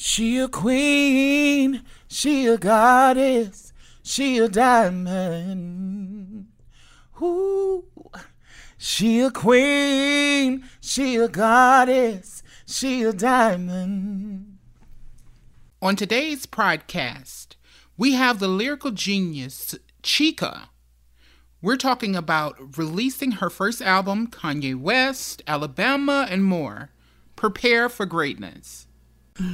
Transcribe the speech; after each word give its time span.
She 0.00 0.38
a 0.38 0.46
queen, 0.46 1.82
she 2.06 2.46
a 2.46 2.56
goddess, 2.56 3.72
she 4.04 4.38
a 4.38 4.48
diamond. 4.48 6.46
Ooh, 7.20 7.84
she 8.76 9.20
a 9.22 9.32
queen, 9.32 10.68
she 10.80 11.16
a 11.16 11.26
goddess, 11.26 12.44
she 12.64 13.02
a 13.02 13.12
diamond. 13.12 14.58
On 15.82 15.96
today's 15.96 16.46
podcast, 16.46 17.56
we 17.96 18.12
have 18.12 18.38
the 18.38 18.46
lyrical 18.46 18.92
genius 18.92 19.74
Chika. 20.04 20.68
We're 21.60 21.76
talking 21.76 22.14
about 22.14 22.78
releasing 22.78 23.32
her 23.32 23.50
first 23.50 23.82
album, 23.82 24.28
Kanye 24.28 24.76
West, 24.76 25.42
Alabama, 25.48 26.28
and 26.30 26.44
more. 26.44 26.90
Prepare 27.34 27.88
for 27.88 28.06
greatness. 28.06 28.87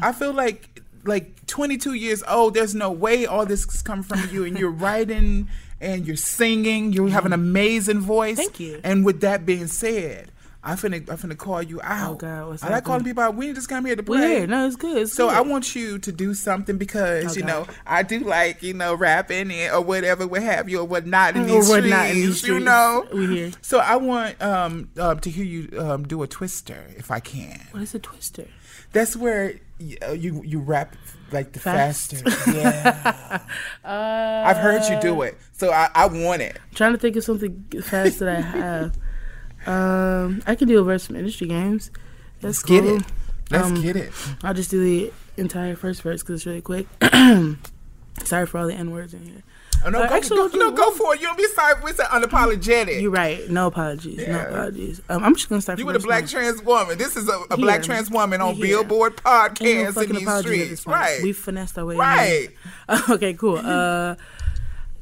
I 0.03 0.13
feel 0.13 0.33
like 0.33 0.83
like 1.05 1.47
22 1.47 1.95
years 1.95 2.23
old. 2.29 2.55
There's 2.55 2.75
no 2.75 2.91
way 2.91 3.27
all 3.27 3.45
this 3.47 3.65
is 3.67 3.83
coming 3.83 4.03
from 4.05 4.21
you, 4.33 4.45
and 4.45 4.59
you're 4.59 4.71
writing 4.85 5.49
and 5.81 6.07
you're 6.07 6.17
singing. 6.17 6.93
You 6.93 7.07
have 7.09 7.27
an 7.27 7.33
amazing 7.35 8.01
voice. 8.01 8.37
Thank 8.39 8.59
you. 8.61 8.81
And 8.83 9.05
with 9.05 9.21
that 9.21 9.45
being 9.45 9.67
said, 9.67 10.31
I 10.67 10.77
finna 10.77 11.07
I 11.11 11.17
finna 11.17 11.37
call 11.37 11.63
you 11.63 11.79
out. 11.83 12.13
Oh, 12.13 12.15
God, 12.15 12.49
what's 12.49 12.63
I 12.65 12.71
like 12.71 12.85
calling 12.85 13.05
people 13.05 13.23
out. 13.23 13.35
We 13.35 13.53
just 13.53 13.69
come 13.69 13.85
here 13.85 13.97
to 13.97 14.03
We're 14.03 14.17
play. 14.19 14.29
here. 14.39 14.47
No, 14.47 14.67
it's 14.67 14.77
good. 14.77 14.97
It's 14.97 15.13
So 15.13 15.29
good. 15.29 15.37
I 15.37 15.43
want 15.43 15.77
you 15.77 15.98
to 15.98 16.11
do 16.11 16.33
something 16.33 16.79
because 16.79 17.37
you 17.37 17.43
Okay. 17.43 17.53
know 17.53 17.67
I 17.87 18.03
do 18.03 18.21
like 18.21 18.63
you 18.63 18.73
know 18.73 18.95
rapping 18.95 19.51
and, 19.51 19.75
or 19.75 19.83
whatever, 19.83 20.27
what 20.27 20.43
have 20.43 20.71
you, 20.71 20.81
or 20.81 20.85
whatnot 20.87 21.37
in 21.37 21.43
Or 21.43 21.47
these 21.61 21.69
whatnot 21.69 22.07
in 22.09 22.33
streets, 22.33 22.48
You 22.48 22.61
know, 22.61 23.07
We 23.13 23.27
here. 23.27 23.51
So 23.61 23.79
I 23.79 23.97
want 23.97 24.41
um, 24.43 24.89
um 24.98 25.19
to 25.21 25.29
hear 25.29 25.45
you 25.45 25.69
um 25.79 26.05
do 26.09 26.23
a 26.23 26.27
twister 26.27 26.87
if 26.97 27.11
I 27.11 27.21
can. 27.21 27.61
What 27.73 27.83
is 27.83 27.95
a 27.95 27.98
twister? 27.98 28.47
That's 28.95 29.14
where 29.17 29.55
you 29.78 29.97
uh, 30.09 30.12
you, 30.12 30.42
you 30.45 30.61
rap 30.61 30.97
like 31.33 31.53
the 31.53 31.59
Fast. 31.61 32.14
faster. 32.14 32.50
Yeah, 32.53 33.41
I've 33.84 34.56
heard 34.56 34.83
you 34.91 34.98
do 35.03 35.20
it, 35.23 35.36
so 35.53 35.70
I, 35.73 35.91
I 35.95 36.06
want 36.06 36.41
it. 36.42 36.59
trying 36.75 36.92
to 36.92 36.98
think 36.98 37.17
of 37.17 37.25
something 37.25 37.64
fast 37.83 38.20
that 38.20 38.28
I 38.28 38.41
have. 38.41 38.97
Um, 39.67 40.42
I 40.47 40.55
can 40.55 40.69
do 40.69 40.78
a 40.81 40.84
verse 40.84 41.06
from 41.06 41.17
industry 41.17 41.47
games. 41.48 41.91
That's 42.41 42.59
Let's 42.59 42.62
get 42.62 42.83
cool. 42.84 42.97
it. 42.98 43.03
Let's 43.51 43.67
Um, 43.69 43.83
get 43.83 43.97
it. 43.97 44.12
I'll 44.42 44.55
just 44.55 44.70
do 44.70 44.83
the 44.83 45.12
entire 45.36 45.75
first 45.77 46.03
verse 46.03 46.23
because 46.23 46.36
it's 46.36 46.47
really 46.47 46.61
quick. 46.62 46.86
Sorry 48.24 48.46
for 48.46 48.58
all 48.58 48.67
the 48.67 48.74
n 48.74 48.90
words 48.90 49.13
in 49.14 49.23
here. 49.24 49.42
Oh, 49.85 49.90
no, 49.90 50.02
uh, 50.02 50.08
go, 50.08 50.14
actually, 50.14 50.36
go, 50.36 50.58
no, 50.58 50.70
go 50.73 50.90
for 50.92 51.14
it. 51.14 51.20
You 51.20 51.27
don't 51.27 51.39
be 51.39 51.46
sorry. 51.48 51.74
We're 51.83 51.95
so 51.95 52.05
unapologetic. 52.05 53.01
You're 53.01 53.11
right. 53.11 53.48
No 53.48 53.67
apologies. 53.67 54.27
No 54.27 54.40
apologies. 54.40 55.01
Um, 55.08 55.23
I'm 55.24 55.35
just 55.35 55.48
gonna 55.48 55.61
start. 55.61 55.79
You 55.79 55.86
were 55.86 55.95
a 55.95 55.98
black 55.98 56.23
one. 56.23 56.29
trans 56.29 56.62
woman. 56.62 56.98
This 56.98 57.17
is 57.17 57.29
a, 57.29 57.45
a 57.51 57.57
black 57.57 57.83
trans 57.83 58.11
woman 58.11 58.40
on. 58.40 58.55
Billboard 58.58 59.17
podcast 59.17 59.96
no 59.96 60.02
in 60.02 60.13
these 60.13 60.23
apologies 60.23 60.63
at 60.63 60.68
this 60.70 60.80
streets. 60.80 60.86
Right. 60.86 61.23
We 61.23 61.33
finessed 61.33 61.77
our 61.79 61.84
way. 61.84 61.96
Right. 61.96 62.48
okay, 63.11 63.34
cool. 63.34 63.58
Uh, 63.58 64.14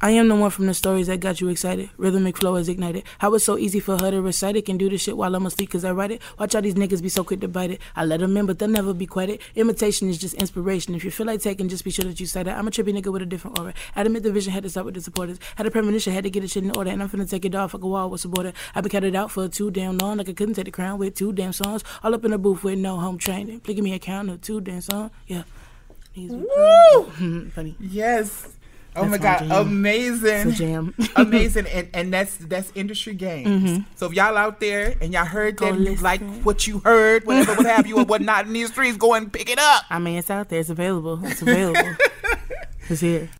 I 0.04 0.10
am 0.10 0.26
the 0.26 0.34
one 0.34 0.50
from 0.50 0.66
the 0.66 0.74
stories 0.74 1.06
that 1.06 1.20
got 1.20 1.40
you 1.40 1.48
excited. 1.48 1.88
Rhythmic 1.96 2.36
flow 2.36 2.56
is 2.56 2.68
ignited. 2.68 3.04
How 3.18 3.32
it's 3.34 3.44
so 3.44 3.56
easy 3.56 3.78
for 3.78 3.96
her 4.00 4.10
to 4.10 4.20
recite 4.20 4.56
it. 4.56 4.66
Can 4.66 4.76
do 4.76 4.90
this 4.90 5.02
shit 5.02 5.16
while 5.16 5.32
I'm 5.32 5.46
asleep 5.46 5.70
cause 5.70 5.84
I 5.84 5.92
write 5.92 6.10
it. 6.10 6.20
Watch 6.40 6.54
how 6.54 6.60
these 6.60 6.74
niggas 6.74 7.00
be 7.00 7.08
so 7.08 7.22
quick 7.22 7.38
to 7.42 7.46
bite 7.46 7.70
it. 7.70 7.80
I 7.94 8.04
let 8.04 8.18
them 8.18 8.36
in, 8.36 8.46
but 8.46 8.58
they'll 8.58 8.68
never 8.68 8.92
be 8.94 9.06
quieted. 9.06 9.40
Imitation 9.54 10.08
is 10.08 10.18
just 10.18 10.34
inspiration. 10.34 10.96
If 10.96 11.04
you 11.04 11.12
feel 11.12 11.26
like 11.26 11.40
taking, 11.40 11.68
just 11.68 11.84
be 11.84 11.92
sure 11.92 12.04
that 12.04 12.18
you 12.18 12.26
cite 12.26 12.48
it. 12.48 12.50
I'm 12.50 12.66
a 12.66 12.72
trippy 12.72 12.92
nigga 12.92 13.12
with 13.12 13.22
a 13.22 13.26
different 13.26 13.60
aura. 13.60 13.74
Admit 13.94 14.24
the 14.24 14.32
vision 14.32 14.52
had 14.52 14.64
to 14.64 14.70
start 14.70 14.86
with 14.86 14.96
the 14.96 15.00
supporters. 15.00 15.38
Had 15.54 15.66
a 15.66 15.70
premonition, 15.70 16.12
had 16.12 16.24
to 16.24 16.30
get 16.30 16.40
the 16.40 16.48
shit 16.48 16.64
in 16.64 16.76
order. 16.76 16.90
And 16.90 17.00
I'm 17.00 17.08
finna 17.08 17.30
take 17.30 17.44
it 17.44 17.54
off 17.54 17.72
like 17.72 17.84
a 17.84 17.86
wall 17.86 18.10
with 18.10 18.22
supporter. 18.22 18.52
I've 18.74 18.82
been 18.82 18.90
counted 18.90 19.14
out 19.14 19.30
for 19.30 19.46
too 19.46 19.70
damn 19.70 19.98
long. 19.98 20.16
Like 20.16 20.28
I 20.28 20.32
couldn't 20.32 20.54
take 20.54 20.64
the 20.64 20.72
crown 20.72 20.98
with 20.98 21.14
two 21.14 21.32
damn 21.32 21.52
songs. 21.52 21.84
All 22.02 22.12
up 22.12 22.24
in 22.24 22.32
the 22.32 22.38
booth 22.38 22.64
with 22.64 22.80
no 22.80 22.96
home 22.96 23.18
training. 23.18 23.60
Please 23.60 23.76
give 23.76 23.84
me 23.84 23.94
a 23.94 24.00
count 24.00 24.30
of 24.30 24.40
two 24.40 24.60
damn 24.60 24.80
songs. 24.80 25.12
Yeah. 25.28 25.44
Woo! 26.16 27.50
Funny. 27.54 27.76
Yes. 27.78 28.48
Oh 28.94 29.08
That's 29.08 29.10
my 29.10 29.18
god, 29.18 29.66
amazing. 29.66 30.50
It's 30.50 30.60
a 30.60 30.64
jam. 30.64 30.94
amazing 31.16 31.66
and, 31.66 31.88
and 31.94 32.12
that's 32.12 32.36
that's 32.36 32.70
industry 32.74 33.14
games. 33.14 33.84
So 33.96 34.06
if 34.06 34.12
y'all 34.12 34.36
out 34.36 34.60
there 34.60 34.94
and 35.00 35.14
y'all 35.14 35.24
heard 35.24 35.56
Go 35.56 35.72
that 35.72 35.80
you 35.80 35.96
like 35.96 36.20
what 36.42 36.66
you 36.66 36.80
heard, 36.80 37.24
whatever 37.24 37.54
what 37.54 37.66
have 37.66 37.86
you 37.86 37.98
or 37.98 38.04
whatnot 38.04 38.46
in 38.46 38.52
these 38.52 38.70
streets, 38.70 38.98
go 38.98 39.14
and 39.14 39.32
pick 39.32 39.48
it 39.48 39.58
up. 39.58 39.84
I 39.88 39.98
mean, 39.98 40.18
it's 40.18 40.30
out 40.30 40.50
there. 40.50 40.60
It's 40.60 40.68
available. 40.68 41.24
It's 41.24 41.40
available. 41.40 41.96
it's 42.90 43.00
here. 43.00 43.30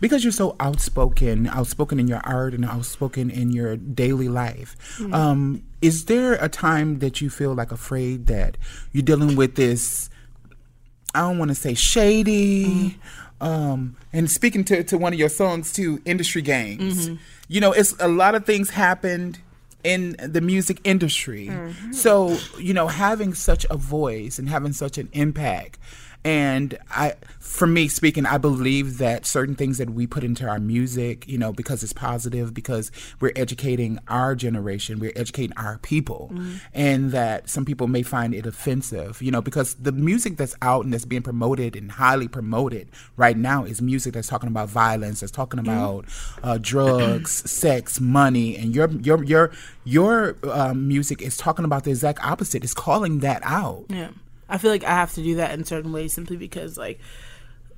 Because 0.00 0.24
you're 0.24 0.32
so 0.32 0.56
outspoken, 0.60 1.46
outspoken 1.46 2.00
in 2.00 2.08
your 2.08 2.20
art 2.24 2.54
and 2.54 2.64
outspoken 2.64 3.30
in 3.30 3.52
your 3.52 3.76
daily 3.76 4.28
life. 4.28 4.76
Mm-hmm. 4.98 5.14
Um, 5.14 5.62
is 5.82 6.06
there 6.06 6.34
a 6.34 6.48
time 6.48 7.00
that 7.00 7.20
you 7.20 7.28
feel 7.28 7.54
like 7.54 7.70
afraid 7.70 8.26
that 8.26 8.56
you're 8.92 9.02
dealing 9.02 9.36
with 9.36 9.56
this 9.56 10.10
I 11.14 11.20
don't 11.20 11.38
want 11.38 11.50
to 11.50 11.54
say 11.54 11.74
shady. 11.74 12.98
Um, 13.40 13.96
and 14.12 14.30
speaking 14.30 14.64
to, 14.64 14.84
to 14.84 14.98
one 14.98 15.12
of 15.12 15.18
your 15.18 15.28
songs 15.28 15.72
too, 15.72 16.00
industry 16.04 16.42
games. 16.42 17.08
Mm-hmm. 17.08 17.16
You 17.48 17.60
know, 17.60 17.72
it's 17.72 17.94
a 17.98 18.08
lot 18.08 18.34
of 18.34 18.44
things 18.44 18.70
happened 18.70 19.38
in 19.82 20.16
the 20.18 20.40
music 20.40 20.80
industry. 20.84 21.46
Mm-hmm. 21.46 21.92
So, 21.92 22.36
you 22.58 22.74
know, 22.74 22.86
having 22.86 23.34
such 23.34 23.64
a 23.70 23.76
voice 23.76 24.38
and 24.38 24.48
having 24.48 24.72
such 24.72 24.98
an 24.98 25.08
impact. 25.12 25.78
And 26.22 26.76
I, 26.90 27.14
for 27.38 27.66
me 27.66 27.88
speaking, 27.88 28.26
I 28.26 28.36
believe 28.36 28.98
that 28.98 29.24
certain 29.24 29.54
things 29.54 29.78
that 29.78 29.90
we 29.90 30.06
put 30.06 30.22
into 30.22 30.46
our 30.46 30.58
music, 30.58 31.26
you 31.26 31.38
know, 31.38 31.52
because 31.52 31.82
it's 31.82 31.94
positive, 31.94 32.52
because 32.52 32.92
we're 33.20 33.32
educating 33.34 33.98
our 34.08 34.34
generation, 34.34 34.98
we're 34.98 35.12
educating 35.16 35.56
our 35.56 35.78
people, 35.78 36.30
and 36.74 37.12
that 37.12 37.48
some 37.48 37.64
people 37.64 37.86
may 37.86 38.02
find 38.02 38.34
it 38.34 38.44
offensive, 38.46 39.22
you 39.22 39.30
know, 39.30 39.40
because 39.40 39.74
the 39.76 39.92
music 39.92 40.36
that's 40.36 40.54
out 40.60 40.84
and 40.84 40.92
that's 40.92 41.06
being 41.06 41.22
promoted 41.22 41.74
and 41.74 41.92
highly 41.92 42.28
promoted 42.28 42.88
right 43.16 43.36
now 43.36 43.64
is 43.64 43.80
music 43.80 44.12
that's 44.12 44.28
talking 44.28 44.48
about 44.48 44.68
violence, 44.68 45.20
that's 45.20 45.32
talking 45.32 45.58
about 45.58 46.04
uh, 46.42 46.58
drugs, 46.60 47.50
sex, 47.50 47.98
money, 47.98 48.56
and 48.56 48.74
your 48.74 48.90
your 48.90 49.24
your 49.24 49.50
your 49.84 50.36
um, 50.44 50.86
music 50.86 51.22
is 51.22 51.36
talking 51.38 51.64
about 51.64 51.84
the 51.84 51.90
exact 51.90 52.22
opposite. 52.22 52.62
It's 52.62 52.74
calling 52.74 53.20
that 53.20 53.40
out. 53.44 53.86
Yeah. 53.88 54.10
I 54.50 54.58
feel 54.58 54.70
like 54.70 54.84
I 54.84 54.90
have 54.90 55.12
to 55.14 55.22
do 55.22 55.36
that 55.36 55.52
in 55.52 55.64
certain 55.64 55.92
ways 55.92 56.12
simply 56.12 56.36
because, 56.36 56.76
like, 56.76 57.00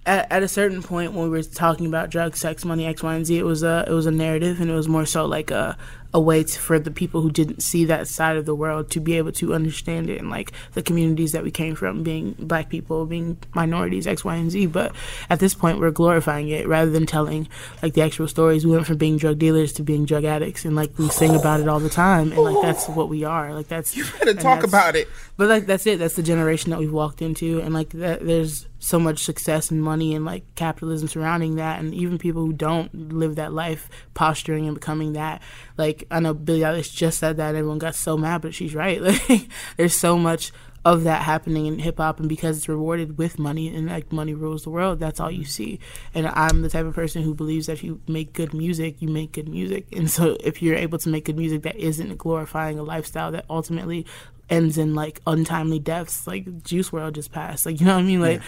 at, 0.06 0.30
at 0.32 0.42
a 0.42 0.48
certain 0.48 0.82
point 0.82 1.12
when 1.12 1.24
we 1.24 1.30
were 1.30 1.42
talking 1.42 1.86
about 1.86 2.10
drugs, 2.10 2.40
sex, 2.40 2.64
money, 2.64 2.86
X, 2.86 3.02
Y, 3.02 3.14
and 3.14 3.26
Z, 3.26 3.38
it 3.38 3.44
was 3.44 3.62
a 3.62 3.84
it 3.86 3.92
was 3.92 4.06
a 4.06 4.10
narrative, 4.10 4.60
and 4.60 4.70
it 4.70 4.74
was 4.74 4.88
more 4.88 5.06
so 5.06 5.26
like 5.26 5.50
a 5.50 5.76
a 6.14 6.20
way 6.20 6.44
to, 6.44 6.58
for 6.58 6.78
the 6.78 6.90
people 6.90 7.22
who 7.22 7.30
didn't 7.30 7.62
see 7.62 7.84
that 7.86 8.06
side 8.06 8.36
of 8.36 8.44
the 8.44 8.54
world 8.54 8.90
to 8.90 9.00
be 9.00 9.16
able 9.16 9.32
to 9.32 9.54
understand 9.54 10.10
it, 10.10 10.20
and 10.20 10.28
like 10.30 10.52
the 10.74 10.82
communities 10.82 11.32
that 11.32 11.42
we 11.42 11.50
came 11.50 11.74
from, 11.74 12.02
being 12.02 12.32
black 12.38 12.68
people, 12.68 13.06
being 13.06 13.38
minorities, 13.54 14.06
X, 14.06 14.24
Y, 14.24 14.34
and 14.36 14.50
Z. 14.50 14.66
But 14.66 14.94
at 15.30 15.40
this 15.40 15.54
point, 15.54 15.78
we're 15.80 15.90
glorifying 15.90 16.48
it 16.48 16.68
rather 16.68 16.90
than 16.90 17.06
telling 17.06 17.48
like 17.82 17.94
the 17.94 18.02
actual 18.02 18.28
stories. 18.28 18.66
We 18.66 18.72
went 18.72 18.86
from 18.86 18.98
being 18.98 19.16
drug 19.16 19.38
dealers 19.38 19.72
to 19.74 19.82
being 19.82 20.04
drug 20.04 20.24
addicts, 20.24 20.64
and 20.64 20.76
like 20.76 20.98
we 20.98 21.08
sing 21.08 21.34
about 21.34 21.60
it 21.60 21.68
all 21.68 21.80
the 21.80 21.88
time, 21.88 22.32
and 22.32 22.42
like 22.42 22.60
that's 22.62 22.88
what 22.88 23.08
we 23.08 23.24
are. 23.24 23.54
Like 23.54 23.68
that's 23.68 23.96
You 23.96 24.04
better 24.18 24.34
talk 24.34 24.64
about 24.64 24.96
it. 24.96 25.08
but 25.36 25.48
like 25.48 25.66
that's 25.66 25.86
it. 25.86 25.98
That's 25.98 26.16
the 26.16 26.22
generation 26.22 26.70
that 26.70 26.78
we've 26.78 26.92
walked 26.92 27.22
into, 27.22 27.60
and 27.60 27.72
like 27.72 27.90
that, 27.90 28.24
there's 28.26 28.66
so 28.78 28.98
much 28.98 29.20
success 29.20 29.70
and 29.70 29.80
money 29.80 30.12
and 30.12 30.24
like 30.24 30.42
capitalism 30.56 31.06
surrounding 31.06 31.54
that, 31.54 31.80
and 31.80 31.94
even 31.94 32.18
people 32.18 32.44
who 32.44 32.52
don't 32.52 33.12
live 33.12 33.36
that 33.36 33.52
life, 33.52 33.88
posturing 34.14 34.66
and 34.66 34.74
becoming 34.74 35.12
that. 35.12 35.40
Like 35.78 36.01
I 36.10 36.20
know 36.20 36.34
Billie 36.34 36.60
Eilish 36.60 36.94
just 36.94 37.18
said 37.18 37.36
that, 37.36 37.48
and 37.48 37.56
everyone 37.56 37.78
got 37.78 37.94
so 37.94 38.16
mad, 38.16 38.42
but 38.42 38.54
she's 38.54 38.74
right. 38.74 39.00
Like 39.28 39.48
there's 39.76 39.94
so 39.94 40.18
much 40.18 40.52
of 40.84 41.04
that 41.04 41.22
happening 41.22 41.66
in 41.66 41.78
hip 41.78 41.98
hop 41.98 42.18
and 42.18 42.28
because 42.28 42.56
it's 42.56 42.68
rewarded 42.68 43.16
with 43.16 43.38
money 43.38 43.68
and 43.68 43.86
like 43.86 44.10
money 44.10 44.34
rules 44.34 44.64
the 44.64 44.70
world, 44.70 44.98
that's 44.98 45.20
all 45.20 45.30
you 45.30 45.42
mm-hmm. 45.42 45.48
see. 45.48 45.80
And 46.12 46.26
I'm 46.26 46.62
the 46.62 46.68
type 46.68 46.86
of 46.86 46.94
person 46.94 47.22
who 47.22 47.34
believes 47.34 47.66
that 47.66 47.74
if 47.74 47.84
you 47.84 48.00
make 48.08 48.32
good 48.32 48.52
music, 48.52 49.00
you 49.00 49.08
make 49.08 49.32
good 49.32 49.48
music. 49.48 49.86
And 49.92 50.10
so 50.10 50.36
if 50.40 50.60
you're 50.60 50.74
able 50.74 50.98
to 50.98 51.08
make 51.08 51.26
good 51.26 51.36
music 51.36 51.62
that 51.62 51.76
isn't 51.76 52.16
glorifying 52.18 52.78
a 52.78 52.82
lifestyle 52.82 53.30
that 53.32 53.44
ultimately 53.48 54.06
ends 54.50 54.76
in 54.76 54.94
like 54.94 55.20
untimely 55.26 55.78
deaths 55.78 56.26
like 56.26 56.62
Juice 56.62 56.90
WRLD 56.90 57.14
just 57.14 57.32
passed 57.32 57.64
like 57.64 57.80
you 57.80 57.86
know 57.86 57.94
what 57.94 58.00
I 58.00 58.02
mean 58.02 58.20
like 58.20 58.42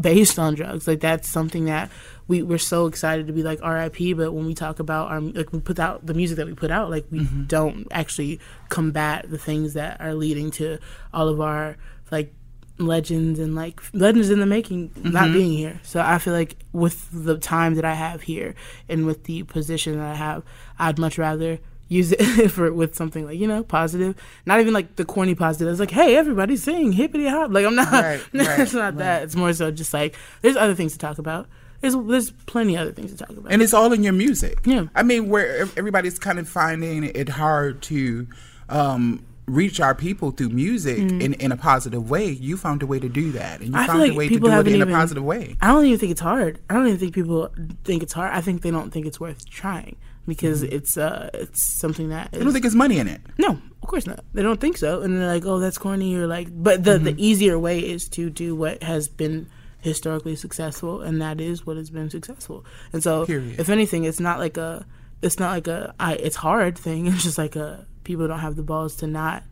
based 0.00 0.38
on 0.38 0.54
drugs 0.54 0.86
like 0.86 1.00
that's 1.00 1.30
something 1.30 1.64
that 1.66 1.90
we 2.28 2.42
we're 2.42 2.58
so 2.58 2.86
excited 2.86 3.26
to 3.26 3.32
be 3.32 3.42
like 3.42 3.60
RIP 3.62 4.16
but 4.16 4.32
when 4.32 4.46
we 4.46 4.54
talk 4.54 4.78
about 4.78 5.10
our 5.10 5.20
like 5.20 5.52
we 5.52 5.60
put 5.60 5.78
out 5.78 6.04
the 6.04 6.14
music 6.14 6.36
that 6.36 6.46
we 6.46 6.54
put 6.54 6.70
out 6.70 6.90
like 6.90 7.06
we 7.10 7.20
mm-hmm. 7.20 7.44
don't 7.44 7.86
actually 7.90 8.40
combat 8.68 9.30
the 9.30 9.38
things 9.38 9.74
that 9.74 10.00
are 10.00 10.14
leading 10.14 10.50
to 10.52 10.78
all 11.12 11.28
of 11.28 11.40
our 11.40 11.76
like 12.10 12.32
legends 12.78 13.38
and 13.38 13.54
like 13.54 13.80
legends 13.92 14.30
in 14.30 14.40
the 14.40 14.46
making 14.46 14.90
not 14.96 15.24
mm-hmm. 15.24 15.32
being 15.32 15.52
here. 15.52 15.80
So 15.82 16.00
I 16.00 16.18
feel 16.18 16.34
like 16.34 16.56
with 16.72 17.08
the 17.12 17.38
time 17.38 17.74
that 17.74 17.84
I 17.84 17.94
have 17.94 18.22
here 18.22 18.54
and 18.88 19.06
with 19.06 19.24
the 19.24 19.44
position 19.44 19.96
that 19.96 20.06
I 20.06 20.14
have 20.14 20.42
I'd 20.78 20.98
much 20.98 21.18
rather 21.18 21.58
use 21.88 22.12
it 22.12 22.48
for 22.50 22.72
with 22.72 22.94
something 22.94 23.24
like 23.24 23.38
you 23.38 23.46
know 23.46 23.62
positive. 23.62 24.14
Not 24.44 24.60
even 24.60 24.74
like 24.74 24.96
the 24.96 25.04
corny 25.04 25.34
positive. 25.34 25.68
It's 25.68 25.80
like 25.80 25.90
hey 25.90 26.16
everybody 26.16 26.56
sing 26.56 26.92
hippity 26.92 27.26
hop. 27.26 27.50
Like 27.50 27.64
i'm 27.64 27.74
not 27.74 27.92
Right, 27.92 28.20
right, 28.34 28.60
it's 28.60 28.74
not 28.74 28.96
that. 28.96 29.22
it's 29.22 29.36
more 29.36 29.52
so 29.52 29.70
just 29.70 29.94
like 29.94 30.14
there's 30.42 30.56
other 30.56 30.74
things 30.74 30.92
to 30.92 30.98
talk 30.98 31.18
about 31.18 31.48
there's 31.80 31.96
there's 31.96 32.30
plenty 32.30 32.74
of 32.74 32.82
other 32.82 32.92
things 32.92 33.12
to 33.12 33.18
talk 33.18 33.30
about 33.30 33.52
and 33.52 33.62
it's 33.62 33.74
all 33.74 33.92
in 33.92 34.02
your 34.02 34.12
music. 34.12 34.60
Yeah. 34.64 34.86
I 34.94 35.02
mean, 35.02 35.28
where 35.28 35.62
everybody's 35.76 36.18
kind 36.18 36.38
of 36.38 36.48
finding 36.48 37.04
it 37.04 37.28
hard 37.28 37.82
to 37.82 38.26
um, 38.68 39.24
reach 39.46 39.80
our 39.80 39.94
people 39.94 40.32
through 40.32 40.48
music 40.48 40.98
in, 40.98 41.34
in 41.34 41.52
a 41.52 41.56
positive 41.56 42.10
way. 42.10 42.30
You 42.30 42.56
found 42.56 42.82
a 42.82 42.86
way 42.86 42.98
to 42.98 43.08
do 43.08 43.32
that, 43.32 43.60
and 43.60 43.68
you 43.68 43.74
Mm-hmm. 43.74 43.82
I 43.82 43.86
found 43.86 44.00
like 44.00 44.12
a 44.12 44.14
way 44.14 44.28
to 44.28 44.40
do 44.40 44.46
it 44.46 44.66
in 44.66 44.74
even, 44.74 44.88
a 44.88 44.92
positive 44.92 45.22
way. 45.22 45.56
I 45.60 45.68
don't 45.68 45.84
even 45.84 45.98
think 45.98 46.12
it's 46.12 46.20
hard. 46.20 46.60
I 46.68 46.74
don't 46.74 46.86
even 46.86 46.98
think 46.98 47.14
people 47.14 47.50
think 47.84 48.02
it's 48.02 48.12
hard. 48.12 48.32
I 48.32 48.40
think 48.40 48.62
they 48.62 48.70
don't 48.70 48.92
think 48.92 49.06
it's 49.06 49.20
worth 49.20 49.48
trying 49.48 49.96
because 50.26 50.62
it's 50.64 50.96
uh 50.96 51.30
it's 51.34 51.78
something 51.78 52.08
that 52.08 52.30
I 52.32 52.38
don't 52.38 52.52
think 52.52 52.64
it's 52.64 52.74
money 52.74 52.98
in 52.98 53.06
it. 53.06 53.20
No, 53.38 53.50
of 53.50 53.88
course 53.88 54.06
not. 54.06 54.24
They 54.34 54.42
don't 54.42 54.60
think 54.60 54.76
so, 54.76 55.02
and 55.02 55.16
they're 55.16 55.28
like, 55.28 55.46
"Oh, 55.46 55.60
that's 55.60 55.78
corny." 55.78 56.16
Or 56.16 56.26
like, 56.26 56.48
but 56.50 56.82
the 56.82 56.98
the 56.98 57.14
easier 57.24 57.58
way 57.58 57.78
is 57.78 58.08
to 58.10 58.30
do 58.30 58.56
what 58.56 58.82
has 58.82 59.08
been 59.08 59.48
historically 59.80 60.36
successful, 60.36 61.02
and 61.02 61.20
that 61.20 61.40
is 61.40 61.66
what 61.66 61.76
has 61.76 61.90
been 61.90 62.10
successful. 62.10 62.64
And 62.92 63.02
so, 63.02 63.26
Period. 63.26 63.58
if 63.60 63.68
anything, 63.68 64.04
it's 64.04 64.20
not 64.20 64.38
like 64.38 64.56
a, 64.56 64.86
it's 65.22 65.38
not 65.38 65.50
like 65.50 65.66
a, 65.68 65.94
I, 65.98 66.14
it's 66.14 66.36
hard 66.36 66.78
thing. 66.78 67.06
It's 67.12 67.22
just 67.22 67.38
like 67.38 67.56
a 67.56 67.86
people 68.04 68.28
don't 68.28 68.38
have 68.38 68.56
the 68.56 68.62
balls 68.62 68.96
to 68.96 69.06
not 69.06 69.42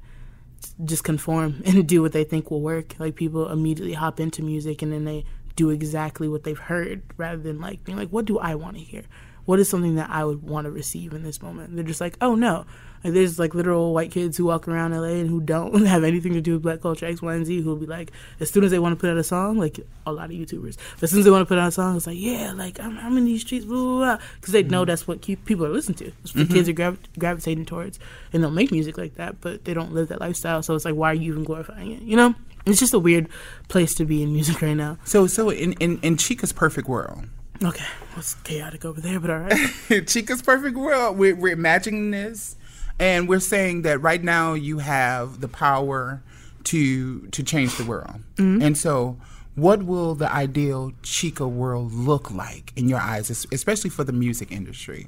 just 0.85 1.05
conform 1.05 1.62
and 1.67 1.87
do 1.87 2.03
what 2.03 2.12
they 2.12 2.25
think 2.25 2.50
will 2.50 2.62
work. 2.62 2.94
Like 2.99 3.15
people 3.15 3.50
immediately 3.50 3.94
hop 3.94 4.21
into 4.21 4.43
music 4.43 4.82
and 4.82 4.93
then 4.93 5.05
they 5.05 5.25
do 5.56 5.71
exactly 5.71 6.29
what 6.29 6.44
they've 6.44 6.59
heard 6.59 7.03
rather 7.17 7.41
than 7.41 7.61
like 7.61 7.85
being 7.85 7.99
like, 7.99 8.11
what 8.11 8.25
do 8.25 8.38
I 8.38 8.55
want 8.55 8.77
to 8.77 8.82
hear? 8.82 9.05
What 9.44 9.61
is 9.61 9.69
something 9.69 9.96
that 9.96 10.11
I 10.11 10.25
would 10.25 10.43
want 10.43 10.64
to 10.64 10.70
receive 10.70 11.12
in 11.12 11.23
this 11.23 11.43
moment? 11.43 11.75
They're 11.75 11.85
just 11.85 12.00
like, 12.00 12.17
oh 12.20 12.35
no. 12.35 12.64
Like 13.05 13.12
there's 13.12 13.38
like 13.38 13.55
literal 13.55 13.93
white 13.93 14.11
kids 14.11 14.38
who 14.38 14.46
walk 14.46 14.67
around 14.67 14.93
LA 14.93 15.08
and 15.08 15.29
who 15.29 15.41
don't 15.41 15.85
have 15.87 16.05
anything 16.05 16.32
to 16.32 16.41
do 16.41 16.55
with 16.55 16.62
black 16.62 16.81
culture 16.81 17.05
X, 17.05 17.20
Y, 17.20 17.35
and 17.35 17.44
Z 17.44 17.61
who'll 17.61 17.76
be 17.76 17.85
like, 17.85 18.11
as 18.41 18.50
soon 18.50 18.64
as 18.64 18.70
they 18.70 18.79
want 18.79 18.96
to 18.96 19.00
put 19.00 19.11
out 19.11 19.19
a 19.19 19.25
song, 19.25 19.58
like 19.58 19.79
a 20.06 20.12
lot 20.12 20.26
of 20.26 20.31
YouTubers, 20.31 20.79
as 21.02 21.11
soon 21.11 21.19
as 21.19 21.26
they 21.26 21.31
want 21.31 21.43
to 21.43 21.46
put 21.46 21.58
out 21.58 21.69
a 21.69 21.73
song, 21.73 21.96
it's 21.96 22.06
like, 22.06 22.19
yeah, 22.19 22.52
like 22.52 22.81
I'm, 22.81 22.99
I'm 22.99 23.19
in 23.19 23.26
these 23.26 23.43
streets, 23.43 23.67
blah, 23.67 23.76
blah, 23.76 23.96
blah. 23.99 24.19
Because 24.41 24.52
they 24.52 24.62
know 24.62 24.82
mm-hmm. 24.82 24.88
that's 24.88 25.06
what 25.06 25.20
keep, 25.20 25.44
people 25.44 25.67
are 25.67 25.70
listening 25.70 25.99
to. 25.99 26.06
It's 26.23 26.35
what 26.35 26.35
the 26.35 26.44
mm-hmm. 26.44 26.55
kids 26.55 26.69
are 26.70 26.73
gravi- 26.73 26.99
gravitating 27.19 27.67
towards. 27.67 27.99
And 28.32 28.43
they'll 28.43 28.50
make 28.50 28.73
music 28.73 28.96
like 28.96 29.17
that, 29.17 29.41
but 29.43 29.67
they 29.67 29.75
don't 29.75 29.93
live 29.93 30.08
that 30.08 30.20
lifestyle. 30.20 30.62
So 30.62 30.75
it's 30.75 30.87
like, 30.87 30.94
why 30.94 31.11
are 31.11 31.14
you 31.14 31.32
even 31.32 31.44
glorifying 31.44 31.91
it? 31.91 32.02
You 32.02 32.17
know? 32.17 32.35
It's 32.67 32.81
just 32.81 32.94
a 32.94 32.99
weird 32.99 33.29
place 33.69 33.94
to 33.96 34.06
be 34.06 34.23
in 34.23 34.32
music 34.32 34.62
right 34.62 34.75
now. 34.75 34.96
So, 35.05 35.26
so 35.26 35.50
in, 35.50 35.75
in, 35.75 36.00
in 36.00 36.17
Chika's 36.17 36.52
perfect 36.52 36.88
world, 36.88 37.26
Okay, 37.62 37.85
it's 38.17 38.35
chaotic 38.37 38.85
over 38.85 39.01
there, 39.01 39.21
but 39.21 39.31
all 39.31 39.39
right. 39.39 39.71
Chika's 40.06 40.43
perfect 40.43 40.77
world, 40.77 41.17
we're, 41.17 41.37
we're 41.37 41.53
imagining 41.53 42.11
this, 42.11 42.56
and 42.99 43.29
we're 43.29 43.41
saying 43.41 43.83
that 43.83 44.03
right 44.03 44.23
now 44.23 44.55
you 44.55 44.79
have 44.79 45.41
the 45.41 45.49
power 45.49 46.23
to 46.65 47.27
to 47.29 47.43
change 47.43 47.77
the 47.77 47.85
world. 47.85 48.21
Mm-hmm. 48.37 48.62
And 48.62 48.77
so, 48.77 49.19
what 49.55 49.85
will 49.85 50.15
the 50.15 50.31
ideal 50.33 50.93
Chica 51.03 51.47
world 51.47 51.93
look 51.93 52.31
like 52.31 52.73
in 52.77 52.89
your 52.89 52.99
eyes, 52.99 53.31
especially 53.53 53.91
for 53.91 54.03
the 54.03 54.12
music 54.12 54.51
industry? 54.51 55.06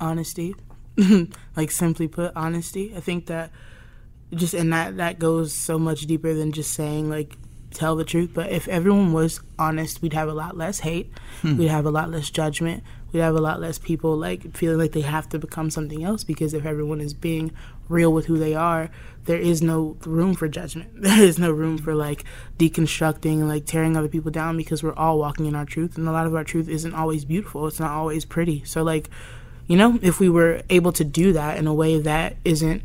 honesty 0.00 0.54
like 1.56 1.70
simply 1.70 2.08
put 2.08 2.32
honesty 2.34 2.92
i 2.96 3.00
think 3.00 3.26
that 3.26 3.50
just 4.34 4.54
and 4.54 4.72
that 4.72 4.96
that 4.96 5.18
goes 5.18 5.52
so 5.52 5.78
much 5.78 6.02
deeper 6.02 6.34
than 6.34 6.52
just 6.52 6.72
saying 6.72 7.08
like 7.08 7.36
tell 7.70 7.96
the 7.96 8.04
truth 8.04 8.30
but 8.34 8.50
if 8.50 8.66
everyone 8.68 9.12
was 9.12 9.40
honest 9.58 10.02
we'd 10.02 10.12
have 10.12 10.28
a 10.28 10.34
lot 10.34 10.56
less 10.56 10.80
hate. 10.80 11.12
Hmm. 11.42 11.56
We'd 11.56 11.68
have 11.68 11.86
a 11.86 11.90
lot 11.90 12.10
less 12.10 12.30
judgment. 12.30 12.82
We'd 13.12 13.20
have 13.20 13.34
a 13.34 13.40
lot 13.40 13.60
less 13.60 13.78
people 13.78 14.16
like 14.16 14.56
feeling 14.56 14.78
like 14.78 14.92
they 14.92 15.00
have 15.02 15.28
to 15.30 15.38
become 15.38 15.70
something 15.70 16.04
else 16.04 16.24
because 16.24 16.54
if 16.54 16.66
everyone 16.66 17.00
is 17.00 17.14
being 17.14 17.52
real 17.88 18.12
with 18.12 18.26
who 18.26 18.38
they 18.38 18.54
are 18.54 18.90
there 19.28 19.38
is 19.38 19.60
no 19.60 19.96
room 20.06 20.34
for 20.34 20.48
judgment. 20.48 20.90
There 21.02 21.22
is 21.22 21.38
no 21.38 21.50
room 21.52 21.76
for 21.78 21.94
like 21.94 22.24
deconstructing 22.58 23.34
and 23.34 23.48
like 23.48 23.66
tearing 23.66 23.96
other 23.96 24.08
people 24.08 24.30
down 24.30 24.56
because 24.56 24.82
we're 24.82 24.94
all 24.94 25.18
walking 25.18 25.46
in 25.46 25.54
our 25.54 25.66
truth 25.66 25.96
and 25.96 26.08
a 26.08 26.12
lot 26.12 26.26
of 26.26 26.34
our 26.34 26.44
truth 26.44 26.68
isn't 26.68 26.94
always 26.94 27.24
beautiful. 27.24 27.66
It's 27.66 27.78
not 27.78 27.90
always 27.90 28.24
pretty. 28.24 28.64
So 28.64 28.82
like 28.82 29.08
you 29.66 29.76
know 29.76 29.98
if 30.02 30.18
we 30.18 30.28
were 30.30 30.62
able 30.70 30.92
to 30.92 31.04
do 31.04 31.34
that 31.34 31.58
in 31.58 31.66
a 31.66 31.74
way 31.74 32.00
that 32.00 32.36
isn't 32.44 32.82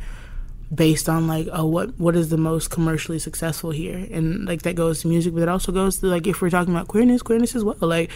based 0.74 1.10
on 1.10 1.28
like 1.28 1.48
oh 1.52 1.66
what 1.66 2.00
what 2.00 2.16
is 2.16 2.30
the 2.30 2.38
most 2.38 2.70
commercially 2.70 3.20
successful 3.20 3.72
here? 3.72 4.08
And 4.12 4.46
like 4.46 4.62
that 4.64 4.76
goes 4.76 5.02
to 5.02 5.08
music 5.08 5.34
but 5.34 5.44
it 5.44 5.50
also 5.50 5.72
goes 5.72 6.00
to 6.00 6.08
like 6.08 6.28
if 6.28 6.42
we're 6.42 6.50
talking 6.50 6.74
about 6.74 6.88
queerness 6.88 7.22
queerness 7.22 7.56
as 7.56 7.64
well. 7.64 7.78
Like 7.80 8.12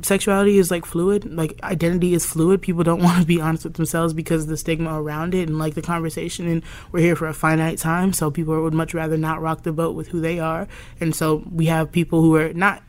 sexuality 0.00 0.58
is 0.58 0.70
like 0.70 0.84
fluid. 0.84 1.32
Like 1.32 1.60
identity 1.62 2.14
is 2.14 2.24
fluid. 2.24 2.62
People 2.62 2.82
don't 2.82 3.02
want 3.02 3.20
to 3.20 3.26
be 3.26 3.40
honest 3.40 3.64
with 3.64 3.74
themselves 3.74 4.12
because 4.12 4.44
of 4.44 4.48
the 4.48 4.56
stigma 4.56 5.00
around 5.00 5.34
it 5.34 5.48
and 5.48 5.58
like 5.58 5.74
the 5.74 5.82
conversation. 5.82 6.46
And 6.48 6.62
we're 6.90 7.00
here 7.00 7.16
for 7.16 7.26
a 7.26 7.34
finite 7.34 7.78
time 7.78 8.12
so 8.12 8.30
people 8.30 8.60
would 8.62 8.74
much 8.74 8.94
rather 8.94 9.16
not 9.16 9.40
rock 9.40 9.62
the 9.62 9.72
boat 9.72 9.94
with 9.94 10.08
who 10.08 10.20
they 10.20 10.38
are. 10.38 10.66
And 11.00 11.14
so 11.14 11.44
we 11.50 11.66
have 11.66 11.92
people 11.92 12.20
who 12.22 12.36
are 12.36 12.52
not 12.52 12.82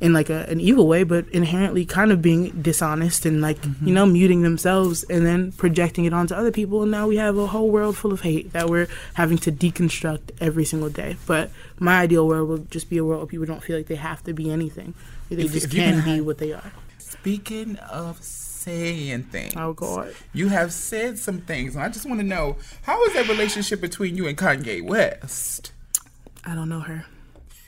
in 0.00 0.12
like 0.12 0.28
a, 0.28 0.44
an 0.50 0.60
evil 0.60 0.86
way, 0.86 1.02
but 1.04 1.26
inherently 1.30 1.84
kind 1.86 2.12
of 2.12 2.20
being 2.20 2.50
dishonest 2.60 3.24
and 3.24 3.40
like 3.40 3.56
you 3.82 3.94
know 3.94 4.04
muting 4.04 4.42
themselves 4.42 5.02
and 5.04 5.24
then 5.24 5.52
projecting 5.52 6.04
it 6.04 6.12
onto 6.12 6.34
other 6.34 6.52
people. 6.52 6.82
And 6.82 6.90
now 6.90 7.06
we 7.08 7.16
have 7.16 7.36
a 7.38 7.46
whole 7.46 7.70
world 7.70 7.96
full 7.96 8.12
of 8.12 8.20
hate 8.20 8.52
that 8.52 8.68
we're 8.68 8.88
having 9.14 9.38
to 9.38 9.52
deconstruct 9.52 10.32
every 10.40 10.64
single 10.66 10.90
day. 10.90 11.16
But 11.26 11.50
my 11.78 12.00
ideal 12.00 12.26
world 12.28 12.48
would 12.50 12.70
just 12.70 12.90
be 12.90 12.98
a 12.98 13.04
world 13.04 13.20
where 13.20 13.26
people 13.26 13.46
don't 13.46 13.62
feel 13.62 13.76
like 13.78 13.86
they 13.86 13.94
have 13.96 14.22
to 14.24 14.34
be 14.34 14.50
anything; 14.50 14.92
they 15.30 15.36
If- 15.36 15.52
just 15.52 15.66
if 15.66 15.72
can 15.72 16.04
be 16.04 16.20
what 16.20 16.38
they 16.38 16.52
are. 16.52 16.72
Speaking 16.98 17.76
of 17.76 18.22
saying 18.22 19.22
things, 19.24 19.54
Oh 19.56 19.72
God! 19.72 20.12
you 20.34 20.48
have 20.48 20.72
said 20.72 21.18
some 21.18 21.38
things, 21.40 21.74
and 21.74 21.82
I 21.84 21.88
just 21.88 22.04
want 22.06 22.20
to 22.20 22.26
know 22.26 22.56
how 22.82 23.02
is 23.06 23.14
that 23.14 23.28
relationship 23.28 23.80
between 23.80 24.16
you 24.16 24.26
and 24.26 24.36
Kanye 24.36 24.82
West? 24.82 25.72
I 26.44 26.54
don't 26.54 26.68
know 26.68 26.80
her. 26.80 27.06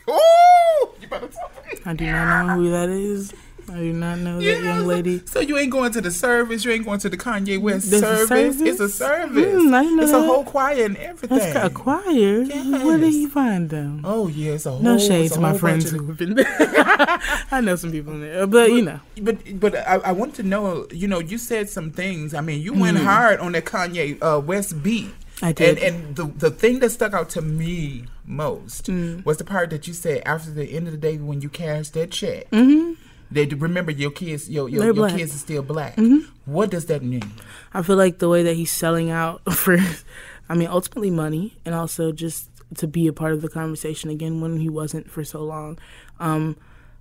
Oh, 0.09 0.95
you 1.01 1.09
better 1.09 1.29
tell 1.29 1.51
me. 1.73 1.81
I 1.85 1.95
do 1.95 2.07
not 2.07 2.47
know 2.47 2.55
who 2.57 2.71
that 2.71 2.89
is. 2.89 3.33
I 3.71 3.77
do 3.77 3.93
not 3.93 4.19
know 4.21 4.39
that 4.39 4.43
Yeah, 4.45 4.61
young 4.77 4.87
lady. 4.87 5.21
So 5.27 5.41
you 5.41 5.59
ain't 5.59 5.71
going 5.71 5.93
to 5.93 6.01
the 6.01 6.11
service. 6.11 6.65
You 6.65 6.71
ain't 6.71 6.87
going 6.87 7.01
to 7.01 7.11
the 7.11 7.19
Kanye 7.19 7.61
West 7.61 7.91
service. 7.91 8.27
service? 8.29 8.61
It's 8.63 8.81
a 8.81 8.89
service. 8.89 9.37
Mm, 9.45 10.01
it's 10.03 10.11
that. 10.11 10.19
a 10.19 10.23
whole 10.23 10.43
choir 10.45 10.87
and 10.87 10.97
everything. 10.97 11.37
That's 11.39 11.67
a 11.67 11.69
choir. 11.69 12.45
Where 12.47 12.97
did 12.99 13.13
you 13.13 13.29
find 13.29 13.69
them? 13.69 14.01
Oh 14.05 14.29
yeah, 14.29 14.53
it's 14.53 14.65
a 14.65 14.71
whole. 14.71 14.81
No 14.81 14.97
shade 14.99 15.33
to 15.33 15.41
my 15.41 15.53
friends 15.59 15.91
who 15.91 16.07
have 16.07 16.17
been 16.17 16.35
there. 16.35 16.47
I 17.51 17.61
know 17.61 17.77
some 17.77 17.93
people 17.93 18.15
in 18.15 18.23
there, 18.23 18.47
but 18.47 18.71
you 18.71 18.81
know. 18.81 19.01
But 19.21 19.61
but 19.61 19.75
I, 19.77 19.97
I 19.97 20.13
want 20.13 20.35
to 20.37 20.43
know. 20.43 20.87
You 20.91 21.07
know, 21.07 21.19
you 21.19 21.37
said 21.37 21.69
some 21.69 21.91
things. 21.91 22.33
I 22.33 22.41
mean, 22.41 22.63
you 22.63 22.73
went 22.73 22.97
Mm. 22.97 23.05
hard 23.05 23.39
on 23.41 23.53
that 23.53 23.67
Kanye 23.67 24.17
uh, 24.23 24.41
West 24.41 24.83
beat. 24.83 25.11
I 25.43 25.53
did. 25.53 25.79
And, 25.79 25.95
and 25.95 26.17
the 26.17 26.25
the 26.25 26.51
thing 26.51 26.81
that 26.81 26.91
stuck 26.91 27.13
out 27.13 27.29
to 27.31 27.43
me 27.43 28.05
most 28.27 28.87
Mm. 28.87 29.25
was 29.25 29.39
the 29.39 29.45
part 29.45 29.71
that 29.71 29.87
you 29.89 29.95
said 29.95 30.23
after 30.27 30.51
the 30.51 30.65
end 30.65 30.87
of 30.87 30.93
the 30.93 30.99
day 30.99 31.17
when 31.17 31.41
you 31.41 31.49
cashed 31.49 31.95
that 31.95 32.11
check. 32.11 32.51
Mm-hmm. 32.51 32.95
They 33.31 33.45
remember 33.47 33.93
your 33.93 34.11
kids. 34.11 34.49
Your 34.51 34.69
your, 34.69 34.93
your 34.93 35.09
kids 35.11 35.35
are 35.35 35.39
still 35.39 35.63
black. 35.63 35.97
Mm-hmm. 35.97 36.31
What 36.51 36.71
does 36.71 36.87
that 36.87 37.03
mean? 37.03 37.31
I 37.75 37.83
feel 37.83 37.97
like 37.97 38.19
the 38.19 38.29
way 38.29 38.43
that 38.45 38.55
he's 38.55 38.73
selling 38.73 39.11
out 39.11 39.43
for, 39.53 39.79
I 40.49 40.55
mean, 40.55 40.69
ultimately 40.69 41.11
money, 41.11 41.57
and 41.65 41.75
also 41.75 42.11
just 42.11 42.49
to 42.77 42.87
be 42.87 43.07
a 43.07 43.13
part 43.13 43.33
of 43.33 43.43
the 43.43 43.49
conversation 43.49 44.11
again 44.11 44.41
when 44.41 44.59
he 44.59 44.69
wasn't 44.69 45.11
for 45.11 45.25
so 45.25 45.43
long. 45.43 45.79
Um, 46.21 46.57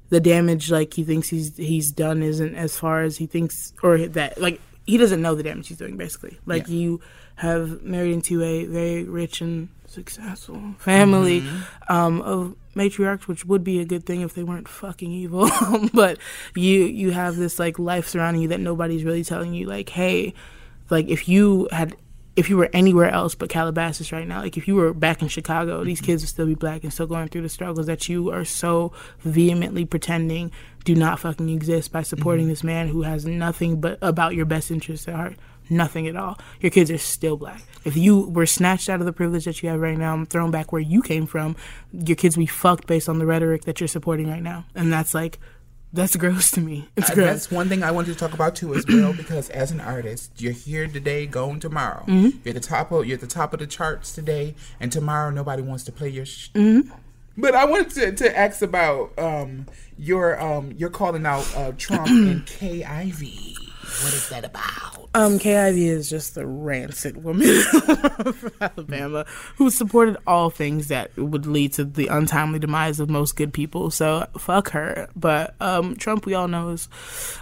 the 0.09 0.19
damage 0.19 0.69
like 0.71 0.93
he 0.93 1.03
thinks 1.03 1.27
he's 1.29 1.55
he's 1.57 1.91
done 1.91 2.21
isn't 2.23 2.55
as 2.55 2.77
far 2.77 3.03
as 3.03 3.17
he 3.17 3.25
thinks, 3.25 3.73
or 3.81 3.97
that 3.97 4.39
like 4.39 4.59
he 4.87 4.97
doesn't 4.97 5.21
know 5.21 5.35
the 5.35 5.43
damage 5.43 5.67
he's 5.67 5.77
doing. 5.77 5.97
Basically, 5.97 6.39
like 6.47 6.67
Yeah. 6.67 6.73
you 6.75 7.01
have 7.35 7.83
married 7.83 8.13
into 8.13 8.41
a 8.41 8.65
very 8.65 9.03
rich 9.03 9.41
and 9.41 9.69
successful 9.85 10.73
family 10.79 11.43
um, 11.87 12.21
of 12.21 12.55
matriarchs, 12.75 13.27
which 13.27 13.45
would 13.45 13.63
be 13.63 13.79
a 13.79 13.85
good 13.85 14.05
thing 14.05 14.21
if 14.21 14.33
they 14.33 14.43
weren't 14.43 14.67
fucking 14.67 15.11
evil. 15.11 15.49
but 15.93 16.17
you 16.55 16.83
you 16.85 17.11
have 17.11 17.35
this 17.35 17.59
like 17.59 17.77
life 17.77 18.07
surrounding 18.07 18.41
you 18.41 18.47
that 18.47 18.59
nobody's 18.59 19.03
really 19.03 19.23
telling 19.23 19.53
you 19.53 19.67
like, 19.67 19.89
hey, 19.89 20.33
like 20.89 21.07
if 21.07 21.27
you 21.29 21.67
had 21.71 21.95
if 22.37 22.51
you 22.51 22.55
were 22.55 22.69
anywhere 22.71 23.09
else 23.09 23.33
but 23.33 23.49
Calabasas 23.49 24.11
right 24.11 24.27
now, 24.27 24.41
like 24.41 24.57
if 24.57 24.67
you 24.67 24.75
were 24.75 24.93
back 24.93 25.23
in 25.23 25.27
Chicago, 25.27 25.83
these 25.83 25.97
mm-hmm. 25.97 26.05
kids 26.05 26.23
would 26.23 26.29
still 26.29 26.45
be 26.45 26.53
black 26.53 26.83
and 26.83 26.93
still 26.93 27.07
going 27.07 27.27
through 27.27 27.41
the 27.41 27.49
struggles 27.49 27.87
that 27.87 28.07
you 28.07 28.31
are 28.31 28.45
so 28.45 28.93
vehemently 29.19 29.85
pretending 29.85 30.51
do 30.85 30.95
not 30.95 31.19
fucking 31.19 31.49
exist 31.49 31.91
by 31.91 32.03
supporting 32.03 32.45
mm-hmm. 32.45 32.51
this 32.51 32.63
man 32.63 32.87
who 32.87 33.01
has 33.01 33.25
nothing 33.25 33.81
but 33.81 33.97
about 34.01 34.35
your 34.35 34.45
best 34.45 34.71
interests 34.71 35.07
at 35.07 35.15
heart. 35.15 35.35
Nothing 35.69 36.07
at 36.07 36.15
all. 36.15 36.39
Your 36.61 36.69
kids 36.69 36.89
are 36.89 36.97
still 36.97 37.35
black. 37.35 37.61
If 37.83 37.97
you 37.97 38.29
were 38.29 38.45
snatched 38.45 38.87
out 38.87 39.01
of 39.01 39.05
the 39.05 39.11
privilege 39.11 39.43
that 39.43 39.61
you 39.61 39.67
have 39.67 39.81
right 39.81 39.97
now 39.97 40.13
and 40.13 40.29
thrown 40.29 40.49
back 40.49 40.71
where 40.71 40.81
you 40.81 41.01
came 41.01 41.25
from, 41.25 41.57
your 41.91 42.15
kids 42.15 42.37
be 42.37 42.45
fucked 42.45 42.87
based 42.87 43.09
on 43.09 43.19
the 43.19 43.25
rhetoric 43.25 43.65
that 43.65 43.81
you're 43.81 43.89
supporting 43.89 44.29
right 44.29 44.41
now. 44.41 44.63
And 44.75 44.93
that's 44.93 45.13
like, 45.13 45.39
that's 45.93 46.15
gross 46.15 46.51
to 46.51 46.61
me. 46.61 46.89
It's 46.95 47.09
Uh, 47.09 47.15
gross. 47.15 47.27
That's 47.27 47.51
one 47.51 47.69
thing 47.69 47.81
I 47.83 47.91
wanted 47.91 48.13
to 48.13 48.19
talk 48.19 48.33
about 48.33 48.55
too 48.55 48.73
as 48.75 48.85
well 48.87 49.13
because 49.13 49.49
as 49.49 49.71
an 49.71 49.79
artist, 49.79 50.31
you're 50.41 50.51
here 50.53 50.87
today, 50.87 51.25
going 51.25 51.59
tomorrow. 51.59 52.03
Mm-hmm. 52.07 52.39
You're 52.43 52.55
at 52.55 52.61
the 52.61 52.67
top 52.67 52.91
of 52.91 53.05
you're 53.05 53.15
at 53.15 53.21
the 53.21 53.27
top 53.27 53.53
of 53.53 53.59
the 53.59 53.67
charts 53.67 54.13
today, 54.13 54.55
and 54.79 54.91
tomorrow 54.91 55.29
nobody 55.29 55.61
wants 55.61 55.83
to 55.85 55.91
play 55.91 56.09
your. 56.09 56.25
Sh- 56.25 56.49
Mm-hmm. 56.53 56.91
But 57.39 57.53
I 57.53 57.65
wanted 57.65 57.91
to, 57.91 58.11
to 58.25 58.35
ask 58.37 58.63
about 58.63 59.11
um, 59.19 59.67
your 59.97 60.41
um, 60.41 60.73
you're 60.75 60.89
calling 60.89 61.23
out 61.25 61.47
uh, 61.55 61.71
Trump 61.77 62.07
and 62.09 62.45
Kay 62.47 62.83
Ivey. 62.83 63.55
What 64.03 64.13
is 64.13 64.29
that 64.29 64.45
about? 64.45 65.09
Um, 65.15 65.39
Kay 65.39 65.57
Ivey 65.57 65.87
is 65.87 66.07
just 66.07 66.35
the 66.35 66.45
rancid 66.45 67.23
woman 67.23 67.47
from 68.33 68.51
Alabama 68.61 69.25
who 69.55 69.71
supported 69.71 70.17
all 70.27 70.51
things 70.51 70.89
that 70.89 71.15
would 71.17 71.47
lead 71.47 71.73
to 71.73 71.83
the 71.83 72.05
untimely 72.07 72.59
demise 72.59 72.99
of 72.99 73.09
most 73.09 73.35
good 73.35 73.51
people. 73.51 73.89
So 73.89 74.27
fuck 74.37 74.69
her. 74.69 75.09
But 75.15 75.55
um, 75.59 75.95
Trump, 75.95 76.27
we 76.27 76.35
all 76.35 76.47
know, 76.47 76.69
is 76.69 76.87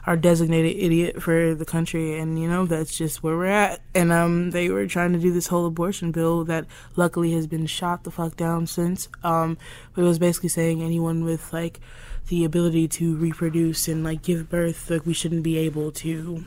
our 0.06 0.16
designated 0.16 0.78
idiot 0.78 1.22
for 1.22 1.54
the 1.54 1.66
country, 1.66 2.18
and 2.18 2.40
you 2.40 2.48
know 2.48 2.66
that's 2.66 2.98
just 2.98 3.22
where 3.22 3.36
we're 3.36 3.48
at. 3.48 3.82
And 3.94 4.14
um, 4.14 4.52
they 4.52 4.70
were 4.70 4.88
trying 4.88 5.12
to 5.12 5.20
do 5.20 5.34
this 5.34 5.48
whole 5.48 5.66
abortion 5.66 6.14
bill 6.14 6.46
that 6.46 6.66
luckily 6.96 7.34
has 7.34 7.48
been 7.48 7.66
shot 7.66 8.06
the 8.06 8.12
fuck 8.12 8.38
down 8.38 8.68
since. 8.68 9.10
Um, 9.24 9.58
but 9.94 10.04
it 10.04 10.06
was 10.06 10.20
basically 10.20 10.50
saying 10.50 10.82
anyone 10.82 11.26
with 11.26 11.52
like 11.52 11.82
the 12.28 12.44
ability 12.44 12.88
to 12.88 13.16
reproduce 13.16 13.88
and 13.88 14.04
like 14.04 14.22
give 14.24 14.50
birth, 14.50 14.90
like 14.90 15.06
we 15.06 15.14
shouldn't 15.14 15.44
be 15.44 15.58
able 15.58 15.92
to 15.92 16.44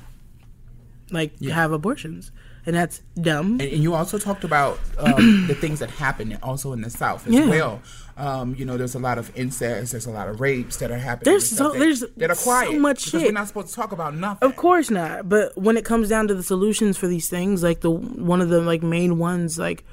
like 1.11 1.40
have 1.42 1.73
abortions, 1.73 2.30
and 2.66 2.76
that's 2.76 3.00
dumb. 3.20 3.52
And, 3.52 3.62
and 3.62 3.82
you 3.82 3.94
also 3.94 4.18
talked 4.18 4.44
about 4.44 4.78
um, 4.99 5.47
the 5.49 5.54
things 5.54 5.78
that 5.80 5.90
happen 5.90 6.37
also 6.42 6.73
in 6.73 6.82
the 6.82 6.90
South 6.90 7.26
as 7.26 7.32
Yeah. 7.35 7.49
well. 7.49 7.80
Um, 8.16 8.56
you 8.58 8.64
know, 8.64 8.76
there's 8.76 8.97
a 8.97 8.99
lot 8.99 9.16
of 9.16 9.30
incest, 9.37 9.92
there's 9.92 10.06
a 10.06 10.11
lot 10.11 10.28
of 10.28 10.40
rapes 10.40 10.78
that 10.78 10.90
are 10.90 10.99
happening. 10.99 11.32
There's 11.32 11.49
so- 11.49 11.70
that, 11.73 11.78
there's 11.78 12.04
that 12.16 12.30
are 12.30 12.35
so 12.35 12.73
much 12.73 13.00
shit. 13.02 13.23
We're 13.23 13.32
not 13.32 13.47
supposed 13.49 13.68
to 13.68 13.75
talk 13.75 13.92
about 13.92 14.16
nothing. 14.16 14.47
Of 14.49 14.56
course 14.56 14.90
not. 14.90 15.28
But 15.28 15.56
when 15.56 15.76
it 15.76 15.85
comes 15.85 16.08
down 16.08 16.26
to 16.28 16.35
the 16.35 16.42
solutions 16.42 16.99
for 16.99 17.06
these 17.06 17.28
things, 17.30 17.62
like 17.62 17.80
the 17.80 17.90
one 17.92 18.40
of 18.40 18.49
the 18.49 18.61
like 18.61 18.82
main 18.82 19.18
ones, 19.18 19.58
like 19.58 19.85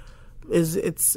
is 0.52 0.76
it's 0.76 1.16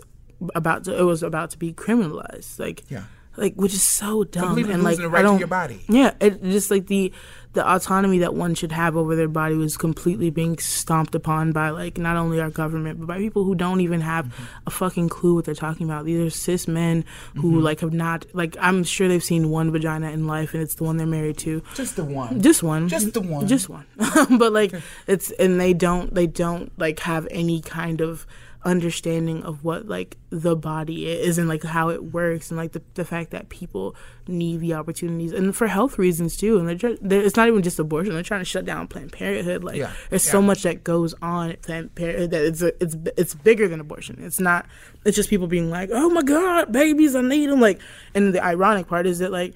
about 0.54 0.84
to 0.84 0.96
it 0.96 1.02
was 1.02 1.22
about 1.22 1.50
to 1.50 1.58
be 1.58 1.72
criminalized. 1.72 2.58
Like 2.60 2.84
Yeah. 2.90 3.04
Like 3.38 3.54
which 3.54 3.72
is 3.72 3.82
so 3.82 4.24
dumb 4.24 4.44
Completely 4.46 4.72
and 4.74 4.82
like 4.82 4.98
I 4.98 5.04
right 5.06 5.22
to 5.22 5.28
don't 5.28 5.38
your 5.38 5.48
body. 5.48 5.80
Yeah, 5.88 6.12
it 6.20 6.42
just 6.42 6.70
like 6.70 6.86
the 6.88 7.12
the 7.54 7.66
autonomy 7.66 8.18
that 8.18 8.34
one 8.34 8.54
should 8.54 8.72
have 8.72 8.94
over 8.96 9.16
their 9.16 9.26
body 9.28 9.54
was 9.54 9.76
completely 9.76 10.28
being 10.30 10.58
stomped 10.58 11.14
upon 11.14 11.52
by 11.52 11.70
like 11.70 11.96
not 11.96 12.16
only 12.16 12.40
our 12.40 12.50
government 12.50 12.98
but 13.00 13.06
by 13.06 13.16
people 13.18 13.44
who 13.44 13.54
don't 13.54 13.80
even 13.80 14.00
have 14.00 14.26
Mm-hmm. 14.26 14.44
a 14.66 14.70
fucking 14.70 15.08
clue 15.08 15.34
what 15.36 15.44
they're 15.44 15.54
talking 15.54 15.86
about. 15.88 16.04
These 16.04 16.20
are 16.26 16.30
cis 16.30 16.68
men 16.68 17.04
who 17.36 17.52
Mm-hmm. 17.52 17.60
like 17.60 17.80
have 17.80 17.92
not 17.94 18.26
like 18.34 18.56
I'm 18.60 18.82
sure 18.84 19.08
they've 19.08 19.22
seen 19.24 19.50
one 19.50 19.70
vagina 19.72 20.10
in 20.10 20.26
life 20.26 20.52
and 20.52 20.62
it's 20.62 20.74
the 20.74 20.84
one 20.84 20.96
they're 20.98 21.06
married 21.06 21.38
to. 21.38 21.62
Just 21.74 21.96
the 21.96 22.04
one. 22.04 22.40
Just 22.42 22.62
one. 22.62 22.88
Just 22.88 23.14
the 23.14 23.20
one. 23.22 23.46
Just 23.46 23.68
one. 23.68 23.86
but 24.38 24.52
like 24.52 24.74
it's 25.06 25.30
and 25.32 25.60
they 25.60 25.72
don't 25.74 26.12
they 26.14 26.26
don't 26.26 26.76
like 26.78 26.98
have 27.00 27.26
any 27.30 27.60
kind 27.62 28.00
of 28.00 28.26
understanding 28.64 29.42
of 29.44 29.62
what 29.62 29.86
like 29.86 30.16
the 30.30 30.56
body 30.56 31.08
is 31.08 31.38
and 31.38 31.48
like 31.48 31.62
how 31.62 31.88
it 31.90 32.04
works 32.12 32.50
and 32.50 32.58
like 32.58 32.72
the, 32.72 32.82
the 32.94 33.04
fact 33.04 33.30
that 33.30 33.48
people 33.48 33.94
need 34.26 34.60
the 34.60 34.74
opportunities 34.74 35.32
and 35.32 35.54
for 35.54 35.66
health 35.68 35.98
reasons 35.98 36.36
too. 36.36 36.58
And 36.58 36.68
they're, 36.68 36.96
they're 37.00 37.22
it's 37.22 37.36
not 37.36 37.48
even 37.48 37.62
just 37.62 37.78
abortion. 37.78 38.14
They're 38.14 38.22
trying 38.22 38.40
to 38.40 38.44
shut 38.44 38.64
down 38.64 38.88
planned 38.88 39.12
parenthood. 39.12 39.62
Like 39.62 39.76
Yeah, 39.76 39.92
there's 40.10 40.28
so 40.28 40.42
much 40.42 40.62
that 40.62 40.84
goes 40.84 41.14
on 41.22 41.50
at 41.50 41.62
planned 41.62 41.94
parenthood 41.94 42.30
that 42.32 42.44
it's 42.44 42.62
a, 42.62 42.82
it's 42.82 42.96
it's 43.16 43.34
bigger 43.34 43.68
than 43.68 43.80
abortion. 43.80 44.18
It's 44.22 44.40
not 44.40 44.66
it's 45.04 45.16
just 45.16 45.30
people 45.30 45.46
being 45.46 45.70
like 45.70 45.90
oh 45.92 46.10
my 46.10 46.22
god 46.22 46.72
babies 46.72 47.14
i 47.14 47.20
need 47.20 47.48
them 47.48 47.60
like 47.60 47.80
and 48.14 48.34
the 48.34 48.44
ironic 48.44 48.88
part 48.88 49.06
is 49.06 49.20
that 49.20 49.30
like 49.30 49.54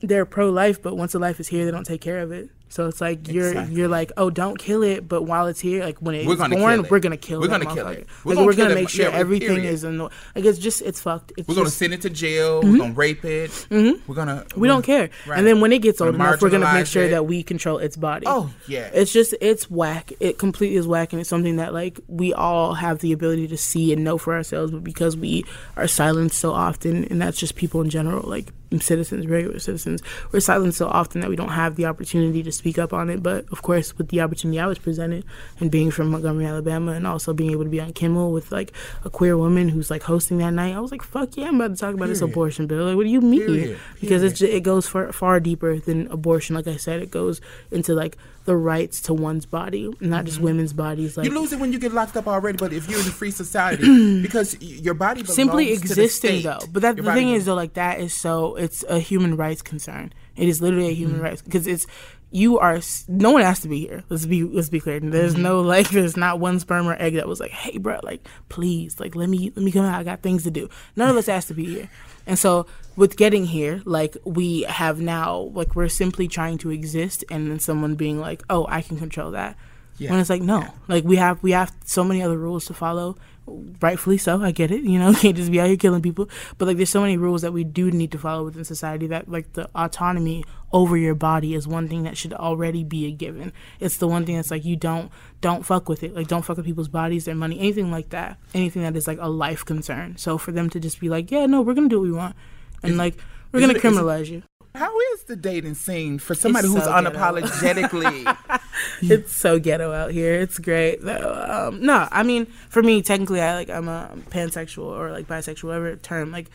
they're 0.00 0.26
pro 0.26 0.50
life, 0.50 0.82
but 0.82 0.96
once 0.96 1.12
the 1.12 1.18
life 1.18 1.40
is 1.40 1.48
here, 1.48 1.64
they 1.64 1.70
don't 1.70 1.84
take 1.84 2.00
care 2.00 2.20
of 2.20 2.32
it. 2.32 2.50
So 2.68 2.88
it's 2.88 3.00
like 3.00 3.28
you're 3.28 3.48
Exactly. 3.48 3.76
you're 3.76 3.88
like, 3.88 4.10
oh, 4.16 4.28
don't 4.28 4.58
kill 4.58 4.82
it, 4.82 5.08
but 5.08 5.22
while 5.22 5.46
it's 5.46 5.60
here, 5.60 5.84
like 5.84 5.98
when 6.02 6.14
it's 6.16 6.24
born, 6.26 6.36
We're 6.36 6.36
gonna 6.48 6.56
born, 6.56 6.74
kill 6.76 6.84
it. 6.84 6.90
we're 6.90 6.98
gonna 6.98 7.16
kill. 7.16 7.40
We're 7.40 7.46
gonna 7.48 7.64
kill 7.74 7.86
it. 7.88 8.06
We're 8.24 8.30
Like, 8.32 8.36
gonna 8.36 8.46
we're 8.46 8.54
gonna 8.56 8.70
it, 8.70 8.74
make 8.74 8.88
sure 8.88 9.08
yeah, 9.08 9.16
everything 9.16 9.64
is 9.64 9.84
anno- 9.84 10.10
like 10.34 10.44
it's 10.44 10.58
just 10.58 10.82
it's 10.82 11.00
fucked. 11.00 11.32
It's 11.36 11.46
We're 11.48 11.54
gonna 11.54 11.70
send 11.70 11.94
it 11.94 12.02
to 12.02 12.10
jail. 12.10 12.62
Mm-hmm. 12.62 12.72
We're 12.72 12.78
gonna 12.78 12.92
rape 12.94 13.24
it. 13.24 13.50
Mm-hmm. 13.70 14.02
We're 14.10 14.16
gonna. 14.16 14.44
we 14.56 14.66
don't 14.68 14.82
care. 14.82 15.10
Right. 15.26 15.38
And 15.38 15.46
then 15.46 15.60
when 15.60 15.72
it 15.72 15.80
gets 15.80 16.00
old 16.00 16.14
enough, 16.16 16.42
we're 16.42 16.50
gonna 16.50 16.72
make 16.74 16.86
sure 16.86 17.04
it. 17.04 17.10
that 17.10 17.24
we 17.26 17.42
control 17.44 17.78
its 17.78 17.96
body. 17.96 18.26
Oh, 18.28 18.50
yeah. 18.66 18.90
It's 18.92 19.12
just 19.12 19.34
it's 19.40 19.70
whack. 19.70 20.12
It 20.18 20.38
completely 20.38 20.76
is 20.76 20.86
whack, 20.88 21.12
and 21.12 21.20
it's 21.20 21.30
something 21.30 21.56
that 21.56 21.72
like 21.72 22.00
we 22.08 22.34
all 22.34 22.74
have 22.74 22.98
the 22.98 23.12
ability 23.12 23.46
to 23.48 23.56
see 23.56 23.92
and 23.92 24.02
know 24.02 24.18
for 24.18 24.34
ourselves, 24.34 24.72
but 24.72 24.82
because 24.82 25.16
we 25.16 25.44
are 25.76 25.86
silenced 25.86 26.38
so 26.38 26.52
often, 26.52 27.04
and 27.04 27.22
that's 27.22 27.38
just 27.38 27.54
people 27.54 27.80
in 27.80 27.90
general, 27.90 28.28
like 28.28 28.52
citizens, 28.80 29.26
regular 29.26 29.58
citizens, 29.58 30.02
we're 30.32 30.40
silenced 30.40 30.78
so 30.78 30.88
often 30.88 31.20
that 31.20 31.30
we 31.30 31.36
don't 31.36 31.50
have 31.50 31.76
the 31.76 31.86
opportunity 31.86 32.42
to 32.42 32.52
speak 32.52 32.78
up 32.78 32.92
on 32.92 33.10
it. 33.10 33.22
But 33.22 33.46
of 33.52 33.62
course, 33.62 33.96
with 33.98 34.08
the 34.08 34.20
opportunity 34.20 34.60
I 34.60 34.66
was 34.66 34.78
presented, 34.78 35.24
and 35.60 35.70
being 35.70 35.90
from 35.90 36.10
Montgomery, 36.10 36.46
Alabama, 36.46 36.92
and 36.92 37.06
also 37.06 37.32
being 37.32 37.50
able 37.52 37.64
to 37.64 37.70
be 37.70 37.80
on 37.80 37.92
Kimmel 37.92 38.32
with 38.32 38.52
like 38.52 38.72
a 39.04 39.10
queer 39.10 39.36
woman 39.36 39.68
who's 39.68 39.90
like 39.90 40.02
hosting 40.02 40.38
that 40.38 40.50
night, 40.52 40.74
I 40.74 40.80
was 40.80 40.90
like, 40.92 41.02
"Fuck 41.02 41.36
yeah, 41.36 41.48
I'm 41.48 41.56
about 41.56 41.68
to 41.68 41.76
talk 41.76 41.94
about 41.94 42.08
this 42.08 42.20
abortion 42.22 42.66
bill." 42.66 42.84
Like, 42.84 42.96
what 42.96 43.04
do 43.04 43.10
you 43.10 43.20
mean? 43.20 43.46
Period. 43.46 43.78
Because 44.00 44.22
it's 44.22 44.38
ju- 44.38 44.46
it 44.46 44.62
goes 44.62 44.86
far 44.86 45.12
far 45.12 45.40
deeper 45.40 45.78
than 45.78 46.06
abortion. 46.08 46.56
Like 46.56 46.66
I 46.66 46.76
said, 46.76 47.00
it 47.02 47.10
goes 47.10 47.40
into 47.70 47.94
like 47.94 48.16
the 48.46 48.56
rights 48.56 49.00
to 49.02 49.14
one's 49.14 49.44
body, 49.46 49.92
not 50.00 50.24
just 50.24 50.40
women's 50.40 50.72
bodies. 50.72 51.16
Like 51.16 51.26
You 51.26 51.38
lose 51.38 51.52
it 51.52 51.58
when 51.58 51.72
you 51.72 51.78
get 51.78 51.92
locked 51.92 52.16
up 52.16 52.26
already, 52.26 52.56
but 52.56 52.72
if 52.72 52.88
you're 52.88 52.98
in 53.00 53.06
a 53.06 53.10
free 53.10 53.30
society, 53.30 54.22
because 54.22 54.58
your 54.60 54.94
body 54.94 55.22
simply 55.24 55.72
existing 55.72 56.42
though. 56.42 56.60
But 56.72 56.82
that 56.82 56.96
Your 56.96 57.04
the 57.04 57.12
thing 57.12 57.26
belongs- 57.26 57.40
is 57.42 57.44
though, 57.46 57.54
like 57.54 57.74
that 57.74 58.00
is 58.00 58.14
so 58.14 58.56
it's 58.56 58.82
a 58.88 58.98
human 58.98 59.36
rights 59.36 59.60
concern. 59.62 60.12
It 60.36 60.48
is 60.48 60.62
literally 60.62 60.88
a 60.88 60.92
human 60.94 61.16
Mm-hmm. 61.16 61.24
rights 61.24 61.42
because 61.42 61.66
it's 61.66 61.86
you 62.32 62.58
are 62.58 62.80
no 63.08 63.30
one 63.30 63.42
has 63.42 63.60
to 63.60 63.68
be 63.68 63.80
here. 63.80 64.02
Let's 64.08 64.26
be 64.26 64.42
let's 64.44 64.68
be 64.68 64.80
clear. 64.80 65.00
There's 65.00 65.34
Mm-hmm. 65.34 65.42
no 65.42 65.60
like 65.60 65.90
there's 65.90 66.16
not 66.16 66.40
one 66.40 66.58
sperm 66.60 66.86
or 66.88 66.96
egg 67.00 67.14
that 67.14 67.28
was 67.28 67.40
like, 67.40 67.50
hey 67.52 67.78
bro, 67.78 68.00
like 68.02 68.26
please, 68.48 68.98
like 69.00 69.14
let 69.14 69.28
me 69.28 69.52
let 69.54 69.64
me 69.64 69.70
come 69.72 69.84
out. 69.84 69.98
I 69.98 70.02
got 70.04 70.22
things 70.22 70.42
to 70.44 70.50
do. 70.50 70.68
None 70.96 71.08
of 71.08 71.16
us 71.16 71.26
has 71.26 71.46
to 71.46 71.54
be 71.54 71.64
here. 71.66 71.88
And 72.26 72.38
so 72.38 72.66
with 72.96 73.16
getting 73.16 73.46
here, 73.46 73.82
like 73.84 74.16
we 74.24 74.62
have 74.62 75.00
now, 75.00 75.50
like 75.54 75.76
we're 75.76 75.88
simply 75.88 76.28
trying 76.28 76.58
to 76.58 76.70
exist, 76.70 77.24
and 77.30 77.50
then 77.50 77.58
someone 77.60 77.94
being 77.94 78.20
like, 78.20 78.42
oh, 78.50 78.66
I 78.68 78.82
can 78.82 78.98
control 78.98 79.30
that. 79.32 79.56
Yeah. 79.98 80.10
When 80.10 80.20
it's 80.20 80.28
like 80.28 80.42
no, 80.42 80.66
like 80.88 81.04
we 81.04 81.16
have 81.16 81.42
we 81.42 81.52
have 81.52 81.72
so 81.84 82.04
many 82.04 82.22
other 82.22 82.36
rules 82.36 82.66
to 82.66 82.74
follow. 82.74 83.16
Rightfully 83.46 84.18
so, 84.18 84.42
I 84.42 84.50
get 84.50 84.70
it. 84.70 84.82
You 84.82 84.98
know, 84.98 85.14
can't 85.20 85.36
just 85.36 85.50
be 85.50 85.60
out 85.60 85.68
here 85.68 85.76
killing 85.76 86.02
people. 86.02 86.28
But 86.58 86.66
like, 86.66 86.76
there's 86.76 86.90
so 86.90 87.00
many 87.00 87.16
rules 87.16 87.42
that 87.42 87.52
we 87.52 87.62
do 87.64 87.90
need 87.90 88.10
to 88.12 88.18
follow 88.18 88.44
within 88.44 88.64
society. 88.64 89.06
That 89.06 89.28
like 89.28 89.52
the 89.52 89.68
autonomy 89.74 90.44
over 90.72 90.96
your 90.96 91.14
body 91.14 91.54
is 91.54 91.66
one 91.68 91.88
thing 91.88 92.02
that 92.02 92.16
should 92.16 92.32
already 92.32 92.82
be 92.82 93.06
a 93.06 93.12
given. 93.12 93.52
It's 93.78 93.98
the 93.98 94.08
one 94.08 94.26
thing 94.26 94.36
that's 94.36 94.50
like 94.50 94.64
you 94.64 94.76
don't 94.76 95.10
don't 95.40 95.64
fuck 95.64 95.88
with 95.88 96.02
it. 96.02 96.14
Like 96.14 96.26
don't 96.26 96.42
fuck 96.42 96.56
with 96.56 96.66
people's 96.66 96.88
bodies, 96.88 97.24
their 97.24 97.34
money, 97.34 97.58
anything 97.58 97.90
like 97.90 98.10
that. 98.10 98.38
Anything 98.52 98.82
that 98.82 98.96
is 98.96 99.06
like 99.06 99.18
a 99.20 99.28
life 99.28 99.64
concern. 99.64 100.16
So 100.16 100.38
for 100.38 100.52
them 100.52 100.68
to 100.70 100.80
just 100.80 100.98
be 101.00 101.08
like, 101.08 101.30
yeah, 101.30 101.46
no, 101.46 101.62
we're 101.62 101.74
gonna 101.74 101.88
do 101.88 102.00
what 102.00 102.08
we 102.08 102.12
want, 102.12 102.34
and 102.82 102.96
like 102.96 103.16
we're 103.52 103.60
gonna 103.60 103.74
criminalize 103.74 104.28
you. 104.28 104.42
How 104.76 104.98
is 105.14 105.24
the 105.24 105.36
dating 105.36 105.74
scene 105.74 106.18
for 106.18 106.34
somebody 106.34 106.66
It's 106.68 106.74
who's 106.74 106.84
so 106.84 106.92
unapologetically? 106.92 108.36
it's 109.02 109.34
so 109.34 109.58
ghetto 109.58 109.92
out 109.92 110.10
here. 110.10 110.34
It's 110.34 110.58
great. 110.58 111.02
though. 111.02 111.68
Um, 111.68 111.80
no, 111.80 112.06
I 112.10 112.22
mean, 112.22 112.46
for 112.68 112.82
me, 112.82 113.02
technically, 113.02 113.40
I 113.40 113.54
like 113.54 113.70
I'm 113.70 113.88
a 113.88 114.10
pansexual 114.30 114.84
or 114.84 115.10
like 115.10 115.26
bisexual, 115.26 115.64
whatever 115.64 115.96
term 115.96 116.30
like 116.30 116.50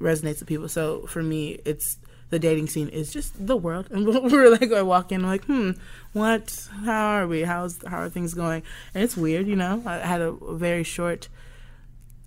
resonates 0.00 0.40
with 0.40 0.46
people. 0.46 0.68
So 0.68 1.06
for 1.06 1.22
me, 1.22 1.60
it's 1.64 1.98
the 2.30 2.38
dating 2.38 2.68
scene 2.68 2.88
is 2.88 3.12
just 3.12 3.46
the 3.46 3.56
world, 3.56 3.88
and 3.90 4.06
we're 4.32 4.50
like 4.50 4.72
I 4.72 4.82
walk 4.82 5.12
in 5.12 5.22
like, 5.22 5.44
hmm, 5.44 5.72
what? 6.12 6.68
How 6.84 7.06
are 7.08 7.26
we? 7.26 7.42
How's 7.42 7.78
how 7.86 7.98
are 7.98 8.08
things 8.08 8.34
going? 8.34 8.62
And 8.94 9.02
it's 9.04 9.16
weird, 9.16 9.46
you 9.46 9.56
know. 9.56 9.82
I 9.86 9.98
had 9.98 10.20
a 10.20 10.32
very 10.32 10.84
short. 10.84 11.28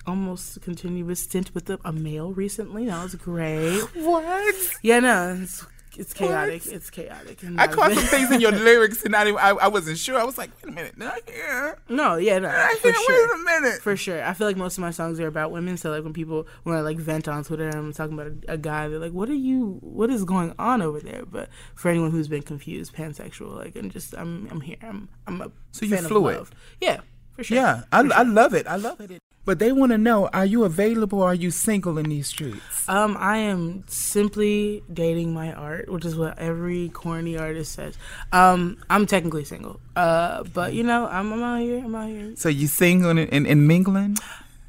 Almost 0.08 0.62
continuous 0.62 1.22
stint 1.22 1.54
with 1.54 1.70
a, 1.70 1.80
a 1.86 1.92
male 1.94 2.32
recently. 2.34 2.88
That 2.88 3.04
was 3.04 3.16
great. 3.16 3.80
what? 3.94 4.56
Yeah, 4.82 5.00
no, 5.00 5.38
it's, 5.42 5.64
it's 5.96 6.12
chaotic. 6.12 6.66
It's 6.66 6.90
chaotic. 6.90 7.44
And 7.44 7.60
I 7.62 7.66
I've 7.66 7.72
caught 7.72 7.90
been- 7.90 8.00
some 8.00 8.08
things 8.08 8.32
in 8.32 8.42
your 8.42 8.52
lyrics 8.52 9.04
and 9.06 9.16
I, 9.16 9.26
didn't- 9.26 9.40
I, 9.40 9.50
I 9.50 9.68
wasn't 9.68 10.00
sure. 10.00 10.18
I 10.18 10.24
was 10.24 10.40
like, 10.40 10.50
wait 10.64 10.72
a 10.72 10.76
minute, 10.76 10.98
did 10.98 11.08
I 11.08 11.20
hear? 11.28 11.78
No, 11.88 12.16
yeah, 12.16 12.40
no, 12.40 12.50
I 12.50 12.76
for 12.82 12.88
hear, 12.88 12.96
sure. 12.96 13.28
wait 13.28 13.40
a 13.40 13.62
minute. 13.62 13.82
For 13.84 13.96
sure. 13.96 14.24
I 14.24 14.34
feel 14.34 14.48
like 14.48 14.58
most 14.58 14.76
of 14.76 14.82
my 14.82 14.90
songs 14.90 15.20
are 15.20 15.28
about 15.28 15.52
women. 15.52 15.78
So 15.78 15.92
like 15.92 16.04
when 16.04 16.14
people 16.14 16.48
when 16.64 16.76
I 16.76 16.82
like 16.82 16.98
vent 16.98 17.28
on 17.28 17.44
Twitter 17.44 17.68
and 17.68 17.76
I'm 17.76 17.94
talking 17.94 18.18
about 18.20 18.32
a, 18.50 18.54
a 18.54 18.58
guy, 18.58 18.88
they're 18.88 18.98
like, 18.98 19.12
"What 19.14 19.30
are 19.30 19.36
you? 19.36 19.78
What 19.82 20.10
is 20.10 20.24
going 20.26 20.56
on 20.58 20.82
over 20.82 21.00
there?" 21.00 21.26
But 21.30 21.50
for 21.76 21.90
anyone 21.90 22.10
who's 22.10 22.28
been 22.28 22.42
confused, 22.42 22.96
pansexual, 22.96 23.56
like, 23.56 23.76
and 23.76 23.92
just 23.92 24.16
I'm 24.18 24.48
I'm 24.50 24.62
here. 24.62 24.78
I'm 24.82 25.10
I'm 25.28 25.42
a 25.42 25.52
So 25.74 25.86
you're 25.86 25.98
fan 25.98 26.06
of 26.06 26.10
fluid. 26.12 26.38
love. 26.38 26.52
Yeah, 26.80 27.02
for 27.36 27.44
sure. 27.44 27.58
Yeah, 27.58 27.84
I, 27.92 28.00
I 28.00 28.24
love 28.24 28.56
it. 28.56 28.66
I 28.66 28.78
love 28.78 29.00
it. 29.02 29.20
But 29.44 29.60
they 29.60 29.72
want 29.72 29.92
to 29.92 29.98
know: 29.98 30.28
Are 30.28 30.46
you 30.46 30.64
available? 30.64 31.22
or 31.22 31.30
Are 31.30 31.36
you 31.36 31.50
single 31.52 31.98
in 31.98 32.10
these 32.10 32.28
streets? 32.28 32.88
Um, 32.88 33.18
I 33.20 33.38
am 33.38 33.84
simply 33.88 34.84
dating 34.92 35.34
my 35.34 35.52
art, 35.54 35.90
which 35.90 36.06
is 36.06 36.16
what 36.16 36.38
every 36.38 36.90
corny 36.90 37.38
artist 37.38 37.72
says. 37.74 37.98
Um, 38.32 38.78
I'm 38.90 39.06
technically 39.06 39.44
single, 39.46 39.80
uh, 39.96 40.44
but 40.44 40.74
you 40.74 40.84
know, 40.84 41.08
I'm, 41.08 41.32
I'm 41.34 41.42
out 41.44 41.62
here. 41.62 41.80
I'm 41.84 41.96
out 41.96 42.10
here 42.10 42.34
So 42.36 42.50
you 42.50 42.68
single 42.68 43.10
and, 43.10 43.20
and, 43.20 43.48
and 43.48 43.68
mingling? 43.68 44.18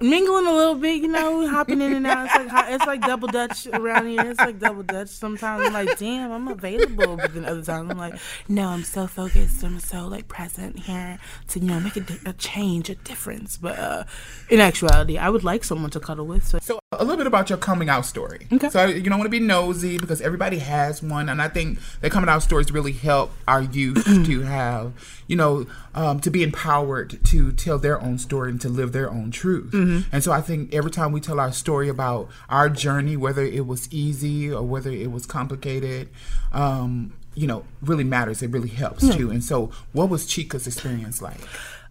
Mingling 0.03 0.47
a 0.47 0.53
little 0.53 0.75
bit, 0.75 1.01
you 1.01 1.09
know, 1.09 1.49
hopping 1.49 1.81
in 1.81 1.93
and 1.95 2.07
out. 2.07 2.27
It's 2.27 2.53
like 2.53 2.71
it's 2.71 2.87
like 2.87 3.01
double 3.03 3.29
dutch 3.29 3.67
around 3.73 4.09
here. 4.09 4.31
It's 4.31 4.39
like 4.41 4.59
double 4.59 4.83
dutch. 4.83 5.09
Sometimes 5.09 5.67
I'm 5.67 5.73
like, 5.73 5.99
damn, 5.99 6.33
I'm 6.33 6.49
available, 6.49 7.17
but 7.17 7.35
then 7.35 7.45
other 7.45 7.63
times 7.63 7.91
I'm 7.91 7.99
like, 7.99 8.15
no, 8.49 8.69
I'm 8.69 8.85
so 8.85 9.07
focused. 9.07 9.63
I'm 9.63 9.79
so 9.81 10.07
like 10.09 10.29
present 10.29 10.79
here 10.81 11.19
to 11.49 11.61
you 11.61 11.67
know 11.67 11.81
make 11.81 11.97
a, 11.97 12.05
a 12.27 12.33
change, 12.35 12.91
a 12.91 12.95
difference. 12.97 13.57
But 13.57 13.79
uh, 13.79 14.05
in 14.51 14.61
actuality, 14.61 15.19
I 15.19 15.29
would 15.29 15.45
like 15.45 15.65
someone 15.65 15.91
to 15.91 16.01
cuddle 16.01 16.27
with. 16.27 16.47
So 16.47 16.59
So 16.61 16.82
a 16.93 17.05
little 17.05 17.17
bit 17.17 17.27
about 17.27 17.49
your 17.49 17.59
coming 17.59 17.89
out 17.89 18.05
story. 18.05 18.47
Okay. 18.53 18.69
So 18.69 18.87
you 18.87 19.03
don't 19.03 19.19
want 19.19 19.27
to 19.27 19.31
be 19.31 19.41
nosy 19.41 19.99
because 19.99 20.21
everybody 20.21 20.59
has 20.59 21.03
one, 21.03 21.29
and 21.29 21.41
I 21.41 21.49
think 21.49 21.79
the 22.01 22.11
coming 22.11 22.29
out 22.29 22.43
stories 22.43 22.71
really 22.71 22.93
help 22.93 23.33
our 23.49 23.63
youth 23.63 24.05
to 24.27 24.43
have, 24.43 24.93
you 25.27 25.37
know, 25.37 25.67
um, 25.95 26.21
to 26.21 26.31
be 26.31 26.43
empowered 26.43 27.19
to 27.25 27.53
tell 27.53 27.79
their 27.79 28.01
own 28.01 28.19
story 28.19 28.51
and 28.51 28.61
to 28.61 28.69
live 28.69 28.93
their 28.93 29.11
own 29.11 29.31
truth. 29.31 29.73
And 30.13 30.23
so 30.23 30.33
I 30.33 30.41
think 30.41 30.75
every 30.75 30.91
time 30.91 31.13
we 31.13 31.21
tell 31.21 31.41
our 31.41 31.53
story 31.53 31.89
about 31.89 32.29
our 32.49 32.69
journey, 32.69 33.17
whether 33.17 33.45
it 33.45 33.67
was 33.67 33.89
easy 33.93 34.53
or 34.53 34.63
whether 34.63 34.91
it 34.91 35.11
was 35.11 35.27
complicated, 35.27 36.09
um, 36.53 37.15
you 37.35 37.47
know, 37.47 37.65
really 37.81 38.05
matters. 38.05 38.43
It 38.43 38.51
really 38.51 38.69
helps 38.69 39.09
too. 39.17 39.31
And 39.31 39.43
so, 39.43 39.71
what 39.93 40.11
was 40.11 40.27
Chika's 40.27 40.67
experience 40.67 41.23
like? 41.23 41.41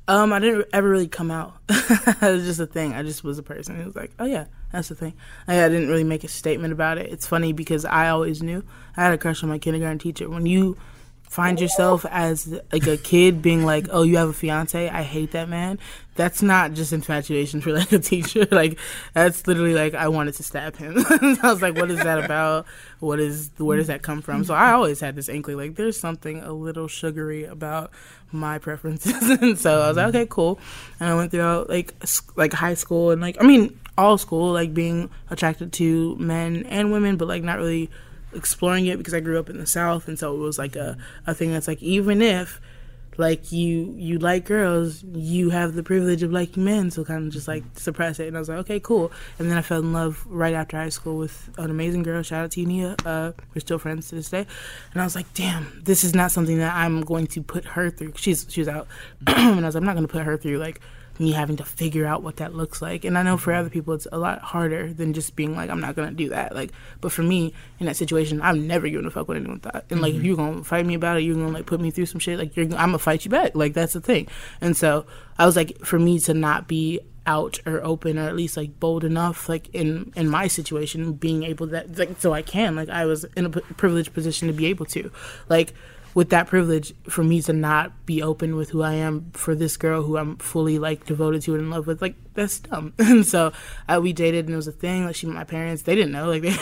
Um, 0.08 0.34
I 0.34 0.40
didn't 0.40 0.68
ever 0.74 0.90
really 0.90 1.08
come 1.08 1.32
out. 1.32 1.58
it 1.70 2.22
was 2.22 2.44
just 2.44 2.60
a 2.60 2.66
thing. 2.66 2.94
I 2.94 3.04
just 3.04 3.24
was 3.24 3.38
a 3.38 3.44
person 3.44 3.76
who 3.76 3.86
was 3.86 3.96
like, 3.96 4.12
oh 4.20 4.26
yeah, 4.26 4.46
that's 4.72 4.90
the 4.90 4.96
thing. 4.96 5.14
I 5.48 5.54
didn't 5.70 5.88
really 5.88 6.04
make 6.04 6.24
a 6.24 6.28
statement 6.28 6.74
about 6.74 6.98
it. 6.98 7.12
It's 7.12 7.28
funny 7.28 7.54
because 7.54 7.86
I 7.86 8.10
always 8.10 8.42
knew 8.42 8.64
I 8.98 9.04
had 9.04 9.14
a 9.14 9.18
crush 9.18 9.44
on 9.44 9.50
my 9.50 9.60
kindergarten 9.60 10.00
teacher. 10.00 10.30
When 10.30 10.46
you 10.46 10.78
find 11.32 11.62
yourself 11.62 12.06
as 12.10 12.60
like 12.74 12.86
a 12.88 12.98
kid 12.98 13.42
being 13.42 13.64
like, 13.64 13.88
oh, 13.90 14.04
you 14.04 14.18
have 14.18 14.28
a 14.28 14.34
fiance, 14.34 14.90
I 14.90 15.02
hate 15.02 15.32
that 15.32 15.48
man. 15.48 15.80
That's 16.16 16.42
not 16.42 16.74
just 16.74 16.92
infatuation 16.92 17.62
for 17.62 17.72
like 17.72 17.94
a 17.94 18.00
teacher. 18.00 18.46
Like 18.52 18.78
that's 19.14 19.48
literally 19.48 19.74
like 19.74 19.94
I 19.94 20.10
wanted 20.10 20.34
to 20.36 20.44
stab 20.44 20.76
him. 20.76 20.96
I 21.10 21.40
was 21.44 21.62
like, 21.62 21.76
what 21.76 21.90
is 21.90 22.00
that 22.00 22.22
about? 22.22 22.66
What 23.00 23.22
is 23.22 23.50
where 23.58 23.78
does 23.78 23.88
that 23.88 24.02
come 24.02 24.22
from? 24.22 24.44
So 24.44 24.54
I 24.54 24.74
always 24.74 25.00
had 25.00 25.16
this 25.16 25.30
inkling 25.30 25.56
like 25.56 25.76
there's 25.76 25.98
something 25.98 26.42
a 26.42 26.52
little 26.52 26.90
sugary 26.90 27.46
about 27.46 27.92
my 28.34 28.60
preferences, 28.60 29.30
and 29.42 29.58
so 29.58 29.82
I 29.82 29.88
was 29.88 29.96
like, 29.96 30.08
okay, 30.08 30.28
cool. 30.30 30.60
And 31.00 31.10
I 31.10 31.16
went 31.16 31.32
throughout 31.32 31.70
like 31.70 31.94
like 32.36 32.52
high 32.52 32.74
school 32.74 33.12
and 33.12 33.22
like 33.22 33.42
I 33.42 33.48
mean 33.48 33.80
all 33.98 34.18
school 34.18 34.52
like 34.52 34.74
being 34.74 35.10
attracted 35.30 35.72
to 35.74 36.18
men 36.18 36.66
and 36.66 36.92
women, 36.92 37.16
but 37.16 37.30
like 37.30 37.42
not 37.42 37.58
really 37.58 37.90
exploring 38.34 38.86
it 38.86 38.98
because 38.98 39.14
I 39.14 39.20
grew 39.20 39.40
up 39.40 39.50
in 39.50 39.58
the 39.58 39.68
South, 39.68 40.08
and 40.08 40.18
so 40.18 40.36
it 40.36 40.40
was 40.40 40.58
like 40.58 40.76
a, 40.76 40.98
a 41.28 41.34
thing 41.34 41.52
that's 41.52 41.68
like 41.68 41.82
even 41.82 42.22
if 42.22 42.62
like 43.18 43.52
you 43.52 43.94
you 43.98 44.20
like 44.20 44.46
girls, 44.46 45.04
you 45.04 45.50
have 45.50 45.74
the 45.74 45.84
privilege 45.84 46.24
of 46.24 46.32
liking 46.32 46.64
men, 46.64 46.92
so 46.92 47.04
kind 47.04 47.26
of 47.28 47.34
just 47.34 47.48
like 47.48 47.64
suppress 47.76 48.20
it. 48.20 48.28
And 48.28 48.36
I 48.36 48.40
was 48.40 48.50
like, 48.50 48.60
okay, 48.60 48.80
cool. 48.80 49.12
And 49.38 49.50
then 49.50 49.58
I 49.58 49.62
fell 49.62 49.80
in 49.80 49.94
love 49.94 50.26
right 50.28 50.54
after 50.54 50.78
high 50.78 50.90
school 50.90 51.18
with 51.18 51.50
an 51.58 51.70
amazing 51.70 52.04
girl. 52.04 52.24
Shout 52.24 52.46
out 52.46 52.52
to 52.52 52.62
you, 52.62 52.66
Nia. 52.66 52.96
Uh, 53.06 53.32
we're 53.54 53.60
still 53.60 53.80
friends 53.80 54.10
to 54.10 54.16
this 54.16 54.30
day. 54.30 54.46
And 54.94 55.02
I 55.02 55.06
was 55.06 55.16
like, 55.16 55.32
damn, 55.34 55.82
this 55.84 56.04
is 56.04 56.16
not 56.16 56.32
something 56.32 56.58
that 56.60 56.74
I'm 56.76 57.02
going 57.02 57.28
to 57.28 57.42
put 57.42 57.66
her 57.66 57.90
through. 57.90 58.14
She's 58.16 58.46
she's 58.50 58.68
out, 58.68 58.88
and 59.28 59.60
I 59.60 59.68
was 59.68 59.76
like, 59.76 59.82
I'm 59.82 59.86
not 59.86 59.96
going 59.96 60.08
to 60.08 60.12
put 60.12 60.24
her 60.24 60.38
through 60.38 60.58
like 60.58 60.82
me 61.22 61.32
having 61.32 61.58
to 61.58 61.64
figure 61.64 62.06
out 62.06 62.24
what 62.24 62.38
that 62.38 62.54
looks 62.56 62.82
like. 62.82 63.06
And 63.06 63.18
I 63.18 63.24
know 63.24 63.38
for 63.38 63.52
mm-hmm. 63.52 63.60
other 63.60 63.70
people 63.70 63.94
it's 63.94 64.08
a 64.12 64.18
lot 64.18 64.40
harder 64.42 64.92
than 64.92 65.14
just 65.14 65.36
being 65.36 65.56
like, 65.56 65.70
I'm 65.70 65.80
not 65.80 65.96
gonna 65.96 66.12
do 66.12 66.30
that. 66.30 66.54
Like 66.56 66.72
but 67.00 67.12
for 67.12 67.24
me, 67.24 67.54
in 67.80 67.86
that 67.86 67.96
situation, 67.96 68.42
I'm 68.42 68.68
never 68.68 68.90
gonna 68.90 69.12
fuck 69.12 69.28
with 69.28 69.38
anyone 69.38 69.60
thought. 69.60 69.86
And 69.90 70.02
like 70.02 70.12
if 70.12 70.18
mm-hmm. 70.18 70.26
you're 70.26 70.36
gonna 70.36 70.64
fight 70.64 70.86
me 70.86 70.96
about 70.96 71.18
it, 71.18 71.22
you're 71.22 71.36
gonna 71.36 71.50
like 71.50 71.68
put 71.68 71.80
me 71.80 71.92
through 71.92 72.08
some 72.08 72.20
shit, 72.20 72.40
like 72.40 72.56
you're 72.56 72.66
I'm 72.66 72.90
gonna 72.90 73.00
fight 73.00 73.24
you 73.24 73.32
back. 73.32 73.56
Like 73.56 73.74
that's 73.74 73.94
the 73.94 74.02
thing. 74.02 74.28
And 74.60 74.76
so 74.76 75.06
I 75.38 75.46
was 75.46 75.56
like, 75.56 75.78
for 75.86 76.00
me 76.00 76.20
to 76.22 76.34
not 76.34 76.68
be 76.68 77.00
out 77.28 77.60
or 77.68 77.84
open 77.84 78.18
or 78.18 78.28
at 78.28 78.36
least 78.36 78.58
like 78.58 78.80
bold 78.80 79.04
enough 79.04 79.48
like 79.48 79.70
in 79.76 80.12
in 80.16 80.28
my 80.28 80.48
situation 80.48 81.14
being 81.14 81.44
able 81.44 81.68
that 81.68 81.96
like 81.96 82.20
so 82.20 82.34
I 82.34 82.42
can 82.42 82.76
like 82.76 82.90
I 82.90 83.06
was 83.06 83.26
in 83.38 83.46
a 83.46 83.50
p- 83.52 83.62
privileged 83.78 84.12
position 84.12 84.48
to 84.48 84.54
be 84.56 84.66
able 84.66 84.88
to 84.88 85.12
like 85.48 85.76
with 86.14 86.30
that 86.30 86.48
privilege 86.48 86.94
for 87.04 87.24
me 87.24 87.42
to 87.42 87.54
not 87.54 88.06
be 88.06 88.22
open 88.22 88.56
with 88.56 88.70
who 88.70 88.82
I 88.82 88.94
am 88.94 89.32
for 89.32 89.56
this 89.56 89.78
girl 89.78 90.04
who 90.04 90.18
I'm 90.18 90.38
fully 90.38 90.78
like 90.78 91.06
devoted 91.06 91.42
to 91.44 91.54
and 91.54 91.64
in 91.64 91.70
love 91.70 91.88
with, 91.88 92.02
like 92.02 92.16
that's 92.34 92.60
dumb. 92.60 92.94
And 93.00 93.26
so 93.26 93.54
uh, 93.88 94.00
we 94.02 94.12
dated 94.14 94.46
and 94.46 94.54
it 94.54 94.58
was 94.58 94.68
a 94.68 94.74
thing. 94.74 95.06
Like 95.06 95.16
she 95.16 95.28
met 95.28 95.36
my 95.36 95.44
parents, 95.44 95.84
they 95.84 95.96
didn't 95.96 96.12
know. 96.12 96.28
Like 96.28 96.42
they 96.42 96.56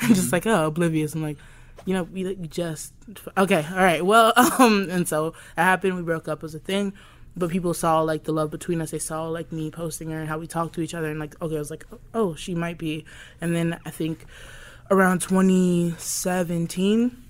I'm 0.00 0.14
just 0.14 0.32
like 0.32 0.46
oh 0.46 0.66
oblivious. 0.66 1.14
I'm 1.14 1.22
like, 1.22 1.38
you 1.84 1.94
know, 1.94 2.04
we, 2.04 2.24
we 2.34 2.48
just 2.48 2.92
okay, 3.36 3.66
all 3.70 3.76
right, 3.76 4.04
well, 4.04 4.32
um, 4.36 4.88
and 4.90 5.08
so 5.08 5.28
it 5.28 5.34
happened. 5.56 5.96
We 5.96 6.02
broke 6.02 6.28
up. 6.28 6.38
It 6.38 6.42
was 6.42 6.54
a 6.54 6.60
thing. 6.60 6.92
But 7.38 7.50
people 7.50 7.74
saw 7.74 8.00
like 8.00 8.24
the 8.24 8.32
love 8.32 8.50
between 8.50 8.80
us. 8.80 8.92
They 8.92 8.98
saw 8.98 9.28
like 9.28 9.52
me 9.52 9.70
posting 9.70 10.10
her 10.10 10.18
and 10.18 10.28
how 10.28 10.38
we 10.38 10.46
talked 10.46 10.74
to 10.76 10.80
each 10.80 10.94
other, 10.94 11.10
and 11.10 11.20
like 11.20 11.40
okay, 11.42 11.56
I 11.56 11.58
was 11.58 11.70
like, 11.70 11.84
oh, 12.14 12.34
she 12.34 12.54
might 12.54 12.78
be. 12.78 13.04
And 13.40 13.54
then 13.54 13.78
I 13.84 13.90
think 13.90 14.24
around 14.90 15.20
2017, 15.20 17.25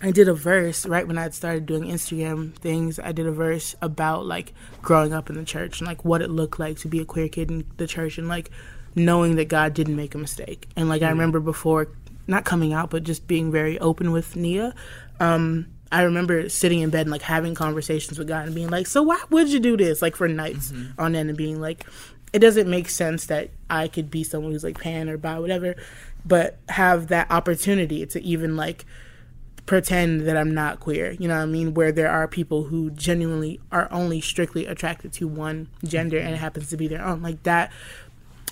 I 0.00 0.10
did 0.10 0.28
a 0.28 0.34
verse 0.34 0.86
right 0.86 1.06
when 1.06 1.18
I 1.18 1.28
started 1.30 1.66
doing 1.66 1.84
Instagram 1.84 2.54
things. 2.54 2.98
I 2.98 3.12
did 3.12 3.26
a 3.26 3.32
verse 3.32 3.74
about 3.82 4.24
like 4.24 4.52
growing 4.80 5.12
up 5.12 5.28
in 5.28 5.36
the 5.36 5.44
church 5.44 5.80
and 5.80 5.88
like 5.88 6.04
what 6.04 6.22
it 6.22 6.30
looked 6.30 6.58
like 6.58 6.78
to 6.78 6.88
be 6.88 7.00
a 7.00 7.04
queer 7.04 7.28
kid 7.28 7.50
in 7.50 7.66
the 7.76 7.86
church 7.86 8.18
and 8.18 8.28
like 8.28 8.50
knowing 8.94 9.36
that 9.36 9.48
God 9.48 9.74
didn't 9.74 9.96
make 9.96 10.14
a 10.14 10.18
mistake. 10.18 10.68
And 10.76 10.88
like 10.88 11.02
I 11.02 11.10
remember 11.10 11.40
before 11.40 11.88
not 12.26 12.44
coming 12.44 12.72
out 12.72 12.90
but 12.90 13.04
just 13.04 13.26
being 13.26 13.52
very 13.52 13.78
open 13.78 14.12
with 14.12 14.34
Nia. 14.34 14.74
Um 15.20 15.66
I 15.92 16.02
remember 16.02 16.48
sitting 16.48 16.80
in 16.80 16.88
bed 16.88 17.02
and 17.02 17.10
like 17.10 17.22
having 17.22 17.54
conversations 17.54 18.18
with 18.18 18.26
God 18.26 18.46
and 18.46 18.54
being 18.54 18.70
like, 18.70 18.86
"So 18.86 19.02
why 19.02 19.20
would 19.28 19.50
you 19.50 19.60
do 19.60 19.76
this?" 19.76 20.00
Like 20.00 20.16
for 20.16 20.26
nights 20.26 20.72
on 20.98 21.14
end 21.14 21.28
and 21.28 21.36
being 21.36 21.60
like, 21.60 21.84
"It 22.32 22.38
doesn't 22.38 22.68
make 22.68 22.88
sense 22.88 23.26
that 23.26 23.50
I 23.68 23.88
could 23.88 24.10
be 24.10 24.24
someone 24.24 24.52
who's 24.52 24.64
like 24.64 24.80
pan 24.80 25.10
or 25.10 25.18
bi 25.18 25.38
whatever, 25.38 25.76
but 26.24 26.56
have 26.70 27.08
that 27.08 27.30
opportunity 27.30 28.06
to 28.06 28.22
even 28.22 28.56
like 28.56 28.86
pretend 29.66 30.22
that 30.22 30.36
I'm 30.36 30.54
not 30.54 30.80
queer. 30.80 31.12
You 31.12 31.28
know 31.28 31.36
what 31.36 31.42
I 31.42 31.46
mean? 31.46 31.74
Where 31.74 31.92
there 31.92 32.10
are 32.10 32.26
people 32.26 32.64
who 32.64 32.90
genuinely 32.90 33.60
are 33.70 33.88
only 33.92 34.20
strictly 34.20 34.66
attracted 34.66 35.12
to 35.14 35.28
one 35.28 35.68
gender 35.84 36.18
and 36.18 36.34
it 36.34 36.38
happens 36.38 36.70
to 36.70 36.76
be 36.76 36.88
their 36.88 37.04
own. 37.04 37.22
Like 37.22 37.42
that 37.44 37.70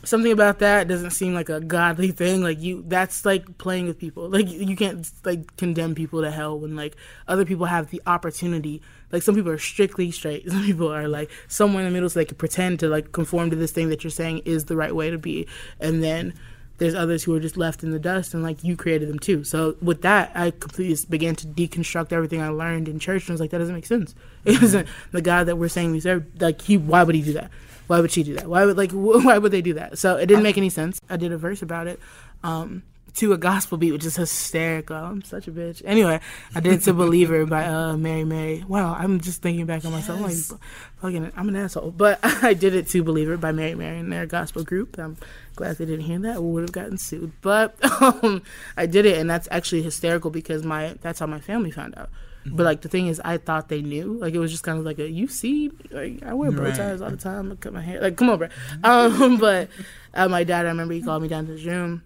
something 0.02 0.32
about 0.32 0.60
that 0.60 0.88
doesn't 0.88 1.10
seem 1.10 1.34
like 1.34 1.48
a 1.48 1.60
godly 1.60 2.10
thing. 2.12 2.42
Like 2.42 2.60
you 2.60 2.84
that's 2.86 3.24
like 3.24 3.58
playing 3.58 3.86
with 3.86 3.98
people. 3.98 4.28
Like 4.28 4.48
you 4.48 4.76
can't 4.76 5.08
like 5.24 5.56
condemn 5.56 5.94
people 5.94 6.22
to 6.22 6.30
hell 6.30 6.58
when 6.58 6.76
like 6.76 6.96
other 7.28 7.44
people 7.44 7.66
have 7.66 7.90
the 7.90 8.02
opportunity. 8.06 8.82
Like 9.12 9.22
some 9.22 9.34
people 9.34 9.50
are 9.50 9.58
strictly 9.58 10.10
straight. 10.10 10.48
Some 10.50 10.64
people 10.64 10.92
are 10.92 11.08
like 11.08 11.30
somewhere 11.48 11.84
in 11.84 11.88
the 11.88 11.92
middle 11.92 12.08
so 12.08 12.20
they 12.20 12.24
can 12.24 12.36
pretend 12.36 12.78
to 12.80 12.88
like 12.88 13.10
conform 13.12 13.50
to 13.50 13.56
this 13.56 13.72
thing 13.72 13.88
that 13.88 14.04
you're 14.04 14.10
saying 14.10 14.38
is 14.44 14.66
the 14.66 14.76
right 14.76 14.94
way 14.94 15.10
to 15.10 15.18
be. 15.18 15.48
And 15.80 16.02
then 16.02 16.34
there's 16.80 16.94
others 16.94 17.22
who 17.22 17.34
are 17.34 17.40
just 17.40 17.58
left 17.58 17.84
in 17.84 17.90
the 17.90 17.98
dust 17.98 18.32
and 18.34 18.42
like 18.42 18.64
you 18.64 18.74
created 18.74 19.08
them 19.08 19.18
too 19.18 19.44
so 19.44 19.76
with 19.80 20.02
that 20.02 20.32
i 20.34 20.50
completely 20.50 20.96
began 21.08 21.36
to 21.36 21.46
deconstruct 21.46 22.10
everything 22.10 22.40
i 22.40 22.48
learned 22.48 22.88
in 22.88 22.98
church 22.98 23.24
and 23.24 23.30
i 23.30 23.34
was 23.34 23.40
like 23.40 23.50
that 23.50 23.58
doesn't 23.58 23.74
make 23.74 23.86
sense 23.86 24.14
it 24.44 24.60
isn't 24.62 24.88
the 25.12 25.22
god 25.22 25.44
that 25.44 25.56
we're 25.56 25.68
saying 25.68 25.92
we 25.92 26.00
serve 26.00 26.24
like 26.40 26.60
he 26.62 26.76
why 26.76 27.02
would 27.02 27.14
he 27.14 27.22
do 27.22 27.34
that 27.34 27.50
why 27.86 28.00
would 28.00 28.10
she 28.10 28.22
do 28.22 28.34
that 28.34 28.46
why 28.46 28.64
would 28.64 28.76
like 28.76 28.90
wh- 28.90 29.24
why 29.24 29.38
would 29.38 29.52
they 29.52 29.62
do 29.62 29.74
that 29.74 29.98
so 29.98 30.16
it 30.16 30.26
didn't 30.26 30.42
make 30.42 30.56
any 30.58 30.70
sense 30.70 31.00
i 31.08 31.16
did 31.16 31.30
a 31.30 31.38
verse 31.38 31.62
about 31.62 31.86
it 31.86 32.00
um 32.42 32.82
to 33.14 33.32
a 33.32 33.38
gospel 33.38 33.78
beat, 33.78 33.92
which 33.92 34.04
is 34.04 34.16
hysterical. 34.16 34.96
I'm 34.96 35.22
such 35.22 35.48
a 35.48 35.50
bitch. 35.50 35.82
Anyway, 35.84 36.20
I 36.54 36.60
did 36.60 36.82
"To 36.82 36.94
Believer" 36.94 37.44
by 37.56 37.66
uh, 37.66 37.96
Mary 37.96 38.24
Mary. 38.24 38.64
Wow, 38.66 38.94
I'm 38.94 39.20
just 39.20 39.42
thinking 39.42 39.66
back 39.66 39.84
on 39.84 39.92
myself. 39.92 40.18
I'm 40.18 40.24
like, 40.24 40.60
fucking, 41.00 41.32
I'm 41.36 41.48
an 41.48 41.56
asshole. 41.56 41.90
But 41.90 42.20
I 42.22 42.54
did 42.54 42.74
it 42.74 42.88
"To 42.88 43.02
Believer" 43.02 43.36
by 43.36 43.52
Mary 43.52 43.74
Mary 43.74 43.98
and 43.98 44.12
their 44.12 44.26
gospel 44.26 44.64
group. 44.64 44.98
I'm 44.98 45.16
glad 45.56 45.76
they 45.76 45.84
didn't 45.86 46.04
hear 46.04 46.18
that. 46.20 46.42
We 46.42 46.50
would 46.52 46.62
have 46.62 46.72
gotten 46.72 46.98
sued. 46.98 47.32
But 47.42 47.76
um, 48.02 48.42
I 48.76 48.86
did 48.86 49.06
it, 49.06 49.18
and 49.18 49.28
that's 49.28 49.48
actually 49.50 49.82
hysterical 49.82 50.30
because 50.30 50.64
my 50.64 50.94
that's 51.00 51.18
how 51.20 51.26
my 51.26 51.40
family 51.40 51.70
found 51.70 51.96
out. 51.96 52.10
But 52.46 52.64
like 52.64 52.80
the 52.80 52.88
thing 52.88 53.08
is, 53.08 53.20
I 53.22 53.36
thought 53.36 53.68
they 53.68 53.82
knew. 53.82 54.14
Like 54.14 54.32
it 54.32 54.38
was 54.38 54.50
just 54.50 54.62
kind 54.64 54.78
of 54.78 54.84
like 54.86 54.98
a 54.98 55.08
you 55.08 55.26
see, 55.28 55.70
like 55.90 56.22
I 56.22 56.32
wear 56.32 56.50
bow 56.50 56.62
Right. 56.62 56.74
ties 56.74 57.02
all 57.02 57.10
the 57.10 57.16
time. 57.18 57.52
I 57.52 57.54
cut 57.56 57.74
my 57.74 57.82
hair. 57.82 58.00
Like 58.00 58.16
come 58.16 58.30
on, 58.30 58.38
bro. 58.38 58.48
Um, 58.82 59.36
but 59.40 59.68
uh, 60.14 60.26
my 60.28 60.42
dad, 60.44 60.64
I 60.64 60.70
remember 60.70 60.94
he 60.94 61.02
called 61.02 61.22
me 61.22 61.28
down 61.28 61.46
to 61.46 61.52
his 61.52 61.66
room. 61.66 62.02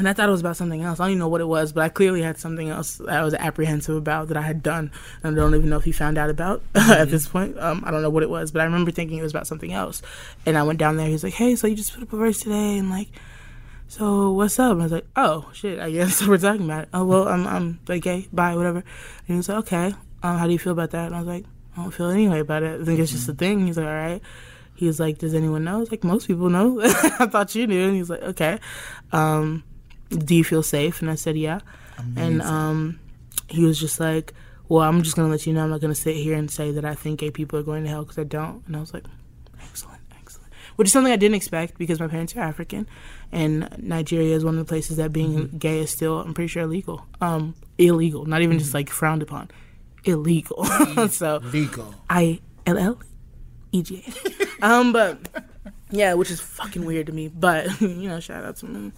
And 0.00 0.08
I 0.08 0.14
thought 0.14 0.30
it 0.30 0.32
was 0.32 0.40
about 0.40 0.56
something 0.56 0.80
else. 0.80 0.98
I 0.98 1.04
don't 1.04 1.10
even 1.10 1.18
know 1.18 1.28
what 1.28 1.42
it 1.42 1.46
was, 1.46 1.72
but 1.72 1.84
I 1.84 1.90
clearly 1.90 2.22
had 2.22 2.38
something 2.38 2.70
else 2.70 2.96
that 2.96 3.10
I 3.10 3.22
was 3.22 3.34
apprehensive 3.34 3.94
about 3.94 4.28
that 4.28 4.36
I 4.38 4.40
had 4.40 4.62
done. 4.62 4.90
And 5.22 5.36
I 5.36 5.38
don't 5.38 5.54
even 5.54 5.68
know 5.68 5.76
if 5.76 5.84
he 5.84 5.92
found 5.92 6.16
out 6.16 6.30
about 6.30 6.62
at 6.74 7.10
this 7.10 7.28
point. 7.28 7.58
Um, 7.58 7.82
I 7.84 7.90
don't 7.90 8.00
know 8.00 8.08
what 8.08 8.22
it 8.22 8.30
was, 8.30 8.50
but 8.50 8.62
I 8.62 8.64
remember 8.64 8.92
thinking 8.92 9.18
it 9.18 9.22
was 9.22 9.32
about 9.32 9.46
something 9.46 9.74
else. 9.74 10.00
And 10.46 10.56
I 10.56 10.62
went 10.62 10.78
down 10.78 10.96
there. 10.96 11.06
He 11.06 11.12
was 11.12 11.22
like, 11.22 11.34
"Hey, 11.34 11.54
so 11.54 11.66
you 11.66 11.76
just 11.76 11.92
put 11.92 12.02
up 12.02 12.14
a 12.14 12.16
verse 12.16 12.40
today?" 12.40 12.78
And 12.78 12.88
like, 12.88 13.08
so 13.88 14.32
what's 14.32 14.58
up? 14.58 14.72
And 14.72 14.80
I 14.80 14.84
was 14.86 14.92
like, 14.92 15.06
"Oh 15.16 15.50
shit, 15.52 15.78
I 15.78 15.90
guess 15.90 16.22
we're 16.26 16.38
talking 16.38 16.64
about 16.64 16.84
it." 16.84 16.88
Oh 16.94 17.04
well, 17.04 17.28
I'm 17.28 17.46
I'm 17.46 17.80
like, 17.86 18.00
okay, 18.00 18.26
bye, 18.32 18.56
whatever. 18.56 18.78
And 18.78 19.26
he 19.26 19.34
was 19.34 19.50
like, 19.50 19.58
"Okay, 19.58 19.94
um, 20.22 20.38
how 20.38 20.46
do 20.46 20.52
you 20.54 20.58
feel 20.58 20.72
about 20.72 20.92
that?" 20.92 21.08
And 21.08 21.14
I 21.14 21.18
was 21.18 21.28
like, 21.28 21.44
I 21.76 21.82
don't 21.82 21.90
feel 21.90 22.10
any 22.10 22.28
way 22.28 22.40
about 22.40 22.62
it. 22.62 22.80
I 22.80 22.84
think 22.84 22.98
it's 23.00 23.12
just 23.12 23.28
a 23.28 23.34
thing. 23.34 23.66
He's 23.66 23.76
like, 23.76 23.86
all 23.86 23.92
right. 23.92 24.22
He's 24.74 24.98
like, 24.98 25.18
does 25.18 25.34
anyone 25.34 25.64
know? 25.64 25.76
I 25.76 25.80
was 25.80 25.90
like, 25.90 26.04
most 26.04 26.26
people 26.26 26.48
know. 26.48 26.80
I 26.84 27.26
thought 27.26 27.54
you 27.54 27.66
knew. 27.66 27.88
And 27.88 27.96
he's 27.96 28.08
like, 28.10 28.22
okay. 28.22 28.58
Um, 29.12 29.62
do 30.10 30.34
you 30.34 30.44
feel 30.44 30.62
safe? 30.62 31.00
And 31.00 31.10
I 31.10 31.14
said, 31.14 31.36
yeah. 31.36 31.60
Amazing. 31.98 32.32
And 32.32 32.42
um, 32.42 33.00
he 33.48 33.64
was 33.64 33.78
just 33.78 34.00
like, 34.00 34.34
well, 34.68 34.88
I'm 34.88 35.02
just 35.02 35.16
going 35.16 35.26
to 35.26 35.30
let 35.30 35.46
you 35.46 35.52
know 35.52 35.64
I'm 35.64 35.70
not 35.70 35.80
going 35.80 35.92
to 35.92 36.00
sit 36.00 36.16
here 36.16 36.36
and 36.36 36.50
say 36.50 36.70
that 36.72 36.84
I 36.84 36.94
think 36.94 37.20
gay 37.20 37.30
people 37.30 37.58
are 37.58 37.62
going 37.62 37.84
to 37.84 37.90
hell 37.90 38.04
because 38.04 38.18
I 38.18 38.24
don't. 38.24 38.62
And 38.66 38.76
I 38.76 38.80
was 38.80 38.94
like, 38.94 39.04
excellent, 39.62 40.00
excellent. 40.18 40.52
Which 40.76 40.86
is 40.86 40.92
something 40.92 41.12
I 41.12 41.16
didn't 41.16 41.34
expect 41.34 41.78
because 41.78 41.98
my 41.98 42.06
parents 42.08 42.36
are 42.36 42.40
African. 42.40 42.86
And 43.32 43.68
Nigeria 43.78 44.34
is 44.34 44.44
one 44.44 44.54
of 44.54 44.64
the 44.64 44.68
places 44.68 44.96
that 44.98 45.12
being 45.12 45.48
gay 45.58 45.80
is 45.80 45.90
still, 45.90 46.20
I'm 46.20 46.34
pretty 46.34 46.48
sure, 46.48 46.62
illegal. 46.62 47.04
Um, 47.20 47.54
illegal, 47.78 48.26
not 48.26 48.42
even 48.42 48.58
just 48.58 48.74
like 48.74 48.90
frowned 48.90 49.22
upon. 49.22 49.50
Illegal. 50.04 50.64
so 51.08 51.40
Legal. 51.52 51.94
I 52.08 52.40
L 52.66 52.78
L 52.78 53.00
E 53.72 53.82
G 53.82 54.04
A. 54.06 54.46
Um, 54.62 54.92
but 54.92 55.18
yeah, 55.90 56.12
which 56.12 56.30
is 56.30 56.38
fucking 56.38 56.84
weird 56.84 57.06
to 57.06 57.12
me. 57.12 57.28
But 57.28 57.80
you 57.80 58.08
know, 58.08 58.20
shout 58.20 58.44
out 58.44 58.56
to 58.56 58.66
me. 58.66 58.92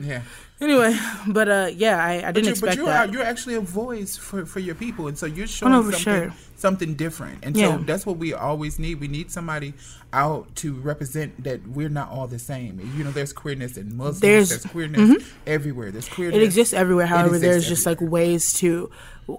Yeah. 0.00 0.22
Anyway, 0.60 0.96
but 1.26 1.48
uh, 1.48 1.68
yeah, 1.74 2.02
I, 2.02 2.12
I 2.14 2.20
But, 2.26 2.34
didn't 2.36 2.44
you, 2.46 2.50
expect 2.52 2.70
but 2.70 2.76
you're, 2.76 2.86
that. 2.86 3.12
you're 3.12 3.22
actually 3.24 3.56
a 3.56 3.60
voice 3.60 4.16
for, 4.16 4.46
for 4.46 4.60
your 4.60 4.76
people, 4.76 5.08
and 5.08 5.18
so 5.18 5.26
you're 5.26 5.48
showing 5.48 5.72
no, 5.72 5.82
something 5.82 5.98
sure. 6.00 6.32
something 6.56 6.94
different, 6.94 7.40
and 7.44 7.56
Yeah. 7.56 7.76
so 7.76 7.82
that's 7.82 8.06
what 8.06 8.18
we 8.18 8.32
always 8.34 8.78
need. 8.78 9.00
We 9.00 9.08
need 9.08 9.32
somebody 9.32 9.74
out 10.12 10.54
to 10.56 10.74
represent 10.74 11.42
that 11.42 11.66
we're 11.66 11.88
not 11.88 12.08
all 12.10 12.28
the 12.28 12.38
same. 12.38 12.80
You 12.96 13.02
know, 13.02 13.10
there's 13.10 13.32
queerness 13.32 13.76
in 13.76 13.96
Muslims, 13.96 14.20
There's- 14.20 14.48
there's, 14.50 14.64
queerness 14.66 15.24
everywhere. 15.46 15.90
There's 15.90 16.08
queerness. 16.08 16.36
it 16.36 16.42
exists 16.44 16.72
everywhere. 16.72 17.06
However, 17.06 17.34
exists 17.34 17.42
there's 17.52 17.68
just 17.68 17.84
like 17.84 18.00
ways 18.00 18.52
to 18.54 18.90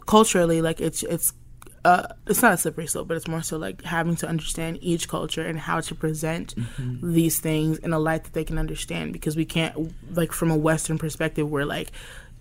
culturally, 0.08 0.62
like 0.62 0.82
it's 0.82 1.02
it's 1.04 1.32
uh, 1.86 2.08
it's 2.28 2.42
not 2.42 2.54
a 2.54 2.58
slippery 2.58 2.88
slope, 2.88 3.08
but 3.08 3.16
it's 3.16 3.28
more 3.28 3.42
so 3.44 3.58
like 3.58 3.84
having 3.84 4.16
to 4.18 4.28
understand 4.28 4.80
each 4.82 5.08
culture 5.08 5.46
and 5.46 5.58
how 5.60 5.80
to 5.82 5.94
present 5.96 6.56
Mm-hmm. 6.56 7.14
these 7.14 7.40
things 7.40 7.78
in 7.78 7.94
a 7.94 8.00
light 8.00 8.24
that 8.26 8.34
they 8.34 8.44
can 8.44 8.58
understand. 8.58 9.14
Because 9.14 9.36
we 9.38 9.46
can't, 9.46 9.94
like, 10.16 10.32
from 10.32 10.50
a 10.52 10.58
Western 10.58 10.98
perspective, 10.98 11.50
we're 11.50 11.64
like, 11.78 11.92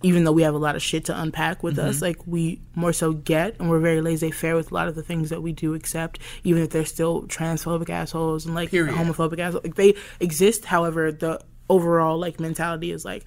even 0.03 0.23
though 0.23 0.31
we 0.31 0.43
have 0.43 0.53
a 0.53 0.57
lot 0.67 0.75
of 0.75 0.81
shit 0.81 1.05
to 1.05 1.19
unpack 1.21 1.63
with 1.63 1.77
Mm-hmm. 1.77 1.89
us, 1.89 2.01
like 2.01 2.17
we 2.27 2.59
more 2.75 2.91
so 2.93 3.13
get, 3.13 3.59
and 3.59 3.69
we're 3.69 3.79
very 3.79 4.01
laissez-faire 4.01 4.55
with 4.55 4.71
a 4.71 4.73
lot 4.73 4.87
of 4.87 4.95
the 4.95 5.03
things 5.03 5.29
that 5.29 5.41
we 5.41 5.51
do 5.53 5.73
accept, 5.73 6.19
even 6.43 6.61
if 6.63 6.69
they're 6.71 6.83
still 6.85 7.23
transphobic 7.23 7.89
assholes 7.89 8.45
and 8.45 8.55
like 8.55 8.71
Period. 8.71 8.93
homophobic 8.95 9.39
assholes. 9.39 9.63
Like 9.63 9.75
they 9.75 9.95
exist. 10.19 10.65
However, 10.65 11.11
the 11.11 11.39
overall 11.69 12.17
like 12.17 12.39
mentality 12.39 12.91
is 12.91 13.05
like. 13.05 13.23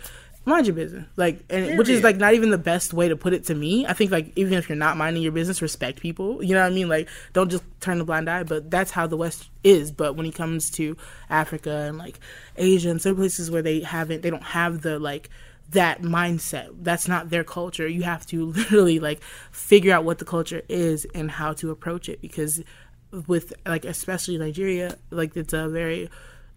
Mind 0.49 0.67
your 0.67 0.75
business, 0.75 1.07
like, 1.17 1.45
and 1.51 1.79
which 1.79 1.89
is 1.89 2.03
like 2.03 2.17
not 2.17 2.35
even 2.35 2.51
the 2.51 2.59
best 2.59 2.95
way 2.95 3.09
to 3.09 3.17
put 3.17 3.33
it 3.33 3.45
to 3.45 3.55
me. 3.55 3.87
I 3.87 3.93
think 3.93 4.11
like 4.11 4.33
even 4.37 4.55
if 4.55 4.69
you're 4.69 4.77
not 4.77 4.97
minding 4.97 5.23
your 5.23 5.33
business, 5.33 5.61
respect 5.61 6.01
people. 6.01 6.43
You 6.43 6.55
know 6.55 6.63
what 6.63 6.73
I 6.73 6.75
mean? 6.75 6.89
Like, 6.89 7.09
don't 7.33 7.51
just 7.51 7.65
turn 7.81 8.01
a 8.01 8.05
blind 8.05 8.29
eye. 8.31 8.45
But 8.45 8.71
that's 8.71 8.91
how 8.91 9.07
the 9.07 9.17
West 9.17 9.51
is. 9.63 9.93
But 9.93 10.17
when 10.17 10.27
it 10.27 10.35
comes 10.35 10.71
to 10.73 10.97
Africa 11.29 11.71
and 11.71 11.99
like 11.99 12.19
Asia 12.57 12.91
and 12.91 13.01
some 13.01 13.17
places 13.17 13.51
where 13.51 13.63
they 13.63 13.81
haven't, 13.81 14.23
they 14.23 14.31
don't 14.31 14.43
have 14.43 14.83
the 14.83 14.99
like 14.99 15.29
that 15.71 16.03
mindset. 16.03 16.71
That's 16.83 17.09
not 17.09 17.31
their 17.31 17.45
culture. 17.45 17.87
You 17.87 18.03
have 18.03 18.27
to 18.27 18.47
literally 18.53 19.01
like 19.01 19.23
figure 19.51 19.93
out 19.93 20.05
what 20.05 20.19
the 20.19 20.25
culture 20.25 20.63
is 20.69 21.07
and 21.15 21.31
how 21.31 21.53
to 21.55 21.71
approach 21.71 22.09
it 22.09 22.21
because 22.21 22.63
with 23.27 23.53
like 23.67 23.85
especially 23.85 24.39
Nigeria, 24.39 24.97
like 25.11 25.37
it's 25.37 25.53
a 25.53 25.69
very 25.69 26.11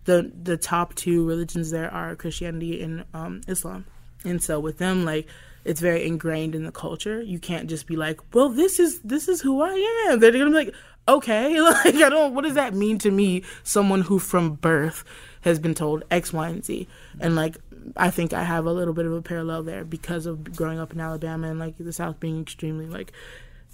the 0.05 0.31
the 0.43 0.57
top 0.57 0.95
two 0.95 1.25
religions 1.27 1.71
there 1.71 1.91
are 1.91 2.15
Christianity 2.15 2.81
and 2.81 3.05
um, 3.13 3.41
Islam, 3.47 3.85
and 4.23 4.41
so 4.41 4.59
with 4.59 4.77
them 4.77 5.05
like 5.05 5.27
it's 5.63 5.79
very 5.79 6.05
ingrained 6.07 6.55
in 6.55 6.63
the 6.63 6.71
culture. 6.71 7.21
You 7.21 7.39
can't 7.39 7.69
just 7.69 7.85
be 7.85 7.95
like, 7.95 8.19
well, 8.33 8.49
this 8.49 8.79
is 8.79 8.99
this 9.01 9.27
is 9.27 9.41
who 9.41 9.61
I 9.61 10.07
am. 10.09 10.19
They're 10.19 10.31
gonna 10.31 10.45
be 10.45 10.51
like, 10.51 10.75
okay, 11.07 11.59
like 11.61 11.95
I 11.95 12.09
don't. 12.09 12.33
What 12.33 12.43
does 12.43 12.55
that 12.55 12.73
mean 12.73 12.97
to 12.99 13.11
me? 13.11 13.43
Someone 13.63 14.01
who 14.01 14.19
from 14.19 14.55
birth 14.55 15.03
has 15.41 15.59
been 15.59 15.75
told 15.75 16.03
X, 16.11 16.33
Y, 16.33 16.49
and 16.49 16.63
Z, 16.65 16.87
and 17.19 17.35
like 17.35 17.57
I 17.97 18.09
think 18.09 18.33
I 18.33 18.43
have 18.43 18.65
a 18.65 18.73
little 18.73 18.93
bit 18.93 19.05
of 19.05 19.13
a 19.13 19.21
parallel 19.21 19.63
there 19.63 19.83
because 19.83 20.25
of 20.25 20.55
growing 20.55 20.79
up 20.79 20.93
in 20.93 20.99
Alabama 20.99 21.49
and 21.49 21.59
like 21.59 21.75
the 21.77 21.93
South 21.93 22.19
being 22.19 22.41
extremely 22.41 22.85
like 22.85 23.11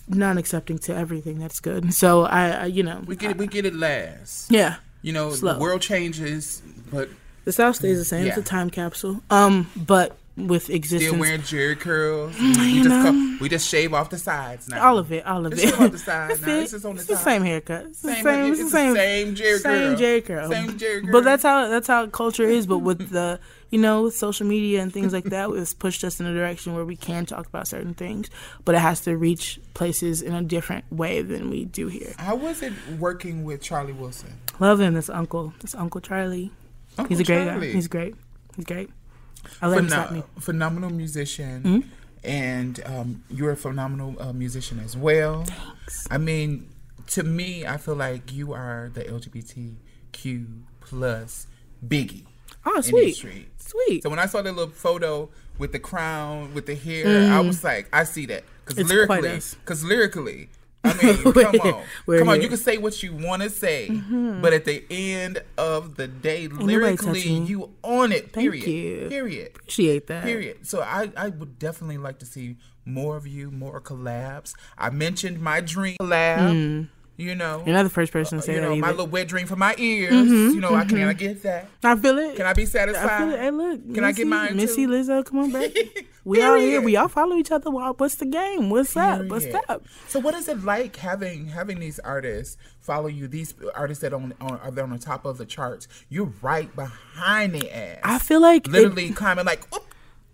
non-accepting 0.09 0.77
to 0.79 0.95
everything 0.95 1.39
that's 1.39 1.59
good. 1.59 1.93
So 1.97 2.23
I, 2.23 2.49
I 2.49 2.65
you 2.65 2.83
know, 2.83 3.01
we 3.05 3.15
get 3.15 3.31
it. 3.31 3.37
We 3.37 3.47
get 3.47 3.65
it 3.65 3.75
last. 3.75 4.51
yeah. 4.51 4.77
You 5.01 5.13
know, 5.13 5.31
Slow. 5.31 5.53
the 5.53 5.60
world 5.60 5.81
changes, 5.81 6.62
but 6.91 7.10
The 7.45 7.51
South 7.51 7.75
stays 7.77 7.97
the 7.97 8.05
same. 8.05 8.23
Yeah. 8.25 8.29
It's 8.29 8.38
a 8.39 8.43
time 8.43 8.69
capsule. 8.69 9.21
Um, 9.29 9.69
but 9.75 10.17
with 10.38 10.65
still 10.86 11.17
wearing 11.17 11.41
Jheri 11.41 11.80
curls. 11.80 12.36
Mm, 12.36 12.58
we 12.58 12.84
just 12.84 13.41
we 13.41 13.50
just 13.50 13.67
shave 13.67 13.93
off 13.93 14.10
the 14.12 14.17
sides 14.19 14.69
now. 14.69 14.88
all 14.88 14.97
of 15.00 15.12
it, 15.12 15.26
all 15.26 15.45
of 15.45 15.52
Just 15.54 15.63
it. 15.65 15.69
shave 15.71 15.82
off 15.82 15.91
the 15.91 15.97
side 15.97 16.30
That's 16.30 16.41
now. 16.41 16.56
it. 16.56 16.62
It's 16.63 16.71
just 16.73 16.86
on 16.86 16.93
the 16.95 17.00
It's 17.02 17.08
the 17.10 17.15
same 17.17 17.43
haircut. 17.43 17.86
It's 17.88 18.00
Same- 18.00 18.23
same. 18.23 18.52
it's 18.54 18.63
the 18.63 18.69
same. 18.69 18.95
same 18.95 19.36
Jerry 19.36 19.58
Same 19.60 19.71
curl. 19.89 19.95
Jheri 19.97 20.26
curl. 20.26 20.50
Same 20.52 20.69
Jheri 20.78 21.02
curl. 21.04 21.12
But 21.12 21.23
that's 21.23 21.43
how 21.43 21.67
that's 21.67 21.88
how 21.88 22.06
culture 22.08 22.43
is. 22.43 22.67
But 22.67 22.80
with 22.80 23.10
the 23.12 23.39
you 23.71 23.80
know 23.80 24.04
with 24.04 24.15
social 24.15 24.45
media 24.45 24.82
and 24.82 24.93
things 24.93 25.12
like 25.12 25.26
that, 25.26 25.50
it's 25.50 25.73
pushed 25.73 26.04
us 26.04 26.19
in 26.19 26.26
a 26.28 26.34
direction 26.34 26.76
where 26.76 26.86
we 26.86 26.95
can 26.95 27.26
talk 27.26 27.47
about 27.47 27.67
certain 27.67 27.95
things, 27.95 28.30
but 28.63 28.76
it 28.76 28.80
has 28.80 29.02
to 29.02 29.17
reach 29.17 29.60
places 29.73 30.21
in 30.21 30.34
a 30.34 30.43
different 30.43 30.86
way 30.91 31.21
than 31.23 31.50
we 31.50 31.65
do 31.65 31.88
here. 31.88 32.13
How 32.17 32.36
was 32.36 32.62
it 32.62 32.73
working 33.00 33.43
with 33.43 33.62
Charlie 33.62 33.93
Wilson? 33.93 34.34
Love 34.60 34.80
him. 34.82 34.93
This 34.93 35.10
uncle. 35.10 35.54
This 35.62 35.73
Uncle 35.76 36.00
Charlie. 36.02 36.52
Uncle 36.97 37.10
He's 37.10 37.19
a 37.19 37.23
great 37.23 37.45
Charlie. 37.45 37.67
guy. 37.67 37.73
He's 37.73 37.88
great. 37.88 38.15
He's 38.56 38.65
great. 38.65 38.89
Pheno- 39.62 40.23
phenomenal 40.39 40.89
musician, 40.89 41.62
Hmm? 41.63 41.79
and 42.23 42.81
um, 42.86 43.23
you're 43.29 43.51
a 43.51 43.57
phenomenal 43.57 44.15
uh, 44.19 44.33
musician 44.33 44.79
as 44.79 44.95
well. 44.97 45.43
Thanks. 45.45 46.07
I 46.12 46.17
mean, 46.17 46.67
to 47.07 47.23
me, 47.23 47.65
I 47.65 47.77
feel 47.77 47.95
like 47.95 48.33
you 48.33 48.53
are 48.53 48.89
the 48.93 49.03
LGBTQ 49.03 50.45
plus 50.81 51.47
biggie. 51.86 52.23
Oh, 52.65 52.81
sweet. 52.81 53.15
Sweet. 53.57 54.03
So 54.03 54.10
when 54.10 54.19
I 54.19 54.25
saw 54.25 54.41
that 54.41 54.51
little 54.53 54.73
photo 54.73 55.29
with 55.57 55.71
the 55.71 55.79
crown, 55.79 56.53
with 56.53 56.65
the 56.65 56.75
hair, 56.75 57.31
I 57.31 57.39
was 57.39 57.63
like, 57.63 57.88
I 57.93 58.03
see 58.03 58.25
that 58.27 58.43
because 58.65 58.83
Mm. 58.86 58.89
Lyrically, 58.89 59.39
because 59.63 59.83
lyrically. 59.83 60.49
I 60.83 60.93
mean, 61.03 61.33
come 61.33 61.59
on, 61.61 61.83
We're 62.05 62.19
come 62.19 62.29
on! 62.29 62.41
You 62.41 62.47
can 62.47 62.57
say 62.57 62.77
what 62.77 63.01
you 63.03 63.13
want 63.13 63.41
to 63.41 63.49
say, 63.49 63.87
mm-hmm. 63.89 64.41
but 64.41 64.53
at 64.53 64.65
the 64.65 64.85
end 64.89 65.43
of 65.57 65.95
the 65.95 66.07
day, 66.07 66.47
lyrically, 66.47 67.21
you 67.21 67.73
on 67.83 68.11
it. 68.11 68.31
Thank 68.31 68.51
Period. 68.51 68.67
you. 68.67 69.09
Period. 69.09 69.51
Appreciate 69.55 70.07
that. 70.07 70.23
Period. 70.23 70.65
So 70.65 70.81
I, 70.81 71.11
I 71.17 71.29
would 71.29 71.59
definitely 71.59 71.97
like 71.97 72.19
to 72.19 72.25
see 72.25 72.57
more 72.85 73.17
of 73.17 73.27
you, 73.27 73.51
more 73.51 73.81
collabs. 73.81 74.53
I 74.77 74.89
mentioned 74.89 75.41
my 75.41 75.61
dream 75.61 75.97
collab. 76.01 76.37
Mm. 76.37 76.87
You 77.17 77.34
know. 77.34 77.63
You're 77.65 77.75
not 77.75 77.84
the 77.84 77.89
first 77.89 78.13
person 78.13 78.38
to 78.38 78.43
uh, 78.43 78.45
say 78.45 78.53
you 78.53 78.62
that 78.62 78.69
know, 78.69 78.75
my 78.75 78.91
little 78.91 79.08
wet 79.08 79.27
dream 79.27 79.47
for 79.47 79.56
my 79.56 79.73
ears. 79.80 80.13
Mm-hmm, 80.13 80.53
you 80.53 80.62
know, 80.62 80.75
I 80.75 80.82
mm-hmm. 80.82 80.89
can 80.89 81.08
I 81.08 81.13
get 81.13 81.41
that? 81.41 81.67
I 81.84 81.95
feel 81.95 82.19
it. 82.19 82.36
Can 82.36 82.45
I 82.45 82.53
be 82.53 82.67
satisfied? 82.67 83.10
I 83.10 83.17
feel 83.17 83.34
it. 83.34 83.39
Hey, 83.39 83.51
look. 83.51 83.93
Can 83.95 84.03
I 84.03 84.12
get 84.12 84.27
Missy- 84.27 84.30
mine 84.30 84.56
Missy, 84.56 84.86
too? 84.86 84.91
Lizzo, 84.91 85.25
come 85.25 85.39
on, 85.39 85.51
back. 85.51 85.71
We 86.27 86.41
all 86.41 86.58
here. 86.58 86.82
We 86.82 86.97
all 86.97 87.08
follow 87.08 87.38
each 87.38 87.51
other. 87.51 87.71
What's 87.71 88.15
the 88.15 88.25
game? 88.25 88.69
What's 88.69 88.97
up? 88.97 89.27
What's 89.27 89.45
up? 89.69 89.86
So 90.10 90.19
what 90.19 90.36
is 90.36 90.49
it 90.49 90.62
like 90.62 90.97
having 90.97 91.47
having 91.47 91.80
these 91.80 91.99
artists 91.99 92.58
follow 92.82 93.08
you? 93.08 93.30
These 93.30 93.56
artists 93.73 94.01
that 94.01 94.12
on, 94.13 94.34
on 94.41 94.60
are 94.60 94.84
on 94.84 94.89
the 94.89 94.97
top 94.97 95.23
of 95.23 95.38
the 95.38 95.45
charts. 95.45 95.88
You're 96.10 96.34
right 96.41 96.75
behind 96.75 97.56
the 97.56 97.73
ass. 97.73 97.99
I 98.03 98.19
feel 98.19 98.41
like 98.41 98.67
it- 98.67 98.71
literally 98.71 99.12
climbing 99.12 99.45
like. 99.45 99.73
Oop, 99.73 99.87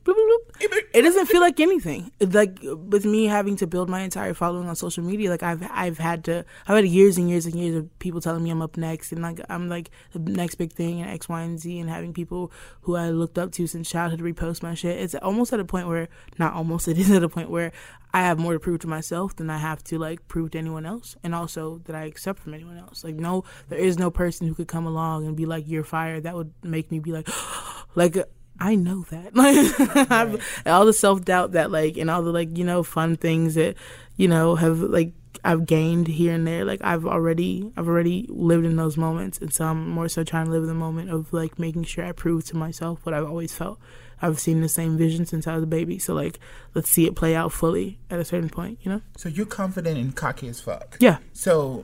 Bloop, 0.04 0.16
bloop. 0.16 0.80
It 0.94 1.02
doesn't 1.02 1.28
feel 1.28 1.40
like 1.40 1.60
anything. 1.62 2.12
Like 2.20 2.60
with 2.62 3.06
me 3.06 3.26
having 3.26 3.56
to 3.58 3.68
build 3.68 3.90
my 3.90 4.02
entire 4.02 4.34
following 4.34 4.68
on 4.68 4.76
social 4.76 5.04
media, 5.04 5.30
like 5.30 5.44
I've 5.44 5.66
I've 5.72 5.98
had 5.98 6.26
to 6.26 6.44
I've 6.68 6.76
had 6.76 6.86
years 6.86 7.18
and 7.18 7.30
years 7.30 7.46
and 7.46 7.56
years 7.56 7.76
of 7.76 8.00
people 8.00 8.20
telling 8.20 8.44
me 8.44 8.50
I'm 8.50 8.62
up 8.62 8.76
next 8.76 9.14
and 9.14 9.22
like 9.22 9.40
I'm 9.50 9.70
like 9.70 9.92
the 10.12 10.20
next 10.20 10.56
big 10.56 10.74
thing 10.74 11.02
and 11.02 11.10
X, 11.10 11.30
Y, 11.30 11.42
and 11.42 11.60
Z 11.60 11.80
and 11.80 11.90
having 11.90 12.14
people 12.14 12.52
who 12.82 12.98
I 12.98 13.10
looked 13.12 13.38
up 13.38 13.54
to 13.54 13.66
since 13.66 13.90
childhood 13.90 14.20
repost 14.20 14.62
my 14.62 14.74
shit. 14.74 15.00
It's 15.00 15.16
almost 15.16 15.54
at 15.54 15.62
a 15.62 15.66
point 15.66 15.88
where 15.88 16.10
not 16.38 16.54
almost 16.54 16.88
it 16.90 16.98
is 16.98 17.10
at 17.10 17.24
a 17.24 17.30
point 17.30 17.50
where 17.50 17.72
I 18.14 18.22
have 18.22 18.38
more 18.38 18.54
to 18.54 18.60
prove 18.60 18.82
to 18.82 18.88
myself 18.88 19.36
than 19.38 19.50
I 19.50 19.58
have 19.58 19.84
to 19.86 19.98
like 19.98 20.28
prove 20.28 20.52
to 20.52 20.58
anyone 20.58 20.86
else, 20.86 21.16
and 21.24 21.34
also 21.34 21.82
that 21.86 21.96
I 21.96 22.04
accept 22.04 22.40
from 22.40 22.54
anyone 22.54 22.78
else. 22.78 23.04
Like 23.06 23.16
no, 23.16 23.46
there 23.70 23.80
is 23.80 23.98
no 23.98 24.12
person 24.12 24.48
who 24.48 24.54
could 24.54 24.68
come 24.68 24.86
along 24.86 25.26
and 25.26 25.36
be 25.36 25.46
like 25.46 25.64
you're 25.66 25.84
fired. 25.84 26.24
That 26.24 26.36
would 26.36 26.54
make 26.62 26.92
me 26.92 27.00
be 27.00 27.12
like, 27.12 27.30
like 27.96 28.18
I 28.60 28.76
know 28.76 29.06
that. 29.10 29.34
Like 29.36 30.12
I've- 30.12 30.40
all 30.66 30.86
the 30.86 30.94
self 30.94 31.24
doubt 31.26 31.54
that 31.54 31.72
like 31.72 31.98
and 31.98 32.10
all 32.10 32.22
the 32.24 32.32
like 32.32 32.58
you 32.58 32.64
know 32.64 32.84
fun 32.84 33.16
things 33.18 33.56
that 33.56 33.76
you 34.18 34.28
know 34.28 34.56
have 34.56 34.80
like 34.80 35.14
I've 35.46 35.66
gained 35.66 36.08
here 36.08 36.34
and 36.34 36.48
there. 36.48 36.64
Like 36.64 36.80
I've 36.84 37.06
already 37.06 37.72
I've 37.76 37.88
already 37.88 38.26
lived 38.30 38.66
in 38.66 38.76
those 38.78 38.96
moments, 38.98 39.40
and 39.40 39.54
so 39.54 39.66
I'm 39.66 39.90
more 39.90 40.08
so 40.08 40.24
trying 40.24 40.46
to 40.46 40.52
live 40.52 40.62
in 40.64 40.70
the 40.70 40.74
moment 40.76 41.10
of 41.10 41.34
like 41.34 41.60
making 41.60 41.84
sure 41.84 42.06
I 42.06 42.12
prove 42.14 42.46
to 42.46 42.56
myself 42.56 43.00
what 43.04 43.14
I've 43.14 43.26
always 43.28 43.54
felt. 43.54 43.80
I've 44.22 44.40
seen 44.40 44.62
the 44.62 44.70
same 44.70 44.98
vision 44.98 45.26
since 45.26 45.48
I 45.48 45.56
was 45.56 45.64
a 45.64 45.68
baby, 45.68 46.00
so 46.00 46.14
like 46.14 46.40
let's 46.76 46.90
see 46.90 47.06
it 47.06 47.16
play 47.16 47.36
out 47.36 47.52
fully 47.52 48.00
at 48.10 48.20
a 48.20 48.24
certain 48.26 48.50
point. 48.50 48.80
You 48.84 48.92
know? 48.92 49.02
So 49.18 49.28
you're 49.28 49.46
confident 49.46 49.98
and 49.98 50.16
cocky 50.16 50.48
as 50.48 50.62
fuck. 50.62 50.96
Yeah. 51.02 51.18
So 51.34 51.84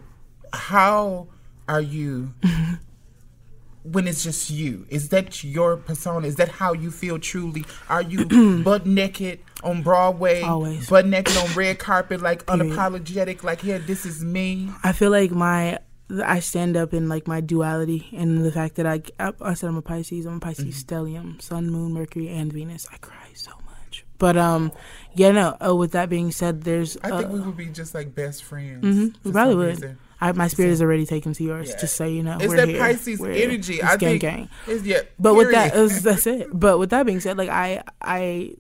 how 0.53 1.27
are 1.67 1.81
you 1.81 2.33
when 3.83 4.07
it's 4.07 4.23
just 4.23 4.49
you? 4.49 4.85
Is 4.89 5.09
that 5.09 5.43
your 5.43 5.77
persona? 5.77 6.27
Is 6.27 6.35
that 6.35 6.49
how 6.49 6.73
you 6.73 6.91
feel 6.91 7.17
truly? 7.19 7.65
Are 7.89 8.01
you 8.01 8.25
butt 8.63 8.85
naked 8.85 9.39
on 9.63 9.81
Broadway? 9.81 10.41
Always. 10.41 10.89
Butt 10.89 11.05
naked 11.07 11.35
on 11.37 11.53
red 11.53 11.79
carpet, 11.79 12.21
like 12.21 12.45
unapologetic, 12.45 13.43
like 13.43 13.61
here, 13.61 13.79
this 13.79 14.05
is 14.05 14.23
me. 14.23 14.69
I 14.83 14.91
feel 14.91 15.11
like 15.11 15.31
my 15.31 15.79
I 16.25 16.39
stand 16.39 16.75
up 16.75 16.93
in 16.93 17.07
like 17.07 17.27
my 17.27 17.39
duality 17.39 18.09
and 18.13 18.43
the 18.43 18.51
fact 18.51 18.75
that 18.75 18.85
I 18.87 19.01
I, 19.19 19.31
I 19.41 19.53
said 19.53 19.67
I'm 19.69 19.77
a 19.77 19.81
Pisces. 19.81 20.25
I'm 20.25 20.37
a 20.37 20.39
Pisces 20.39 20.65
Mm-hmm. 20.83 20.95
stellium, 20.95 21.41
Sun, 21.41 21.69
Moon, 21.69 21.93
Mercury, 21.93 22.29
and 22.29 22.51
Venus. 22.51 22.87
I 22.91 22.97
cry 22.97 23.27
so 23.35 23.51
much. 23.65 24.05
But 24.17 24.35
um, 24.35 24.71
yeah, 25.13 25.31
no. 25.31 25.55
Uh, 25.65 25.75
with 25.75 25.91
that 25.93 26.09
being 26.09 26.31
said, 26.31 26.63
there's 26.63 26.97
I 27.03 27.11
uh, 27.11 27.19
think 27.19 27.31
we 27.31 27.39
would 27.41 27.55
be 27.57 27.67
just 27.67 27.93
like 27.93 28.13
best 28.15 28.43
friends. 28.43 28.83
mhm, 28.83 29.13
for 29.13 29.19
we 29.23 29.31
probably 29.31 29.55
would. 29.55 29.67
reason. 29.67 29.97
I, 30.21 30.31
my 30.33 30.47
spirit 30.49 30.71
is 30.71 30.81
already 30.81 31.05
taken 31.05 31.33
to 31.33 31.43
yours. 31.43 31.69
Yeah. 31.69 31.79
Just 31.79 31.95
so 31.95 32.05
you 32.05 32.23
know, 32.23 32.37
It's 32.39 32.47
we're 32.47 32.57
that 32.57 32.67
here. 32.67 32.79
Pisces 32.79 33.19
We're- 33.19 33.41
energy. 33.43 33.75
It's 33.75 33.83
I 33.83 33.97
gang 33.97 34.09
think. 34.19 34.21
gang. 34.21 34.49
It's, 34.67 34.83
yeah. 34.83 35.01
But 35.17 35.35
with 35.35 35.51
that, 35.51 35.71
period. 35.73 35.89
that's- 35.91 36.01
that's 36.03 36.27
it. 36.27 36.47
But 36.51 36.77
with 36.77 36.89
that 36.89 37.05
being 37.05 37.19
said, 37.21 37.37
like 37.37 37.49
I, 37.49 37.83
I, 38.01 38.55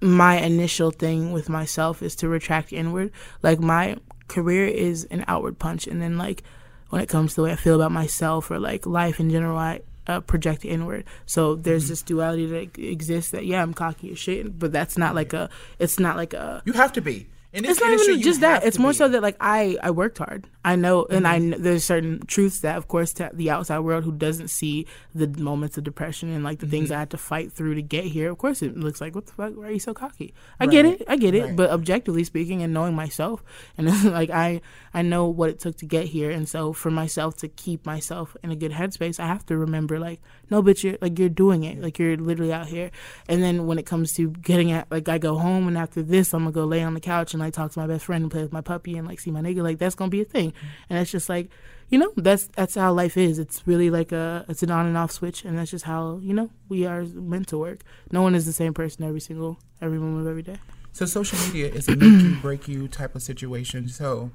my 0.00 0.38
initial 0.38 0.90
thing 0.90 1.32
with 1.32 1.48
myself 1.48 2.02
is 2.02 2.16
to 2.16 2.28
retract 2.28 2.72
inward. 2.72 3.12
Like 3.42 3.60
my 3.60 3.96
career 4.28 4.66
is 4.66 5.04
an 5.10 5.24
outward 5.28 5.58
punch, 5.58 5.86
and 5.86 6.02
then 6.02 6.18
like 6.18 6.42
when 6.90 7.00
it 7.00 7.08
comes 7.08 7.30
to 7.32 7.36
the 7.36 7.42
way 7.44 7.52
I 7.52 7.56
feel 7.56 7.76
about 7.76 7.92
myself 7.92 8.50
or 8.50 8.58
like 8.58 8.84
life 8.84 9.20
in 9.20 9.30
general, 9.30 9.56
I 9.56 9.80
uh, 10.06 10.20
project 10.20 10.64
inward. 10.64 11.04
So 11.26 11.54
there's 11.54 11.88
this 11.88 12.02
duality 12.02 12.46
that 12.46 12.78
exists. 12.78 13.30
That 13.30 13.46
yeah, 13.46 13.62
I'm 13.62 13.72
cocky 13.72 14.10
as 14.12 14.18
shit, 14.18 14.58
but 14.58 14.72
that's 14.72 14.98
not 14.98 15.14
like 15.14 15.32
a. 15.32 15.48
It's 15.78 15.98
not 16.00 16.16
like 16.16 16.34
a. 16.34 16.62
you 16.66 16.72
have 16.72 16.92
to 16.94 17.00
be. 17.00 17.28
It's 17.52 17.80
not 17.80 17.92
even 17.92 18.22
just 18.22 18.40
that. 18.40 18.64
It's 18.64 18.78
more 18.78 18.92
be. 18.92 18.96
so 18.96 19.08
that 19.08 19.22
like 19.22 19.36
I 19.40 19.76
I 19.82 19.90
worked 19.90 20.18
hard. 20.18 20.46
I 20.64 20.76
know, 20.76 21.06
and 21.10 21.26
I 21.26 21.38
Mm-hmm. 21.40 21.62
there's 21.62 21.84
certain 21.84 22.24
truths 22.26 22.60
that, 22.60 22.76
of 22.76 22.86
course, 22.86 23.12
to 23.14 23.30
the 23.34 23.50
outside 23.50 23.80
world 23.80 24.04
who 24.04 24.12
doesn't 24.12 24.48
see 24.48 24.86
the 25.12 25.26
moments 25.26 25.76
of 25.76 25.82
depression 25.84 26.30
and 26.30 26.44
like 26.44 26.60
the 26.60 26.66
things 26.68 26.86
Mm-hmm. 26.88 26.96
I 26.96 26.98
had 27.00 27.10
to 27.10 27.18
fight 27.18 27.52
through 27.52 27.74
to 27.74 27.82
get 27.82 28.04
here. 28.04 28.30
Of 28.30 28.38
course, 28.38 28.62
it 28.62 28.76
looks 28.76 29.00
like 29.00 29.14
what 29.14 29.26
the 29.26 29.32
fuck? 29.32 29.54
Why 29.56 29.66
are 29.66 29.70
you 29.72 29.80
so 29.80 29.92
cocky? 29.92 30.34
I 30.60 30.66
get 30.66 30.84
it, 30.86 31.02
I 31.08 31.16
get 31.16 31.34
it. 31.34 31.44
Right. 31.44 31.56
But 31.56 31.70
objectively 31.70 32.24
speaking, 32.24 32.62
and 32.62 32.72
knowing 32.72 32.94
myself, 32.94 33.42
and 33.76 33.86
like 34.12 34.30
I 34.30 34.60
I 34.94 35.02
know 35.02 35.26
what 35.26 35.50
it 35.50 35.58
took 35.60 35.76
to 35.78 35.86
get 35.86 36.06
here, 36.06 36.30
and 36.30 36.48
so 36.48 36.72
for 36.72 36.90
myself 36.90 37.36
to 37.38 37.48
keep 37.48 37.84
myself 37.84 38.36
in 38.42 38.50
a 38.50 38.56
good 38.56 38.72
headspace, 38.72 39.18
I 39.20 39.26
have 39.26 39.44
to 39.46 39.58
remember 39.58 39.98
like 39.98 40.20
no, 40.48 40.62
bitch, 40.62 40.84
you're 40.84 40.96
like 41.02 41.18
you're 41.18 41.28
doing 41.28 41.64
it, 41.64 41.82
like 41.82 41.98
you're 41.98 42.16
literally 42.16 42.52
out 42.52 42.68
here. 42.68 42.90
And 43.28 43.42
then 43.42 43.66
when 43.66 43.78
it 43.78 43.86
comes 43.86 44.12
to 44.14 44.30
getting 44.30 44.70
at 44.70 44.90
like 44.90 45.08
I 45.08 45.18
go 45.18 45.36
home 45.38 45.66
and 45.68 45.76
after 45.76 46.02
this, 46.02 46.32
I'm 46.32 46.42
gonna 46.44 46.52
go 46.52 46.64
lay 46.64 46.82
on 46.82 46.94
the 46.94 47.00
couch 47.00 47.34
and 47.34 47.41
like 47.42 47.54
talk 47.54 47.72
to 47.72 47.78
my 47.78 47.86
best 47.86 48.04
friend 48.06 48.22
and 48.22 48.30
play 48.30 48.42
with 48.42 48.52
my 48.52 48.60
puppy 48.60 48.96
and 48.96 49.06
like 49.06 49.20
see 49.20 49.30
my 49.30 49.40
nigga. 49.40 49.62
Like 49.62 49.78
that's 49.78 49.94
gonna 49.94 50.10
be 50.10 50.22
a 50.22 50.24
thing, 50.24 50.52
and 50.88 50.98
it's 50.98 51.10
just 51.10 51.28
like 51.28 51.50
you 51.88 51.98
know 51.98 52.12
that's 52.16 52.46
that's 52.56 52.74
how 52.74 52.92
life 52.92 53.16
is. 53.16 53.38
It's 53.38 53.62
really 53.66 53.90
like 53.90 54.12
a 54.12 54.44
it's 54.48 54.62
an 54.62 54.70
on 54.70 54.86
and 54.86 54.96
off 54.96 55.12
switch, 55.12 55.44
and 55.44 55.58
that's 55.58 55.70
just 55.70 55.84
how 55.84 56.18
you 56.22 56.34
know 56.34 56.50
we 56.68 56.86
are 56.86 57.02
meant 57.04 57.48
to 57.48 57.58
work. 57.58 57.80
No 58.10 58.22
one 58.22 58.34
is 58.34 58.46
the 58.46 58.52
same 58.52 58.74
person 58.74 59.04
every 59.04 59.20
single 59.20 59.58
every 59.80 59.98
moment 59.98 60.22
of 60.22 60.28
every 60.28 60.42
day. 60.42 60.56
So 60.92 61.06
social 61.06 61.38
media 61.46 61.68
is 61.68 61.88
a 61.88 61.96
make 61.96 62.22
you 62.22 62.36
break 62.36 62.68
you 62.68 62.86
type 62.86 63.14
of 63.14 63.22
situation. 63.22 63.88
So 63.88 64.30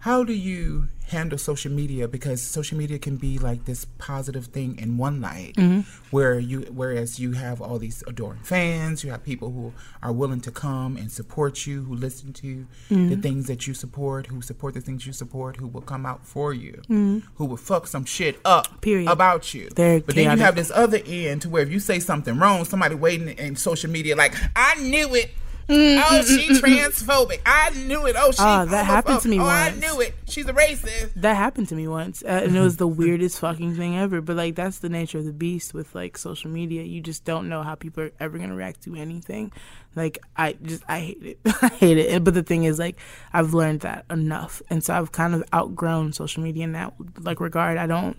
how 0.00 0.22
do 0.24 0.32
you 0.32 0.88
handle 1.08 1.38
social 1.38 1.72
media? 1.72 2.06
Because 2.06 2.42
social 2.42 2.78
media 2.78 2.98
can 2.98 3.16
be 3.16 3.38
like 3.38 3.64
this 3.64 3.84
positive 3.96 4.46
thing 4.46 4.78
in 4.78 4.96
one 4.96 5.20
light 5.20 5.54
mm-hmm. 5.56 5.80
where 6.10 6.38
you 6.38 6.60
whereas 6.72 7.18
you 7.18 7.32
have 7.32 7.60
all 7.60 7.78
these 7.78 8.04
adoring 8.06 8.40
fans 8.42 9.02
you 9.02 9.10
have 9.10 9.24
people 9.24 9.50
who 9.50 9.72
are 10.02 10.12
willing 10.12 10.40
to 10.40 10.50
come 10.50 10.96
and 10.96 11.10
support 11.10 11.66
you 11.66 11.82
who 11.84 11.94
listen 11.94 12.32
to 12.32 12.66
the 12.88 12.94
mm-hmm. 12.94 13.20
things 13.20 13.46
that 13.46 13.66
you 13.66 13.74
support 13.74 14.26
who 14.26 14.42
support 14.42 14.74
the 14.74 14.80
things 14.80 15.06
you 15.06 15.12
support 15.12 15.56
who 15.56 15.66
will 15.66 15.80
come 15.80 16.04
out 16.04 16.24
for 16.26 16.52
you 16.52 16.72
mm-hmm. 16.88 17.18
who 17.36 17.44
will 17.44 17.56
fuck 17.56 17.86
some 17.86 18.04
shit 18.04 18.38
up 18.44 18.80
Period. 18.80 19.10
about 19.10 19.54
you. 19.54 19.68
They're 19.74 20.00
but 20.00 20.14
then 20.14 20.36
you 20.36 20.42
have 20.44 20.54
this 20.54 20.70
other 20.70 21.00
end 21.06 21.42
to 21.42 21.48
where 21.48 21.62
if 21.62 21.70
you 21.70 21.80
say 21.80 21.98
something 21.98 22.38
wrong 22.38 22.64
somebody 22.64 22.94
waiting 22.94 23.28
in 23.28 23.56
social 23.56 23.90
media 23.90 24.14
like 24.14 24.34
i 24.54 24.74
knew 24.76 25.14
it 25.14 25.30
Oh, 25.70 26.22
she 26.22 26.48
transphobic. 26.48 27.40
I 27.44 27.70
knew 27.70 28.06
it. 28.06 28.16
Oh, 28.18 28.30
she. 28.30 28.38
Ah, 28.40 28.64
that 28.64 28.86
happened 28.86 29.20
to 29.20 29.28
me. 29.28 29.38
Oh, 29.38 29.44
I 29.44 29.70
knew 29.70 30.00
it. 30.00 30.14
She's 30.26 30.46
a 30.46 30.52
racist. 30.52 31.12
That 31.14 31.36
happened 31.36 31.68
to 31.68 31.74
me 31.74 31.86
once, 31.86 32.22
uh, 32.22 32.42
and 32.44 32.56
it 32.56 32.60
was 32.60 32.78
the 32.78 32.86
weirdest 33.02 33.38
fucking 33.40 33.76
thing 33.76 33.96
ever. 33.96 34.20
But 34.20 34.36
like, 34.36 34.54
that's 34.54 34.78
the 34.78 34.88
nature 34.88 35.18
of 35.18 35.26
the 35.26 35.32
beast 35.32 35.74
with 35.74 35.94
like 35.94 36.16
social 36.16 36.50
media. 36.50 36.82
You 36.82 37.00
just 37.00 37.24
don't 37.24 37.48
know 37.48 37.62
how 37.62 37.74
people 37.74 38.04
are 38.04 38.12
ever 38.18 38.38
gonna 38.38 38.54
react 38.54 38.82
to 38.84 38.94
anything. 38.94 39.52
Like, 39.94 40.18
I 40.36 40.54
just 40.54 40.84
I 40.88 41.00
hate 41.00 41.22
it. 41.22 41.38
I 41.62 41.68
hate 41.68 41.98
it. 41.98 42.24
But 42.24 42.34
the 42.34 42.42
thing 42.42 42.64
is, 42.64 42.78
like, 42.78 42.98
I've 43.32 43.52
learned 43.52 43.80
that 43.80 44.06
enough, 44.10 44.62
and 44.70 44.82
so 44.82 44.94
I've 44.94 45.12
kind 45.12 45.34
of 45.34 45.44
outgrown 45.52 46.14
social 46.14 46.42
media 46.42 46.64
in 46.64 46.72
that 46.72 46.94
like 47.20 47.40
regard. 47.40 47.76
I 47.76 47.86
don't. 47.86 48.16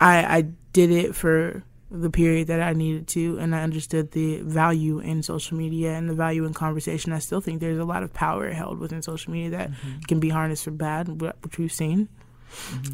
I 0.00 0.38
I 0.38 0.40
did 0.72 0.90
it 0.90 1.14
for 1.14 1.62
the 1.90 2.10
period 2.10 2.48
that 2.48 2.60
I 2.60 2.72
needed 2.72 3.06
to, 3.08 3.38
and 3.38 3.54
I 3.54 3.62
understood 3.62 4.12
the 4.12 4.40
value 4.40 4.98
in 4.98 5.22
social 5.22 5.56
media 5.56 5.92
and 5.92 6.08
the 6.08 6.14
value 6.14 6.44
in 6.44 6.54
conversation. 6.54 7.12
I 7.12 7.18
still 7.18 7.40
think 7.40 7.60
there's 7.60 7.78
a 7.78 7.84
lot 7.84 8.02
of 8.02 8.12
power 8.12 8.50
held 8.50 8.78
within 8.78 9.02
social 9.02 9.32
media 9.32 9.50
that 9.50 9.70
can 10.08 10.18
be 10.20 10.28
harnessed 10.30 10.64
for 10.64 10.70
bad, 10.70 11.08
wh- 11.08 11.44
which 11.44 11.58
we've 11.58 11.72
seen. 11.72 12.08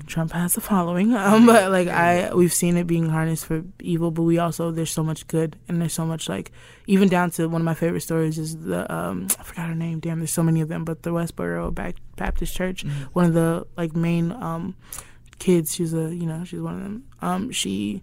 Trump 0.06 0.32
has 0.32 0.56
a 0.56 0.60
following, 0.60 1.14
um, 1.14 1.44
but 1.46 1.70
like 1.70 1.88
I, 1.88 2.32
we've 2.34 2.52
seen 2.52 2.76
it 2.76 2.86
being 2.86 3.08
harnessed 3.08 3.44
for 3.44 3.62
evil. 3.80 4.10
But 4.10 4.22
we 4.22 4.38
also 4.38 4.70
there's 4.70 4.90
so 4.90 5.02
much 5.02 5.26
good, 5.26 5.56
and 5.68 5.80
there's 5.80 5.92
so 5.92 6.06
much 6.06 6.28
like 6.28 6.50
even 6.86 7.08
down 7.08 7.30
to 7.32 7.46
one 7.46 7.60
of 7.60 7.64
my 7.66 7.74
favorite 7.74 8.00
stories 8.00 8.38
is 8.38 8.56
the 8.58 8.90
um, 8.92 9.28
I 9.38 9.42
forgot 9.42 9.68
her 9.68 9.74
name. 9.74 10.00
Damn, 10.00 10.18
there's 10.20 10.32
so 10.32 10.42
many 10.42 10.60
of 10.62 10.68
them. 10.68 10.84
But 10.84 11.02
the 11.02 11.10
Westboro 11.10 11.74
Baptist 12.16 12.56
Church, 12.56 12.84
one 13.12 13.26
of 13.26 13.34
the 13.34 13.66
like 13.76 13.94
main 13.94 14.32
um, 14.32 14.76
kids. 15.38 15.74
She's 15.74 15.92
a 15.92 16.14
you 16.14 16.26
know 16.26 16.44
she's 16.44 16.60
one 16.60 16.74
of 16.76 16.82
them. 16.82 17.04
Um, 17.20 17.50
she 17.50 18.02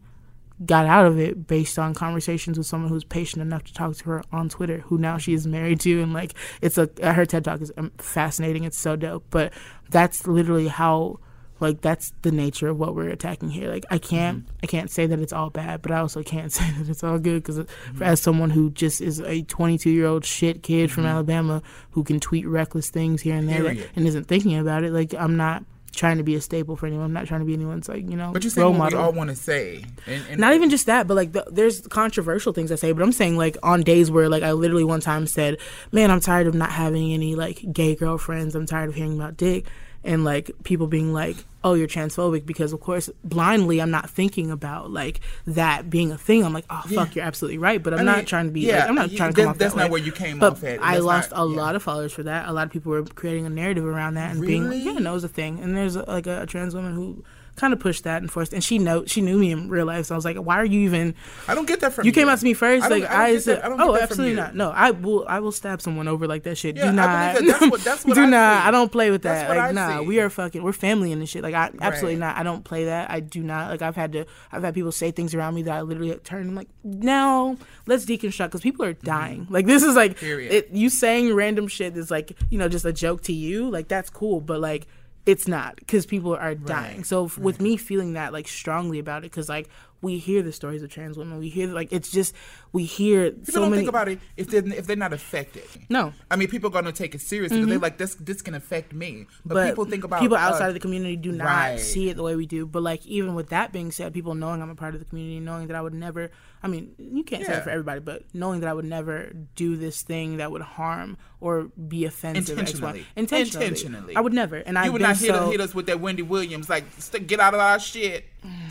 got 0.66 0.86
out 0.86 1.06
of 1.06 1.20
it 1.20 1.48
based 1.48 1.78
on 1.78 1.94
conversations 1.94 2.58
with 2.58 2.68
someone 2.68 2.90
who's 2.90 3.04
patient 3.04 3.42
enough 3.42 3.64
to 3.66 3.74
talk 3.74 3.96
to 3.96 4.04
her 4.06 4.24
on 4.32 4.50
Twitter, 4.50 4.80
who 4.88 4.98
now 4.98 5.18
she 5.18 5.34
is 5.34 5.46
married 5.46 5.80
to, 5.82 6.02
and 6.02 6.14
like 6.14 6.34
it's 6.62 6.78
a 6.78 6.90
uh, 7.02 7.14
her 7.14 7.26
TED 7.26 7.46
talk 7.46 7.62
is 7.62 7.72
um, 7.78 7.92
fascinating. 7.98 8.64
It's 8.64 8.78
so 8.78 8.96
dope, 8.96 9.26
but 9.30 9.54
that's 9.90 10.28
literally 10.28 10.68
how. 10.68 11.20
Like 11.60 11.82
that's 11.82 12.14
the 12.22 12.32
nature 12.32 12.68
of 12.68 12.78
what 12.78 12.94
we're 12.94 13.10
attacking 13.10 13.50
here. 13.50 13.72
Like 13.72 13.84
I 13.90 13.98
can't, 13.98 14.48
I 14.62 14.68
can't 14.68 14.92
say 14.92 15.08
that 15.08 15.18
it's 15.18 15.34
all 15.34 15.50
bad, 15.50 15.82
but 15.82 15.92
I 15.92 15.98
also 15.98 16.22
can't 16.22 16.52
say 16.54 16.70
that 16.70 16.88
it's 16.88 17.04
all 17.04 17.18
good 17.18 17.42
because 17.42 17.58
uh, 17.58 17.66
as 18.00 18.22
someone 18.22 18.52
who 18.52 18.70
just 18.70 19.02
is 19.02 19.22
a 19.22 19.42
22 19.42 19.90
year 19.90 20.06
old 20.06 20.24
shit 20.24 20.62
kid 20.62 20.92
from 20.92 21.08
Alabama 21.08 21.64
who 21.90 22.04
can 22.04 22.20
tweet 22.20 22.48
reckless 22.48 22.92
things 22.92 23.24
here 23.24 23.34
and 23.34 23.50
there 23.50 23.64
Period. 23.64 23.90
and 23.96 24.06
isn't 24.06 24.26
thinking 24.26 24.56
about 24.56 24.84
it, 24.84 24.92
like 24.94 25.16
I'm 25.16 25.36
not 25.36 25.64
trying 25.98 26.18
to 26.18 26.24
be 26.24 26.36
a 26.36 26.42
staple 26.42 26.78
for 26.78 26.86
anyone. 26.88 27.06
I'm 27.06 27.14
not 27.14 27.26
trying 27.28 27.42
to 27.42 27.46
be 27.46 27.54
anyone's 27.54 27.90
like 27.90 28.10
you 28.10 28.16
know 28.16 28.32
But 28.32 28.44
you 28.46 28.50
say 28.50 28.64
what 28.64 28.78
model. 28.78 29.00
we 29.00 29.04
all 29.06 29.12
want 29.12 29.30
to 29.32 29.36
say. 29.36 29.84
And, 30.06 30.24
and 30.30 30.40
Not 30.40 30.54
even 30.54 30.70
just 30.70 30.86
that, 30.86 31.08
but 31.08 31.16
like 31.16 31.34
the, 31.34 31.46
there's 31.52 31.86
controversial 31.88 32.54
things 32.54 32.72
I 32.72 32.76
say. 32.76 32.92
But 32.94 33.04
I'm 33.04 33.12
saying 33.12 33.36
like 33.36 33.58
on 33.64 33.82
days 33.82 34.10
where 34.10 34.30
like 34.30 34.44
I 34.44 34.54
literally 34.54 34.86
one 34.86 35.02
time 35.02 35.28
said, 35.28 35.58
"Man, 35.92 36.10
I'm 36.12 36.22
tired 36.22 36.48
of 36.48 36.54
not 36.56 36.72
having 36.72 37.12
any 37.12 37.36
like 37.36 37.66
gay 37.74 37.96
girlfriends. 37.96 38.56
I'm 38.56 38.66
tired 38.66 38.90
of 38.90 38.96
hearing 38.96 39.16
about 39.20 39.36
dick." 39.36 39.66
And 40.08 40.24
like 40.24 40.50
people 40.64 40.88
being 40.88 41.12
like, 41.14 41.36
"Oh, 41.64 41.74
you're 41.74 41.88
transphobic," 41.88 42.46
because 42.46 42.72
of 42.74 42.80
course 42.80 43.10
blindly 43.26 43.82
I'm 43.82 43.92
not 43.92 44.10
thinking 44.10 44.50
about 44.52 44.90
like 44.90 45.20
that 45.46 45.90
being 45.90 46.12
a 46.14 46.18
thing. 46.18 46.46
I'm 46.46 46.54
like, 46.54 46.66
"Oh, 46.70 46.82
fuck, 46.96 47.14
you're 47.16 47.26
absolutely 47.26 47.58
right," 47.58 47.84
but 47.84 47.94
I'm 47.94 48.00
I 48.00 48.04
not 48.04 48.16
mean, 48.18 48.26
trying 48.26 48.46
to 48.46 48.52
be. 48.52 48.62
yeah, 48.62 48.80
like, 48.80 48.90
I'm 48.90 48.96
not 48.96 49.12
you- 49.12 49.18
trying 49.18 49.34
to 49.34 49.36
come 49.36 49.46
that- 49.46 49.50
off 49.52 49.58
that's 49.58 49.74
that 49.74 49.80
not 49.82 49.86
way. 49.88 49.92
where 50.00 50.02
you 50.02 50.14
came 50.14 50.40
but 50.40 50.54
off 50.54 50.64
at. 50.64 50.82
I 50.82 50.98
lost 51.00 51.32
not- 51.32 51.46
a 51.46 51.50
yeah. 51.50 51.58
lot 51.62 51.76
of 51.76 51.84
followers 51.84 52.14
for 52.14 52.24
that. 52.24 52.48
A 52.48 52.54
lot 52.54 52.66
of 52.66 52.72
people 52.72 52.92
were 52.94 53.04
creating 53.04 53.46
a 53.46 53.50
narrative 53.50 53.86
around 53.86 54.14
that 54.16 54.32
and 54.32 54.40
Really? 54.40 54.54
being 54.54 54.70
like, 54.70 54.84
yeah, 54.86 54.94
no, 55.04 55.12
it 55.12 55.14
was 55.14 55.24
a 55.26 55.28
thing. 55.28 55.60
And 55.60 55.76
there's 55.76 55.96
like 55.98 56.26
a, 56.26 56.46
trans 56.46 56.74
woman 56.74 56.96
who 56.96 57.24
kind 57.58 57.74
of 57.74 57.80
pushed 57.80 58.06
that 58.06 58.22
and 58.22 58.32
forced, 58.32 58.54
and 58.54 58.64
she 58.64 58.80
know 58.80 59.04
she 59.06 59.20
knew 59.20 59.38
me 59.38 59.52
in 59.52 59.68
real 59.70 59.86
life. 59.86 60.06
So 60.06 60.16
I 60.16 60.18
was 60.18 60.24
like, 60.26 60.38
why 60.38 60.56
are 60.58 60.66
you 60.66 60.80
even? 60.82 61.14
I 61.48 61.56
don't 61.56 61.68
get 61.68 61.82
that 61.82 61.92
from 61.94 62.06
You 62.06 62.10
you. 62.10 62.14
came 62.14 62.30
out 62.30 62.38
to 62.40 62.44
me 62.46 62.54
first. 62.54 62.86
I 62.86 62.88
like 62.88 63.04
I 63.04 63.26
I, 63.28 63.38
said, 63.40 63.62
that- 63.62 63.72
I 63.72 63.84
oh, 63.84 63.96
absolutely 63.96 64.36
not. 64.36 64.56
No, 64.56 64.70
I 64.72 64.92
will. 64.92 65.26
I 65.28 65.40
will 65.40 65.52
stab 65.52 65.82
someone 65.82 66.08
over 66.08 66.28
like 66.28 66.44
that 66.44 66.58
shit. 66.58 66.78
Yeah, 66.78 66.86
do 66.86 66.92
not. 66.94 67.06
that. 67.36 67.46
That's 67.46 67.62
what- 67.72 67.82
that's 67.84 68.06
what 68.06 68.16
do 68.16 68.22
I 68.22 68.26
not. 68.28 68.62
see. 68.64 68.68
I 68.68 68.72
don't 68.72 68.92
play 68.92 69.12
with 69.12 69.24
that. 69.24 69.50
like 69.50 69.74
nah, 69.74 70.00
see. 70.00 70.06
we 70.06 70.20
are 70.20 70.30
fucking. 70.30 70.64
We're 70.64 70.72
family 70.72 71.12
in 71.12 71.20
this 71.20 71.30
shit. 71.30 71.44
Like 71.44 71.56
I 71.56 71.72
absolutely 71.82 72.20
Right. 72.22 72.28
not. 72.28 72.38
I 72.38 72.44
don't 72.44 72.64
play 72.64 72.86
that. 72.86 73.12
I 73.12 73.20
do 73.20 73.44
not. 73.44 73.72
Like 73.72 73.82
I've 73.82 73.96
had 73.96 74.14
to. 74.14 74.26
I've 74.52 74.64
had 74.64 74.74
people 74.74 74.92
say 74.92 75.12
things 75.12 75.34
around 75.36 75.56
me 75.56 75.64
that 75.64 75.74
I 75.76 75.82
literally 75.82 76.16
turn. 76.24 76.48
I'm 76.48 76.56
like, 76.56 76.70
no, 76.84 77.58
let's 77.86 78.06
deconstruct 78.06 78.46
because 78.48 78.62
people 78.62 78.86
are 78.86 78.94
dying. 78.94 79.48
Like 79.50 79.66
this 79.66 79.84
is 79.84 79.96
like 79.96 80.18
Mm-hmm. 80.18 80.52
It, 80.52 80.70
you 80.72 80.90
saying 80.90 81.34
random 81.34 81.68
shit 81.68 81.96
is 81.98 82.10
like 82.12 82.32
you 82.50 82.58
know 82.58 82.68
just 82.70 82.86
a 82.86 82.94
joke 82.94 83.24
to 83.24 83.34
you. 83.34 83.70
Like 83.70 83.88
that's 83.88 84.10
cool, 84.10 84.42
but 84.42 84.60
like 84.60 84.88
it's 85.28 85.48
not 85.48 85.76
because 85.76 86.06
people 86.06 86.34
are 86.36 86.56
dying. 86.56 87.04
So 87.04 87.26
f- 87.26 87.38
with 87.38 87.60
me 87.60 87.76
feeling 87.76 88.14
that 88.14 88.32
like 88.32 88.48
strongly 88.48 88.98
about 88.98 89.20
it, 89.20 89.32
because 89.32 89.50
like 89.50 89.70
we 90.02 90.18
hear 90.18 90.42
the 90.42 90.52
stories 90.52 90.84
of 90.84 90.90
trans 90.90 91.18
women, 91.18 91.38
we 91.40 91.50
hear 91.50 91.68
like 91.68 91.92
it's 91.92 92.12
just 92.12 92.34
we 92.72 92.84
hear 92.84 93.32
People 93.32 93.54
so 93.54 93.60
don't 93.62 93.72
many. 93.72 93.82
think 93.82 93.90
about 93.90 94.10
it 94.10 94.20
if 94.36 94.48
they're 94.48 94.66
if 94.66 94.88
they're 94.88 94.96
not 94.96 95.14
affected. 95.14 95.64
No. 95.90 96.14
I 96.30 96.36
mean 96.36 96.48
people 96.48 96.70
are 96.70 96.74
gonna 96.74 96.92
take 96.92 97.16
it 97.16 97.22
seriously 97.22 97.58
because 97.58 97.70
they're 97.70 97.80
like 97.80 97.98
this. 97.98 98.16
This 98.16 98.42
can 98.42 98.54
affect 98.54 98.94
me. 98.94 99.28
But, 99.46 99.54
but 99.56 99.68
people 99.70 99.86
think 99.86 100.04
about 100.04 100.22
people 100.22 100.38
uh, 100.38 100.42
outside 100.42 100.68
of 100.68 100.74
the 100.74 100.80
community 100.80 101.16
do 101.16 101.32
not 101.32 101.46
right. 101.46 101.80
see 101.80 102.10
it 102.10 102.16
the 102.16 102.24
way 102.24 102.36
we 102.36 102.46
do. 102.46 102.66
But 102.66 102.84
like 102.84 103.06
even 103.06 103.36
with 103.36 103.50
that 103.50 103.72
being 103.72 103.92
said, 103.92 104.14
people 104.14 104.36
knowing 104.36 104.62
I'm 104.62 104.70
a 104.70 104.76
part 104.76 104.94
of 104.94 105.00
the 105.00 105.06
community, 105.06 105.40
knowing 105.40 105.68
that 105.68 105.76
I 105.76 105.82
would 105.82 105.94
never 105.94 106.32
I 106.62 106.68
mean, 106.68 106.96
you 106.98 107.24
can't 107.24 107.46
say 107.46 107.52
Yeah. 107.52 107.60
it 107.60 107.64
for 107.64 107.70
everybody, 107.70 108.00
but 108.00 108.24
knowing 108.34 108.62
that 108.62 108.70
I 108.70 108.74
would 108.74 108.86
never 108.86 109.32
do 109.56 109.78
this 109.78 110.02
thing 110.02 110.38
that 110.38 110.52
would 110.52 110.64
harm 110.64 111.18
or 111.40 111.66
be 111.66 112.06
offensive. 112.06 112.58
Intentionally. 112.58 113.06
Intentionally. 113.16 113.66
Intentionally. 113.66 114.16
I 114.16 114.22
would 114.22 114.34
never. 114.34 114.58
And 114.58 114.78
I 114.78 114.86
you 114.86 114.92
would 114.94 115.02
not 115.02 115.18
hit, 115.18 115.36
hit 115.36 115.62
us 115.62 115.76
with 115.76 115.86
that 115.86 116.00
Wendy 116.00 116.24
Williams, 116.24 116.70
like, 116.70 116.86
get 117.28 117.40
out 117.40 117.54
of 117.54 117.60
our 117.60 117.80
shit, 117.80 118.26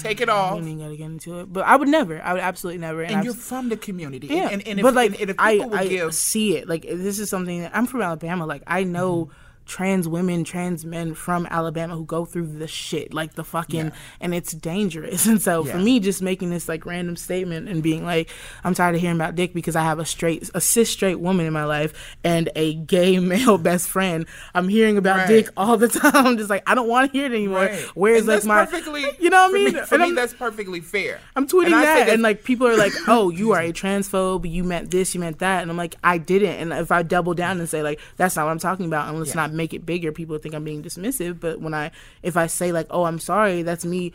take 0.09 0.21
it 0.21 0.29
off. 0.29 0.61
We 0.61 0.71
ain't 0.71 0.81
gotta 0.81 0.97
get 0.97 1.05
into 1.07 1.41
it, 1.41 1.53
but 1.53 1.65
I 1.67 1.77
would 1.77 1.89
never. 1.89 2.21
I 2.23 2.33
would 2.33 2.43
absolutely 2.43 2.79
never. 2.81 3.03
And 3.03 3.17
I've- 3.17 3.25
you're 3.25 3.35
from 3.35 3.69
the 3.69 3.77
community. 3.77 4.29
Yeah, 4.29 4.49
And, 4.51 4.67
and 4.67 4.79
if, 4.79 4.83
but 4.83 4.95
like 4.95 5.13
and, 5.13 5.21
and 5.23 5.31
if 5.31 5.37
I, 5.39 5.59
people 5.59 5.75
I 5.75 5.89
give. 5.89 6.15
see 6.15 6.57
it. 6.57 6.69
Like 6.69 6.83
this 6.83 7.19
is 7.19 7.29
something 7.31 7.63
that 7.63 7.73
I'm 7.77 7.87
from 7.87 8.03
Alabama. 8.03 8.47
Like 8.47 8.63
I 8.67 8.85
know 8.85 9.27
Mm-hmm. 9.27 9.46
Trans 9.67 10.09
women, 10.09 10.45
trans 10.45 10.85
men 10.85 11.15
from 11.15 11.47
Alabama 11.51 11.97
who 11.97 12.05
go 12.05 12.25
through 12.25 12.47
the 12.47 12.69
shit, 12.69 13.13
like 13.13 13.35
the 13.35 13.45
fucking, 13.45 13.93
and 14.21 14.35
it's 14.35 14.53
dangerous. 14.53 15.27
And 15.37 15.43
so 15.43 15.65
for 15.65 15.77
me, 15.79 16.01
just 16.01 16.23
making 16.23 16.51
this 16.51 16.69
like 16.69 16.87
random 16.87 17.17
statement 17.17 17.69
and 17.69 17.83
being 17.83 18.05
like, 18.05 18.31
I'm 18.65 18.75
tired 18.75 18.95
of 18.95 19.01
hearing 19.01 19.17
about 19.17 19.35
dick 19.35 19.53
because 19.53 19.75
I 19.77 19.83
have 19.83 19.99
a 19.99 20.05
straight, 20.05 20.49
a 20.55 20.61
cis 20.61 20.89
straight 20.89 21.17
woman 21.21 21.47
in 21.47 21.53
my 21.53 21.65
life 21.65 22.17
and 22.25 22.49
a 22.57 22.75
gay 22.75 23.19
male 23.33 23.59
best 23.59 23.89
friend. 23.89 24.25
I'm 24.55 24.69
hearing 24.69 24.97
about 24.99 25.17
Right. 25.19 25.29
dick 25.29 25.49
all 25.57 25.77
the 25.77 25.89
time. 26.01 26.27
I'm 26.27 26.37
just 26.39 26.49
like, 26.51 26.63
I 26.67 26.75
don't 26.75 26.89
want 26.89 27.11
to 27.13 27.19
hear 27.19 27.27
it 27.27 27.33
anymore. 27.33 27.67
Right. 27.67 27.79
Where's 27.95 28.27
like 28.27 28.45
my, 28.45 28.65
perfectly, 28.65 29.05
you 29.19 29.31
know 29.31 29.43
what 29.43 29.51
I 29.51 29.55
mean? 29.55 29.65
Me, 29.75 29.81
for 29.81 29.95
And 29.97 30.01
me, 30.03 30.07
I'm- 30.07 30.15
that's 30.15 30.35
perfectly 30.35 30.81
fair. 30.81 31.21
I'm 31.35 31.47
tweeting 31.49 31.65
And 31.65 31.73
that, 31.75 32.07
that- 32.07 32.09
and 32.11 32.23
like 32.23 32.45
people 32.45 32.67
are 32.69 32.77
like, 32.77 32.93
"Oh, 33.09 33.31
you 33.31 33.53
are 33.53 33.61
a 33.61 33.73
transphobe. 33.73 34.49
You 34.51 34.63
meant 34.65 34.91
this. 34.91 35.15
You 35.15 35.21
meant 35.21 35.41
that." 35.41 35.63
And 35.63 35.71
I'm 35.71 35.77
like, 35.77 35.97
"I 36.05 36.19
didn't." 36.19 36.57
And 36.57 36.73
if 36.73 36.93
I 36.93 37.03
double 37.03 37.35
down 37.35 37.59
and 37.59 37.69
say 37.69 37.83
like, 37.83 38.01
"That's 38.17 38.37
not 38.37 38.45
what 38.45 38.53
I'm 38.53 38.59
talking 38.59 38.87
about," 38.87 39.09
and 39.09 39.19
let's 39.19 39.31
Yeah. 39.35 39.43
not 39.43 39.53
make 39.57 39.75
it 39.75 39.85
bigger, 39.87 40.13
people 40.13 40.39
think 40.39 40.55
I'm 40.55 40.65
being 40.65 40.83
dismissive. 40.83 41.41
But 41.41 41.61
when 41.61 41.75
I, 41.75 41.91
if 42.23 42.37
I 42.37 42.47
say 42.47 42.73
like, 42.73 42.87
"Oh, 42.91 43.05
I'm 43.05 43.19
sorry," 43.19 43.63
that's 43.63 43.85
me. 43.85 44.13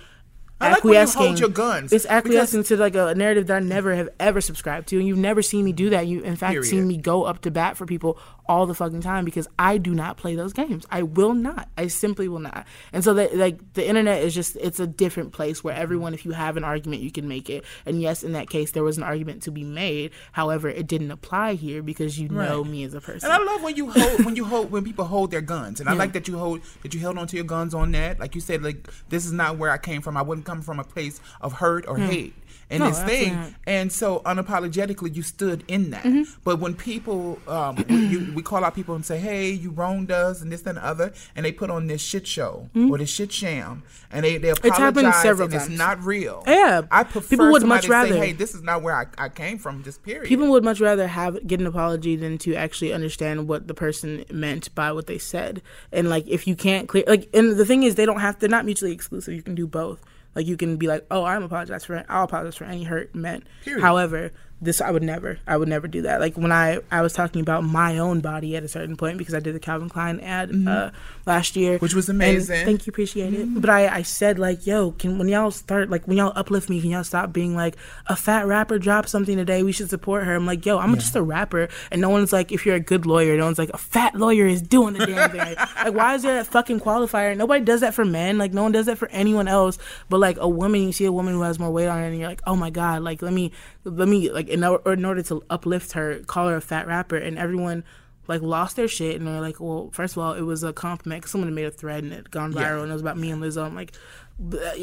I 0.59 0.73
like 0.73 0.83
when 0.83 0.93
you 0.93 0.99
acquiescing. 0.99 1.21
hold 1.21 1.39
your 1.39 1.49
guns, 1.49 1.91
It's 1.91 2.05
acquiescing 2.05 2.63
to 2.65 2.77
like 2.77 2.93
a 2.95 3.15
narrative 3.15 3.47
that 3.47 3.57
I 3.57 3.59
never 3.61 3.95
have 3.95 4.09
ever 4.19 4.41
subscribed 4.41 4.89
to, 4.89 4.99
and 4.99 5.07
you've 5.07 5.17
never 5.17 5.41
seen 5.41 5.65
me 5.65 5.71
do 5.71 5.89
that. 5.89 6.05
You, 6.05 6.21
in 6.21 6.35
fact, 6.35 6.51
Period. 6.51 6.69
seen 6.69 6.87
me 6.87 6.97
go 6.97 7.23
up 7.23 7.41
to 7.41 7.51
bat 7.51 7.77
for 7.77 7.87
people 7.87 8.19
all 8.51 8.65
the 8.65 8.75
fucking 8.75 8.99
time 9.01 9.23
because 9.23 9.47
I 9.57 9.77
do 9.77 9.93
not 9.95 10.17
play 10.17 10.35
those 10.35 10.51
games. 10.51 10.85
I 10.91 11.03
will 11.03 11.33
not. 11.33 11.69
I 11.77 11.87
simply 11.87 12.27
will 12.27 12.39
not. 12.39 12.67
And 12.91 13.01
so 13.01 13.13
that 13.13 13.35
like 13.37 13.73
the 13.75 13.87
internet 13.87 14.21
is 14.23 14.35
just 14.35 14.57
it's 14.57 14.79
a 14.79 14.87
different 14.87 15.31
place 15.31 15.63
where 15.63 15.73
everyone, 15.73 16.13
if 16.13 16.25
you 16.25 16.31
have 16.31 16.57
an 16.57 16.65
argument, 16.65 17.01
you 17.01 17.11
can 17.11 17.27
make 17.29 17.49
it. 17.49 17.63
And 17.85 18.01
yes, 18.01 18.23
in 18.23 18.33
that 18.33 18.49
case, 18.49 18.71
there 18.71 18.83
was 18.83 18.97
an 18.97 19.03
argument 19.03 19.43
to 19.43 19.51
be 19.51 19.63
made. 19.63 20.11
However, 20.33 20.67
it 20.69 20.85
didn't 20.87 21.11
apply 21.11 21.53
here 21.53 21.81
because 21.81 22.19
you 22.19 22.27
know 22.27 22.63
me 22.65 22.83
as 22.83 22.93
a 22.93 22.99
person. 22.99 23.31
And 23.31 23.41
I 23.41 23.43
love 23.51 23.63
when 23.63 23.75
you 23.77 23.89
hold 23.89 24.25
when 24.25 24.35
you 24.35 24.43
hold 24.45 24.69
when 24.71 24.83
people 24.83 25.05
hold 25.05 25.31
their 25.31 25.41
guns, 25.41 25.79
and 25.79 25.87
I 25.87 25.93
Yeah. 25.93 25.99
like 25.99 26.13
that 26.13 26.27
you 26.27 26.37
hold 26.37 26.59
that 26.83 26.93
you 26.93 26.99
held 26.99 27.17
onto 27.17 27.37
your 27.37 27.45
guns 27.45 27.73
on 27.73 27.91
that. 27.93 28.19
Like 28.19 28.35
you 28.35 28.41
said, 28.41 28.61
like 28.63 28.87
this 29.09 29.25
is 29.25 29.31
not 29.31 29.57
where 29.57 29.71
I 29.71 29.77
came 29.77 30.01
from. 30.01 30.17
I 30.17 30.21
wouldn't 30.21 30.45
come 30.45 30.61
from 30.61 30.79
a 30.79 30.83
place 30.83 31.21
of 31.39 31.53
hurt 31.53 31.87
or 31.87 31.97
hate. 31.97 32.33
And. 32.69 32.79
No, 32.79 32.89
this 32.89 33.03
thing, 33.03 33.33
not. 33.33 33.45
Mm-hmm. 33.47 33.53
and 33.67 33.91
so 33.91 34.19
unapologetically, 34.25 35.13
you 35.13 35.23
stood 35.23 35.63
in 35.67 35.91
that. 35.91 36.05
But 36.45 36.59
when 36.59 36.73
people, 36.73 37.37
um, 37.47 37.83
you, 37.89 38.31
we 38.41 38.43
call 38.43 38.63
out 38.65 38.73
people 38.73 38.95
and 38.95 39.05
say, 39.05 39.19
"Hey, 39.19 39.51
you 39.51 39.69
wronged 39.69 40.11
us," 40.11 40.41
and 40.41 40.51
this 40.51 40.65
and 40.65 40.77
the 40.77 40.83
other, 40.85 41.13
and 41.35 41.45
they 41.45 41.51
put 41.51 41.69
on 41.69 41.85
this 41.87 42.01
shit 42.01 42.25
show 42.25 42.67
or 42.75 42.97
this 42.97 43.09
shit 43.09 43.31
sham, 43.31 43.83
and 44.11 44.25
they 44.25 44.37
they 44.37 44.49
apologize, 44.49 44.71
Mm-hmm. 44.79 44.83
happened 44.83 45.15
several 45.21 45.45
and 45.45 45.53
it's 45.55 45.69
not 45.69 46.03
real. 46.03 46.43
Yeah. 46.47 46.81
I 46.89 47.03
prefer 47.03 47.27
People 47.29 47.51
would 47.51 47.63
much 47.63 47.81
to 47.83 47.87
say, 47.87 47.91
rather- 47.91 48.17
"Hey, 48.17 48.31
this 48.33 48.55
is 48.55 48.63
not 48.63 48.81
where 48.81 48.95
I, 48.95 49.05
I 49.17 49.29
came 49.29 49.57
from." 49.59 49.83
Just 49.83 50.01
period. 50.03 50.27
People 50.27 50.47
would 50.49 50.63
much 50.63 50.79
rather 50.81 51.07
have 51.07 51.45
get 51.45 51.59
an 51.59 51.67
apology 51.67 52.15
than 52.15 52.37
to 52.39 52.55
actually 52.55 52.91
understand 52.93 53.47
what 53.47 53.67
the 53.67 53.73
person 53.75 54.25
meant 54.31 54.73
by 54.73 54.91
what 54.91 55.05
they 55.07 55.17
said. 55.19 55.61
And 55.91 56.09
like 56.09 56.27
if 56.27 56.47
you 56.47 56.55
can't 56.55 56.87
clear 56.89 57.03
like 57.07 57.29
and 57.33 57.51
the 57.57 57.65
thing 57.65 57.83
is 57.83 57.95
they 57.95 58.05
don't 58.05 58.19
have 58.21 58.39
they're 58.39 58.49
not 58.49 58.65
mutually 58.65 58.91
exclusive. 58.91 59.33
You 59.35 59.43
can 59.43 59.55
do 59.55 59.67
both. 59.67 60.01
Like 60.33 60.47
you 60.47 60.55
can 60.57 60.77
be 60.77 60.87
like, 60.87 61.05
"Oh, 61.11 61.23
I'm 61.25 61.43
apologize 61.43 61.83
for 61.85 62.03
I'll 62.09 62.23
apologize 62.23 62.55
for 62.55 62.63
any 62.63 62.83
hurt 62.85 63.13
meant." 63.13 63.43
Period. 63.65 63.81
However, 63.83 64.31
this 64.61 64.79
I 64.79 64.91
would 64.91 65.01
never 65.03 65.39
I 65.47 65.57
would 65.57 65.67
never 65.67 65.87
do 65.87 66.03
that. 66.03 66.19
Like 66.21 66.37
when 66.37 66.51
I 66.51 66.79
I 66.91 67.01
was 67.01 67.13
talking 67.13 67.41
about 67.41 67.63
my 67.63 67.97
own 67.97 68.19
body 68.21 68.55
at 68.55 68.63
a 68.63 68.67
certain 68.67 68.95
point 68.95 69.17
because 69.17 69.33
I 69.33 69.39
did 69.39 69.55
the 69.55 69.59
Calvin 69.59 69.89
Klein 69.89 70.19
ad 70.19 70.51
uh, 70.67 70.91
last 71.25 71.55
year, 71.55 71.73
Mm-hmm. 71.75 71.83
Which 71.85 71.93
was 71.95 72.09
amazing. 72.09 72.65
thank 72.65 72.85
you, 72.85 72.91
appreciate 72.91 73.33
it. 73.33 73.59
But 73.61 73.69
I 73.69 73.87
I 73.87 74.01
said 74.03 74.37
like, 74.39 74.67
"Yo, 74.67 74.91
can 74.91 75.17
when 75.17 75.27
y'all 75.27 75.51
start 75.51 75.89
like 75.89 76.07
when 76.07 76.17
y'all 76.17 76.33
uplift 76.35 76.69
me, 76.69 76.79
can 76.81 76.91
y'all 76.91 77.03
stop 77.03 77.33
being 77.33 77.55
like 77.55 77.75
a 78.07 78.15
fat 78.15 78.45
rapper 78.45 78.77
dropped 78.77 79.09
something 79.09 79.35
today? 79.37 79.63
We 79.63 79.71
should 79.71 79.89
support 79.89 80.25
her." 80.25 80.35
I'm 80.35 80.45
like, 80.45 80.65
"Yo, 80.65 80.77
I'm 80.77 80.95
just 80.95 81.15
a 81.15 81.21
rapper," 81.23 81.67
and 81.91 81.99
no 82.01 82.09
one's 82.09 82.31
like, 82.31 82.51
if 82.51 82.65
you're 82.65 82.75
a 82.75 82.79
good 82.79 83.05
lawyer, 83.05 83.35
no 83.37 83.45
one's 83.45 83.57
like 83.59 83.71
a 83.73 83.77
fat 83.77 84.15
lawyer 84.15 84.45
is 84.45 84.61
doing 84.61 84.93
the 84.93 85.05
damn 85.05 85.29
thing. 85.31 85.55
like, 85.83 85.93
why 85.93 86.13
is 86.15 86.21
there 86.23 86.35
that 86.35 86.47
fucking 86.47 86.79
qualifier? 86.81 87.35
Nobody 87.35 87.63
does 87.65 87.81
that 87.81 87.93
for 87.93 88.05
men. 88.05 88.37
Like, 88.37 88.53
no 88.53 88.63
one 88.63 88.71
does 88.71 88.85
that 88.85 88.97
for 88.97 89.07
anyone 89.09 89.47
else. 89.47 89.77
But 90.09 90.19
like 90.19 90.37
a 90.39 90.47
woman, 90.47 90.81
you 90.83 90.91
see 90.91 91.05
a 91.05 91.11
woman 91.11 91.33
who 91.33 91.41
has 91.41 91.57
more 91.57 91.71
weight 91.71 91.87
on 91.87 91.97
her, 91.97 92.05
and 92.05 92.19
you're 92.19 92.29
like, 92.29 92.41
"Oh 92.45 92.55
my 92.55 92.69
god!" 92.69 93.01
Like, 93.01 93.21
let 93.21 93.33
me 93.33 93.51
let 93.85 94.07
me 94.07 94.29
like 94.31 94.49
in 94.51 94.63
order, 94.63 94.93
in 94.93 95.05
order 95.05 95.23
to 95.23 95.43
uplift 95.49 95.93
her, 95.93 96.19
call 96.27 96.47
her 96.49 96.55
a 96.57 96.61
fat 96.61 96.87
rapper, 96.87 97.17
and 97.17 97.37
everyone. 97.37 97.83
Like 98.27 98.43
lost 98.43 98.75
their 98.77 98.87
shit 98.87 99.17
and 99.17 99.27
they're 99.27 99.41
like, 99.41 99.59
well, 99.59 99.89
first 99.93 100.15
of 100.15 100.19
all, 100.23 100.33
it 100.33 100.43
was 100.43 100.63
a 100.63 100.71
compliment. 100.71 101.23
'cause 101.23 101.31
someone 101.31 101.47
had 101.49 101.55
made 101.55 101.65
a 101.65 101.71
thread 101.71 102.03
and 102.03 102.13
it 102.13 102.29
gone 102.31 102.53
viral 102.53 102.77
Yeah. 102.77 102.81
and 102.83 102.89
it 102.91 102.93
was 102.93 103.01
about 103.01 103.17
me 103.17 103.31
and 103.31 103.41
Lizzo. 103.41 103.65
I'm 103.65 103.75
like, 103.75 103.93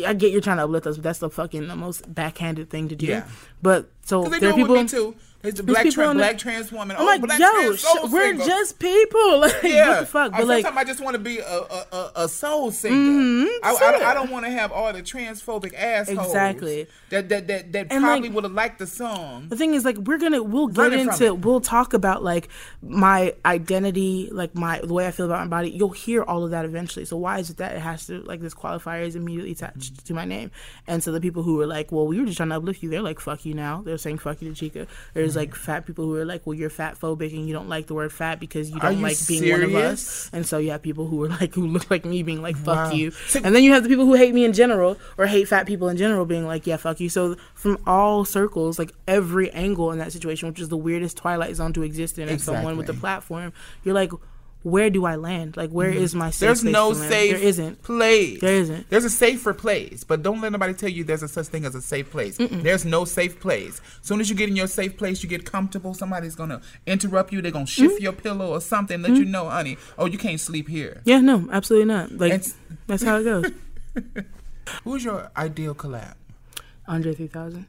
I 0.07 0.13
get 0.13 0.33
you're 0.33 0.41
trying 0.43 0.59
to 0.59 0.65
uplift 0.65 0.87
us, 0.89 0.97
but 0.97 1.05
that's 1.05 1.21
the 1.21 1.31
fucking 1.31 1.67
the 1.69 1.77
most 1.77 2.13
backhanded 2.13 2.69
thing 2.69 2.89
to 2.89 2.97
do. 2.97 3.07
Yeah. 3.07 3.25
But 3.63 3.91
so 4.05 4.25
they 4.25 4.39
there 4.39 4.51
are 4.51 4.55
people. 4.55 4.75
with 4.75 4.83
me 4.83 4.89
too. 4.89 5.15
There's 5.41 5.55
the 5.55 5.63
there's 5.63 5.75
black, 5.85 5.93
tra- 5.95 6.09
the- 6.09 6.15
black 6.15 6.37
trans 6.39 6.73
woman. 6.73 6.97
I'm 6.97 7.03
oh, 7.03 7.07
like, 7.07 7.21
black 7.21 7.39
yo, 7.39 7.47
trans 7.49 7.81
sh- 7.81 7.85
we're 8.11 8.33
singer. 8.33 8.45
just 8.45 8.79
people. 8.81 9.39
Like, 9.39 9.63
yeah. 9.63 9.89
what 9.91 10.01
the 10.01 10.07
fuck? 10.07 10.33
I, 10.35 10.39
But 10.39 10.47
like, 10.49 10.65
sometimes 10.65 10.85
I 10.85 10.91
just 10.91 11.01
want 11.01 11.15
to 11.15 11.21
be 11.21 11.39
a, 11.39 11.47
a, 11.47 11.87
a, 11.93 12.13
a 12.25 12.29
soul 12.29 12.73
singer. 12.73 12.97
Mhm, 12.97 13.47
I, 13.63 13.77
sure. 13.77 14.05
I, 14.05 14.11
I 14.11 14.15
don't 14.15 14.31
want 14.33 14.47
to 14.47 14.51
have 14.51 14.73
all 14.73 14.93
the 14.93 15.01
transphobic 15.01 15.75
assholes 15.75 16.27
Exactly. 16.27 16.89
that 17.11 17.29
that 17.29 17.47
that, 17.47 17.71
that 17.73 17.87
And, 17.93 18.03
probably 18.03 18.29
like- 18.31 18.35
would 18.35 18.45
have 18.45 18.53
liked 18.53 18.81
the 18.81 18.89
song. 18.89 19.47
The 19.49 19.55
thing 19.55 19.75
is, 19.75 19.85
like, 19.85 19.97
we're 19.99 20.19
gonna 20.19 20.43
we'll 20.43 20.67
get 20.67 20.93
into 20.93 21.35
we'll 21.35 21.61
talk 21.61 21.95
about 21.95 22.25
like 22.25 22.49
my 22.83 23.33
identity, 23.47 24.29
like 24.33 24.57
my 24.57 24.81
the 24.81 24.93
way 24.93 25.07
I 25.07 25.13
feel 25.13 25.27
about 25.27 25.39
my 25.49 25.57
body. 25.59 25.71
You'll 25.71 25.91
hear 25.91 26.25
all 26.25 26.45
of 26.45 26.51
that 26.51 26.65
eventually. 26.65 27.05
So 27.05 27.17
why 27.17 27.39
is 27.39 27.49
it 27.51 27.59
that 27.59 27.77
it 27.77 27.81
has 27.81 28.07
to 28.09 28.23
like 28.23 28.41
this 28.41 28.55
qualifier 28.55 29.05
is 29.07 29.15
immediately 29.15 29.53
attached 29.53 30.05
to 30.07 30.15
my 30.15 30.25
name? 30.25 30.51
And 30.89 31.03
so 31.03 31.13
the 31.13 31.21
people 31.21 31.45
who 31.45 31.55
were 31.57 31.67
like, 31.67 31.93
well, 31.93 32.07
we 32.09 32.19
were 32.19 32.27
just 32.27 32.39
trying 32.39 32.49
to 32.49 32.57
uplift 32.57 32.83
you, 32.83 32.89
they're 32.91 33.03
like, 33.03 33.21
fuck 33.21 33.45
you 33.45 33.48
now. 33.55 33.83
They're 33.85 33.99
saying 33.99 34.19
fuck 34.19 34.41
you 34.43 34.53
to 34.53 34.71
Chika. 34.71 34.87
There's 35.15 35.37
like 35.37 35.51
mm-hmm. 35.51 35.63
fat 35.63 35.87
people 35.87 36.05
who 36.05 36.17
are 36.17 36.25
like, 36.25 36.47
well, 36.47 36.55
you're 36.55 36.71
fat 36.71 36.99
phobic 36.99 37.33
and 37.33 37.47
you 37.47 37.53
don't 37.53 37.69
like 37.69 37.87
the 37.87 37.95
word 37.95 38.13
fat 38.13 38.41
because 38.41 38.71
you 38.71 38.81
don't 38.81 38.97
you 38.97 39.03
like 39.03 39.17
being 39.27 39.51
one 39.51 39.63
of 39.63 39.75
us. 39.75 40.31
And 40.33 40.47
so 40.47 40.59
you 40.59 40.71
have 40.71 40.83
people 40.83 41.07
who 41.07 41.25
are 41.25 41.29
like 41.29 41.55
who 41.55 41.67
look 41.67 41.91
like 41.91 42.05
me 42.05 42.23
being 42.23 42.43
like 42.43 42.57
fuck 42.57 42.77
Wow. 42.77 42.93
you. 42.93 43.13
And 43.35 43.55
then 43.55 43.63
you 43.63 43.73
have 43.73 43.83
the 43.83 43.89
people 43.89 44.05
who 44.05 44.15
hate 44.15 44.35
me 44.35 44.45
in 44.45 44.53
general 44.53 44.97
or 45.17 45.27
hate 45.27 45.49
fat 45.49 45.67
people 45.67 45.89
in 45.89 45.97
general 45.97 46.25
being 46.25 46.47
like, 46.47 46.67
yeah, 46.67 46.77
fuck 46.77 47.01
you. 47.01 47.09
So 47.09 47.37
from 47.55 47.79
all 47.87 48.25
circles, 48.25 48.79
like 48.79 48.93
every 49.07 49.51
angle 49.51 49.91
in 49.93 49.99
that 49.99 50.13
situation, 50.13 50.49
which 50.49 50.61
is 50.61 50.69
the 50.69 50.77
weirdest 50.77 51.17
twilight 51.17 51.57
zone 51.57 51.73
to 51.75 51.83
exist 51.83 52.19
in 52.19 52.29
as 52.29 52.43
someone 52.43 52.77
with 52.77 52.89
a 52.89 52.95
platform, 52.95 53.53
you're 53.85 53.95
like, 53.95 54.13
where 54.63 54.91
do 54.91 55.05
I 55.07 55.15
land? 55.17 55.57
Like 55.57 55.71
where 55.71 55.89
is 55.91 56.15
my 56.15 56.31
safe 56.31 56.39
place? 56.39 56.41
There's 56.41 56.61
space 56.61 56.73
no 56.73 56.93
to 56.93 56.99
land? 56.99 57.13
safe 57.13 57.33
There 57.39 57.43
isn't. 57.49 57.83
place. 57.83 58.41
There 58.41 58.55
isn't. 58.55 58.91
There's 58.91 59.05
a 59.05 59.11
safer 59.11 59.55
place, 59.55 60.05
but 60.05 60.23
don't 60.23 60.41
let 60.41 60.53
nobody 60.53 60.75
tell 60.75 60.89
you 60.89 61.05
there's 61.05 61.23
a 61.23 61.29
such 61.29 61.47
thing 61.47 61.65
as 61.65 61.75
a 61.75 61.81
safe 61.83 62.11
place. 62.11 62.37
There's 62.39 62.85
no 62.85 63.05
safe 63.05 63.39
place. 63.41 63.81
soon 64.03 64.21
as 64.21 64.29
you 64.29 64.37
get 64.37 64.49
in 64.49 64.57
your 64.57 64.67
safe 64.67 64.97
place, 64.97 65.23
you 65.23 65.29
get 65.29 65.45
comfortable. 65.45 65.95
Somebody's 65.95 66.35
gonna 66.35 66.61
interrupt 66.87 67.33
you. 67.33 67.41
They're 67.41 67.53
gonna 67.53 67.67
shift 67.67 67.95
Mm-hmm. 67.95 68.03
your 68.03 68.13
pillow 68.13 68.51
or 68.51 68.61
something. 68.61 69.01
Let 69.01 69.13
you 69.17 69.25
know, 69.25 69.49
honey. 69.49 69.79
Oh, 69.97 70.07
you 70.07 70.19
can't 70.19 70.41
sleep 70.41 70.69
here. 70.69 71.01
Yeah, 71.05 71.21
no, 71.21 71.49
absolutely 71.53 71.87
not. 71.87 72.13
Like 72.13 72.33
It's- 72.33 72.55
that's 72.87 73.03
how 73.05 73.19
it 73.21 73.25
goes. 73.25 73.51
Who's 74.85 75.05
your 75.05 75.31
ideal 75.37 75.75
collab? 75.75 76.15
Andre 76.87 77.15
three 77.15 77.27
thousand. 77.29 77.67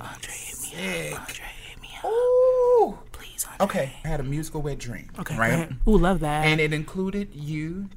Andre 0.00 0.32
hit 0.32 0.60
me 0.60 1.12
up. 1.12 1.20
Andre 1.20 1.44
hit 1.68 1.80
me 1.82 1.88
up. 1.98 2.04
Ooh. 2.04 2.98
Please, 3.12 3.44
Andre. 3.44 3.45
Okay, 3.60 3.92
I 4.04 4.08
had 4.08 4.20
a 4.20 4.24
musical 4.24 4.62
wet 4.62 4.78
dream. 4.78 5.10
Okay. 5.18 5.36
right. 5.36 5.70
Ooh, 5.88 5.96
love 5.96 6.20
that. 6.20 6.46
And 6.46 6.60
it 6.60 6.72
included 6.72 7.34
you, 7.34 7.88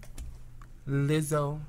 Lizzo, 0.88 1.60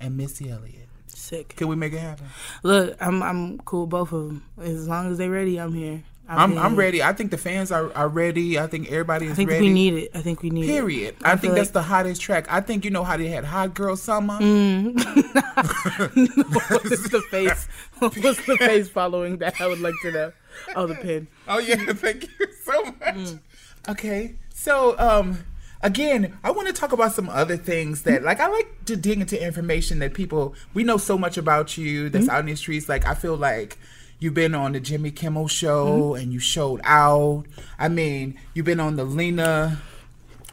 and 0.00 0.16
Missy 0.16 0.50
Elliott. 0.50 0.88
Sick. 1.06 1.54
Can 1.56 1.68
we 1.68 1.76
make 1.76 1.92
it 1.92 2.00
happen? 2.00 2.26
Look, 2.62 2.96
I'm 3.00 3.22
I'm 3.22 3.58
cool 3.58 3.82
with 3.82 3.90
both 3.90 4.12
of 4.12 4.26
them. 4.26 4.44
As 4.60 4.88
long 4.88 5.10
as 5.10 5.18
they 5.18 5.28
ready, 5.28 5.58
I'm 5.58 5.72
here. 5.72 6.02
I'm. 6.28 6.56
I'm 6.56 6.76
ready. 6.76 7.02
I 7.02 7.12
think 7.12 7.30
the 7.30 7.38
fans 7.38 7.70
are, 7.70 7.92
are 7.94 8.08
ready. 8.08 8.58
I 8.58 8.66
think 8.66 8.90
everybody 8.90 9.26
is 9.26 9.30
ready. 9.30 9.32
I 9.32 9.36
think 9.36 9.50
ready. 9.50 9.66
we 9.66 9.72
need 9.72 9.94
it. 9.94 10.10
I 10.14 10.20
think 10.20 10.42
we 10.42 10.50
need 10.50 10.64
it. 10.64 10.68
Period. 10.68 11.16
I, 11.22 11.30
think 11.30 11.40
feel 11.40 11.54
that's 11.54 11.68
like- 11.68 11.72
the 11.74 11.82
hottest 11.82 12.20
track. 12.20 12.46
I 12.50 12.60
think 12.60 12.84
you 12.84 12.90
know 12.90 13.04
how 13.04 13.16
they 13.16 13.28
had 13.28 13.44
Hot 13.44 13.74
Girl 13.74 13.96
Summer. 13.96 14.38
Mm. 14.38 14.94
what 16.70 16.84
was 16.84 17.02
the 17.04 17.22
face? 17.30 17.68
What 17.98 18.16
was 18.16 18.36
the 18.46 18.56
face 18.56 18.88
following 18.88 19.38
that? 19.38 19.60
I 19.60 19.66
would 19.66 19.80
like 19.80 19.94
to 20.02 20.12
know. 20.12 20.32
Oh, 20.76 20.86
the 20.86 20.94
pin. 20.94 21.28
Oh 21.48 21.58
yeah, 21.58 21.76
thank 21.92 22.22
you 22.38 22.46
so 22.64 22.84
much. 22.84 23.14
Mm. 23.14 23.40
Okay, 23.88 24.36
so 24.54 24.96
um, 24.98 25.38
again, 25.82 26.38
I 26.44 26.50
want 26.52 26.68
to 26.68 26.72
talk 26.72 26.92
about 26.92 27.12
some 27.12 27.28
other 27.28 27.56
things 27.56 28.02
that, 28.02 28.22
like, 28.22 28.38
I 28.40 28.46
like 28.48 28.84
to 28.86 28.96
dig 28.96 29.20
into 29.20 29.40
information 29.44 29.98
that 29.98 30.14
people 30.14 30.54
we 30.74 30.84
know 30.84 30.96
so 30.98 31.18
much 31.18 31.36
about 31.36 31.76
you 31.76 32.08
that's 32.08 32.26
Mm-hmm. 32.26 32.34
out 32.34 32.40
in 32.40 32.46
the 32.46 32.54
streets. 32.56 32.88
Like, 32.88 33.04
I 33.06 33.14
feel 33.14 33.36
like 33.36 33.78
you've 34.20 34.34
been 34.34 34.54
on 34.54 34.72
the 34.72 34.80
Jimmy 34.80 35.10
Kimmel 35.10 35.48
show 35.48 35.86
Mm-hmm. 36.12 36.22
and 36.22 36.32
you 36.32 36.38
showed 36.38 36.80
out. 36.84 37.44
I 37.78 37.88
mean, 37.88 38.38
you've 38.54 38.66
been 38.66 38.80
on 38.80 38.94
the 38.96 39.04
Lena. 39.04 39.80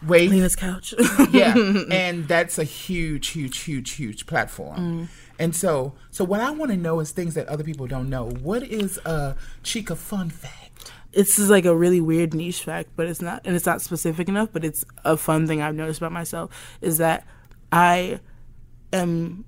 Wait, 0.07 0.29
Lena's 0.31 0.55
couch. 0.55 0.93
yeah 1.29 1.53
and 1.91 2.25
that's 2.27 2.57
a 2.57 2.63
huge 2.63 3.27
huge 3.27 3.59
huge 3.59 3.91
huge 3.91 4.25
platform 4.25 5.09
and 5.39 5.55
so 5.55 5.93
so 6.11 6.23
what 6.23 6.39
i 6.39 6.51
want 6.51 6.69
to 6.69 6.77
know 6.77 6.99
is 6.99 7.11
things 7.11 7.33
that 7.33 7.47
other 7.47 7.63
people 7.63 7.87
don't 7.87 8.09
know 8.09 8.29
what 8.41 8.61
is 8.63 8.99
a 9.05 9.35
Chika 9.63 9.97
fun 9.97 10.29
fact 10.29 10.69
this 11.11 11.39
is 11.39 11.49
like 11.49 11.65
a 11.65 11.75
really 11.75 12.01
weird 12.01 12.33
niche 12.33 12.63
fact, 12.63 12.89
but 12.95 13.07
it's 13.07 13.21
not, 13.21 13.41
and 13.45 13.55
it's 13.55 13.65
not 13.65 13.81
specific 13.81 14.27
enough. 14.27 14.49
But 14.51 14.63
it's 14.63 14.85
a 15.03 15.17
fun 15.17 15.47
thing 15.47 15.61
I've 15.61 15.75
noticed 15.75 15.99
about 15.99 16.11
myself 16.11 16.77
is 16.81 16.97
that 16.99 17.25
I 17.71 18.19
am 18.93 19.45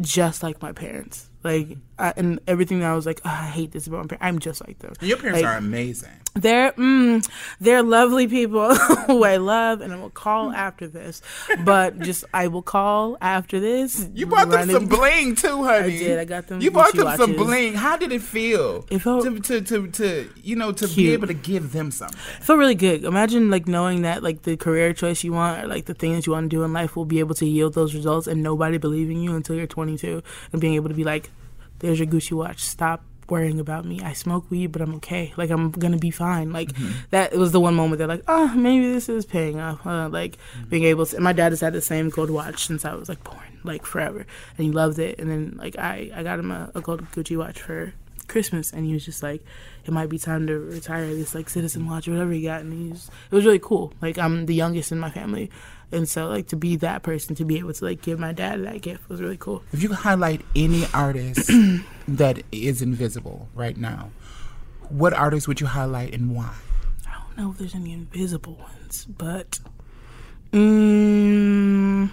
just 0.00 0.42
like 0.42 0.60
my 0.62 0.72
parents. 0.72 1.30
Like, 1.42 1.78
I, 2.00 2.12
and 2.16 2.40
everything 2.46 2.80
that 2.80 2.90
I 2.90 2.94
was 2.94 3.06
like, 3.06 3.20
oh, 3.24 3.28
I 3.30 3.46
hate 3.48 3.72
this 3.72 3.86
about 3.86 4.02
my 4.02 4.06
parents. 4.16 4.24
I'm 4.26 4.38
just 4.38 4.66
like 4.66 4.78
them. 4.78 4.92
Your 5.00 5.16
parents 5.18 5.42
Like, 5.42 5.50
are 5.52 5.56
amazing. 5.58 6.10
they're 6.34 6.72
mm, 6.72 7.28
they're 7.60 7.82
lovely 7.82 8.26
people 8.28 8.74
who 9.06 9.24
I 9.24 9.36
love, 9.36 9.80
and 9.80 9.92
I 9.92 9.96
will 9.96 10.10
call 10.10 10.50
after 10.66 10.86
this. 10.88 11.22
But 11.64 11.98
just 12.00 12.24
I 12.32 12.46
will 12.48 12.62
call 12.62 13.18
after 13.20 13.60
this. 13.60 14.08
You 14.14 14.26
bought 14.26 14.48
them 14.50 14.70
some 14.70 14.86
bling 14.86 15.34
too, 15.34 15.64
honey. 15.64 15.94
I 15.96 15.98
did. 15.98 16.18
I 16.18 16.24
got 16.24 16.46
them 16.46 16.60
You 16.60 16.70
bought 16.70 16.94
them 16.94 17.16
some 17.16 17.34
bling. 17.36 17.74
How 17.74 17.96
did 17.96 18.12
it 18.12 18.22
feel? 18.22 18.86
It 18.90 19.00
felt- 19.00 19.24
to, 19.24 19.40
to 19.40 19.60
to 19.60 19.86
to 19.88 20.30
you 20.42 20.56
know 20.56 20.72
to 20.72 20.88
be 20.88 21.12
able 21.12 21.26
to 21.26 21.34
give 21.34 21.72
them 21.72 21.90
something. 21.90 22.18
It 22.38 22.44
felt 22.44 22.58
really 22.58 22.74
good. 22.74 23.04
Imagine 23.04 23.50
like 23.50 23.66
knowing 23.68 24.02
that 24.02 24.22
like 24.22 24.42
the 24.42 24.56
career 24.56 24.92
choice 24.92 25.22
you 25.24 25.32
want 25.32 25.64
or 25.64 25.66
like 25.66 25.86
the 25.86 25.94
things 25.94 26.26
you 26.26 26.32
want 26.32 26.44
to 26.50 26.56
do 26.56 26.62
in 26.62 26.72
life 26.72 26.96
will 26.96 27.04
be 27.04 27.18
able 27.18 27.34
to 27.34 27.46
yield 27.46 27.74
those 27.74 27.94
results, 27.94 28.26
and 28.26 28.42
nobody 28.42 28.78
believing 28.78 29.20
you 29.20 29.34
until 29.34 29.56
you're 29.56 29.66
22, 29.66 30.22
and 30.52 30.60
being 30.60 30.74
able 30.74 30.88
to 30.88 30.94
be 30.94 31.04
like, 31.04 31.30
"There's 31.80 31.98
your 31.98 32.08
Gucci 32.08 32.32
watch. 32.32 32.60
Stop." 32.60 33.02
worrying 33.28 33.60
about 33.60 33.84
me 33.84 34.00
i 34.02 34.12
smoke 34.12 34.50
weed 34.50 34.66
but 34.66 34.82
i'm 34.82 34.92
okay 34.96 35.32
like 35.36 35.50
i'm 35.50 35.70
gonna 35.70 35.96
be 35.96 36.10
fine 36.10 36.52
like 36.52 36.72
that 37.10 37.32
was 37.32 37.52
the 37.52 37.60
one 37.60 37.74
moment 37.76 38.00
that 38.00 38.08
like 38.08 38.24
oh 38.26 38.48
maybe 38.56 38.92
this 38.92 39.08
is 39.08 39.24
paying 39.24 39.60
off 39.60 39.86
uh, 39.86 40.08
like 40.08 40.36
being 40.68 40.82
able 40.82 41.06
to 41.06 41.14
and 41.14 41.22
my 41.22 41.32
dad 41.32 41.52
has 41.52 41.60
had 41.60 41.72
the 41.72 41.80
same 41.80 42.08
gold 42.08 42.28
watch 42.28 42.66
since 42.66 42.84
i 42.84 42.92
was 42.92 43.08
like 43.08 43.22
born 43.22 43.60
like 43.62 43.86
forever 43.86 44.26
and 44.58 44.66
he 44.66 44.72
loved 44.72 44.98
it 44.98 45.16
and 45.20 45.30
then 45.30 45.54
like 45.60 45.78
i 45.78 46.10
i 46.12 46.24
got 46.24 46.40
him 46.40 46.50
a, 46.50 46.72
a 46.74 46.80
gold 46.80 47.08
gucci 47.12 47.36
watch 47.36 47.62
for 47.62 47.94
Christmas, 48.30 48.72
and 48.72 48.86
he 48.86 48.92
was 48.92 49.04
just 49.04 49.22
like, 49.22 49.44
"It 49.84 49.92
might 49.92 50.08
be 50.08 50.16
time 50.16 50.46
to 50.46 50.56
retire 50.56 51.12
this 51.14 51.34
like 51.34 51.50
Citizen 51.50 51.86
Watch 51.86 52.06
or 52.06 52.12
whatever 52.12 52.30
he 52.30 52.42
got." 52.42 52.60
And 52.60 52.72
he 52.72 52.90
was, 52.92 53.10
it 53.30 53.34
was 53.34 53.44
really 53.44 53.58
cool. 53.58 53.92
Like 54.00 54.18
I'm 54.18 54.46
the 54.46 54.54
youngest 54.54 54.92
in 54.92 55.00
my 55.00 55.10
family, 55.10 55.50
and 55.92 56.08
so 56.08 56.28
like 56.28 56.48
to 56.48 56.56
be 56.56 56.76
that 56.76 57.02
person, 57.02 57.34
to 57.36 57.44
be 57.44 57.58
able 57.58 57.72
to 57.72 57.84
like 57.84 58.02
give 58.02 58.18
my 58.18 58.32
dad 58.32 58.64
that 58.64 58.82
gift 58.82 59.08
was 59.08 59.20
really 59.20 59.36
cool. 59.36 59.62
If 59.72 59.82
you 59.82 59.88
could 59.88 59.98
highlight 59.98 60.42
any 60.54 60.86
artist 60.94 61.50
that 62.08 62.42
is 62.52 62.82
invisible 62.82 63.48
right 63.54 63.76
now, 63.76 64.10
what 64.88 65.12
artist 65.12 65.48
would 65.48 65.60
you 65.60 65.66
highlight 65.66 66.14
and 66.14 66.34
why? 66.34 66.54
I 67.08 67.12
don't 67.12 67.36
know 67.36 67.50
if 67.50 67.58
there's 67.58 67.74
any 67.74 67.92
invisible 67.92 68.54
ones, 68.54 69.04
but 69.04 69.58
mm, 70.52 72.10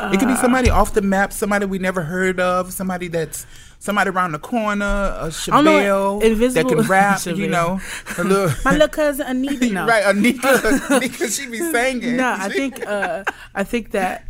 it 0.00 0.18
could 0.18 0.28
be 0.28 0.36
somebody 0.36 0.70
off 0.70 0.94
the 0.94 1.02
map, 1.02 1.32
somebody 1.32 1.66
we 1.66 1.78
never 1.78 2.02
heard 2.02 2.38
of, 2.40 2.72
somebody 2.72 3.08
that's 3.08 3.46
somebody 3.78 4.10
around 4.10 4.32
the 4.32 4.38
corner, 4.38 4.84
a 4.84 5.32
don't 5.46 5.64
know, 5.64 6.20
that 6.20 6.66
can 6.68 6.80
rap, 6.82 7.24
you 7.26 7.46
know, 7.48 7.80
little. 8.18 8.50
my 8.64 8.72
little 8.72 8.88
cousin 8.88 9.26
Anita. 9.26 9.70
No. 9.72 9.86
right, 9.86 10.04
Anika, 10.04 10.38
Anika, 10.40 11.36
she 11.36 11.50
be 11.50 11.58
singing. 11.58 12.16
no, 12.16 12.36
I 12.38 12.48
think 12.48 12.86
uh, 12.86 13.24
I 13.54 13.64
think 13.64 13.90
that 13.92 14.26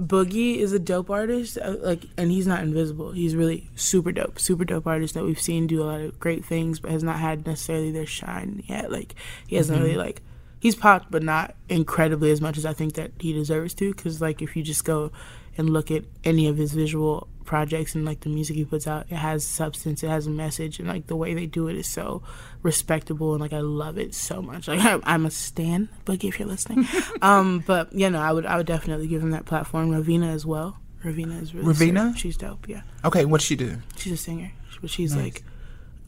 Boogie 0.00 0.56
is 0.58 0.72
a 0.72 0.78
dope 0.78 1.08
artist. 1.10 1.56
uh, 1.56 1.76
Like, 1.80 2.04
and 2.16 2.30
he's 2.30 2.46
not 2.46 2.62
invisible. 2.62 3.12
He's 3.12 3.36
really 3.36 3.68
super 3.76 4.10
dope, 4.10 4.40
super 4.40 4.64
dope 4.64 4.86
artist 4.86 5.14
that 5.14 5.24
we've 5.24 5.40
seen 5.40 5.66
do 5.68 5.82
a 5.82 5.84
lot 5.84 6.00
of 6.00 6.18
great 6.18 6.44
things, 6.44 6.80
but 6.80 6.90
has 6.90 7.04
not 7.04 7.20
had 7.20 7.46
necessarily 7.46 7.92
their 7.92 8.06
shine 8.06 8.62
yet. 8.66 8.90
Like, 8.90 9.14
he 9.46 9.54
hasn't 9.56 9.80
really 9.80 9.96
like 9.96 10.20
he's 10.58 10.74
popped, 10.74 11.10
but 11.10 11.22
not 11.22 11.54
incredibly 11.68 12.30
as 12.32 12.40
much 12.40 12.56
as 12.58 12.66
I 12.66 12.72
think 12.72 12.94
that 12.94 13.12
he 13.20 13.32
deserves 13.32 13.72
to. 13.74 13.94
Because 13.94 14.20
like, 14.20 14.42
if 14.42 14.56
you 14.56 14.62
just 14.64 14.84
go 14.84 15.12
and 15.56 15.70
look 15.70 15.90
at 15.90 16.04
any 16.24 16.48
of 16.48 16.56
his 16.56 16.72
visual 16.72 17.28
projects 17.44 17.94
and 17.94 18.04
like 18.06 18.20
the 18.20 18.28
music 18.30 18.56
he 18.56 18.64
puts 18.64 18.86
out, 18.86 19.06
it 19.10 19.16
has 19.16 19.44
substance, 19.44 20.02
it 20.02 20.08
has 20.08 20.26
a 20.26 20.30
message, 20.30 20.78
and 20.78 20.88
like 20.88 21.06
the 21.08 21.16
way 21.16 21.34
they 21.34 21.46
do 21.46 21.68
it 21.68 21.76
is 21.76 21.86
so 21.86 22.22
respectable 22.62 23.32
and 23.32 23.40
like 23.40 23.52
I 23.52 23.60
love 23.60 23.98
it 23.98 24.14
so 24.14 24.40
much. 24.42 24.66
Like 24.68 24.80
I'm, 24.80 25.02
I'm 25.04 25.26
a 25.26 25.30
stan, 25.30 25.88
Boogie, 26.06 26.28
if 26.28 26.38
you're 26.38 26.48
listening. 26.48 26.86
um, 27.22 27.62
but 27.66 27.92
yeah, 27.92 28.08
know, 28.08 28.20
I 28.20 28.32
would 28.32 28.46
I 28.46 28.56
would 28.56 28.66
definitely 28.66 29.06
give 29.08 29.22
him 29.22 29.30
that 29.32 29.44
platform. 29.44 29.90
Raveena 29.90 30.32
as 30.32 30.46
well. 30.46 30.78
Raveena 31.04 31.42
is 31.42 31.54
really 31.54 31.74
Raveena? 31.74 32.12
sick. 32.12 32.18
She's 32.20 32.36
dope. 32.38 32.66
Yeah, 32.68 32.80
Okay, 33.04 33.24
what'd 33.26 33.44
she 33.44 33.56
do? 33.56 33.76
she's 33.96 34.12
a 34.14 34.16
singer, 34.16 34.52
but 34.80 34.90
she's 34.90 35.14
like. 35.14 35.42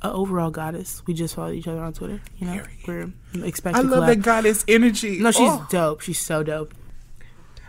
An 0.03 0.11
overall 0.11 0.51
goddess. 0.51 1.03
We 1.07 1.14
just 1.14 1.34
followed 1.34 1.55
each 1.55 1.66
other 1.66 1.80
on 1.80 1.94
Twitter. 1.94 2.20
You 2.36 2.47
know, 2.47 2.62
we're 2.86 3.11
expecting. 3.42 3.86
I 3.86 3.88
love 3.88 4.05
collab. 4.05 4.07
that 4.09 4.16
goddess 4.22 4.62
energy. 4.68 5.18
No, 5.20 5.30
she's 5.30 5.51
Oh. 5.51 5.66
dope. 5.70 6.03
She's 6.03 6.20
so 6.20 6.42
dope. 6.42 6.74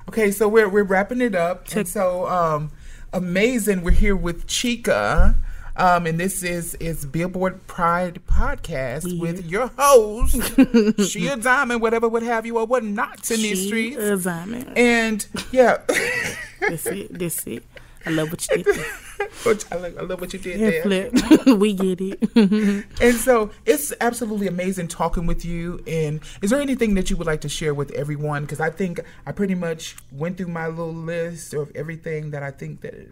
Okay, 0.09 0.31
so 0.31 0.47
we're 0.47 0.69
we're 0.69 0.83
wrapping 0.83 1.21
it 1.21 1.35
up, 1.35 1.67
and 1.75 1.87
so 1.87 2.27
um, 2.27 2.71
amazing. 3.11 3.81
We're 3.83 3.91
here 3.91 4.15
with 4.15 4.47
Chika, 4.47 5.35
um, 5.75 6.05
and 6.07 6.17
this 6.19 6.43
is 6.43 6.75
is 6.75 7.05
Billboard 7.05 7.67
Pride 7.67 8.21
podcast 8.25 9.19
with 9.19 9.45
your 9.45 9.67
host, 9.77 10.39
Shea 11.11 11.35
Diamond, 11.35 11.81
whatever, 11.81 12.07
what 12.07 12.23
have 12.23 12.45
you, 12.45 12.57
or 12.57 12.65
what 12.65 12.85
not 12.85 13.29
in 13.29 13.41
these 13.41 13.67
streets. 13.67 14.23
Diamond. 14.23 14.71
And 14.77 15.25
yeah, 15.51 15.79
This 16.61 16.85
it. 16.85 17.13
This 17.19 17.45
it. 17.45 17.63
I 18.05 18.11
love 18.11 18.29
what 18.31 18.47
you 18.49 18.63
did. 18.63 18.85
I, 19.71 19.75
love, 19.75 19.97
I 19.97 20.01
love 20.01 20.21
what 20.21 20.33
you 20.33 20.39
did 20.39 20.59
there. 20.59 20.81
flip. 20.81 21.45
we 21.59 21.73
get 21.73 21.99
it. 22.01 22.85
And 23.01 23.15
so 23.15 23.51
it's 23.65 23.93
absolutely 24.01 24.47
amazing 24.47 24.87
talking 24.87 25.25
with 25.25 25.45
you. 25.45 25.83
And 25.87 26.19
is 26.41 26.51
there 26.51 26.61
anything 26.61 26.93
that 26.95 27.09
you 27.09 27.17
would 27.17 27.27
like 27.27 27.41
to 27.41 27.49
share 27.49 27.73
with 27.73 27.91
everyone? 27.91 28.43
Because 28.43 28.59
I 28.59 28.69
think 28.69 28.99
I 29.25 29.31
pretty 29.31 29.55
much 29.55 29.95
went 30.11 30.37
through 30.37 30.47
my 30.47 30.67
little 30.67 30.93
list 30.93 31.53
of 31.53 31.71
everything 31.75 32.31
that 32.31 32.43
I 32.43 32.51
think 32.51 32.81
that 32.81 32.93
is. 32.93 33.09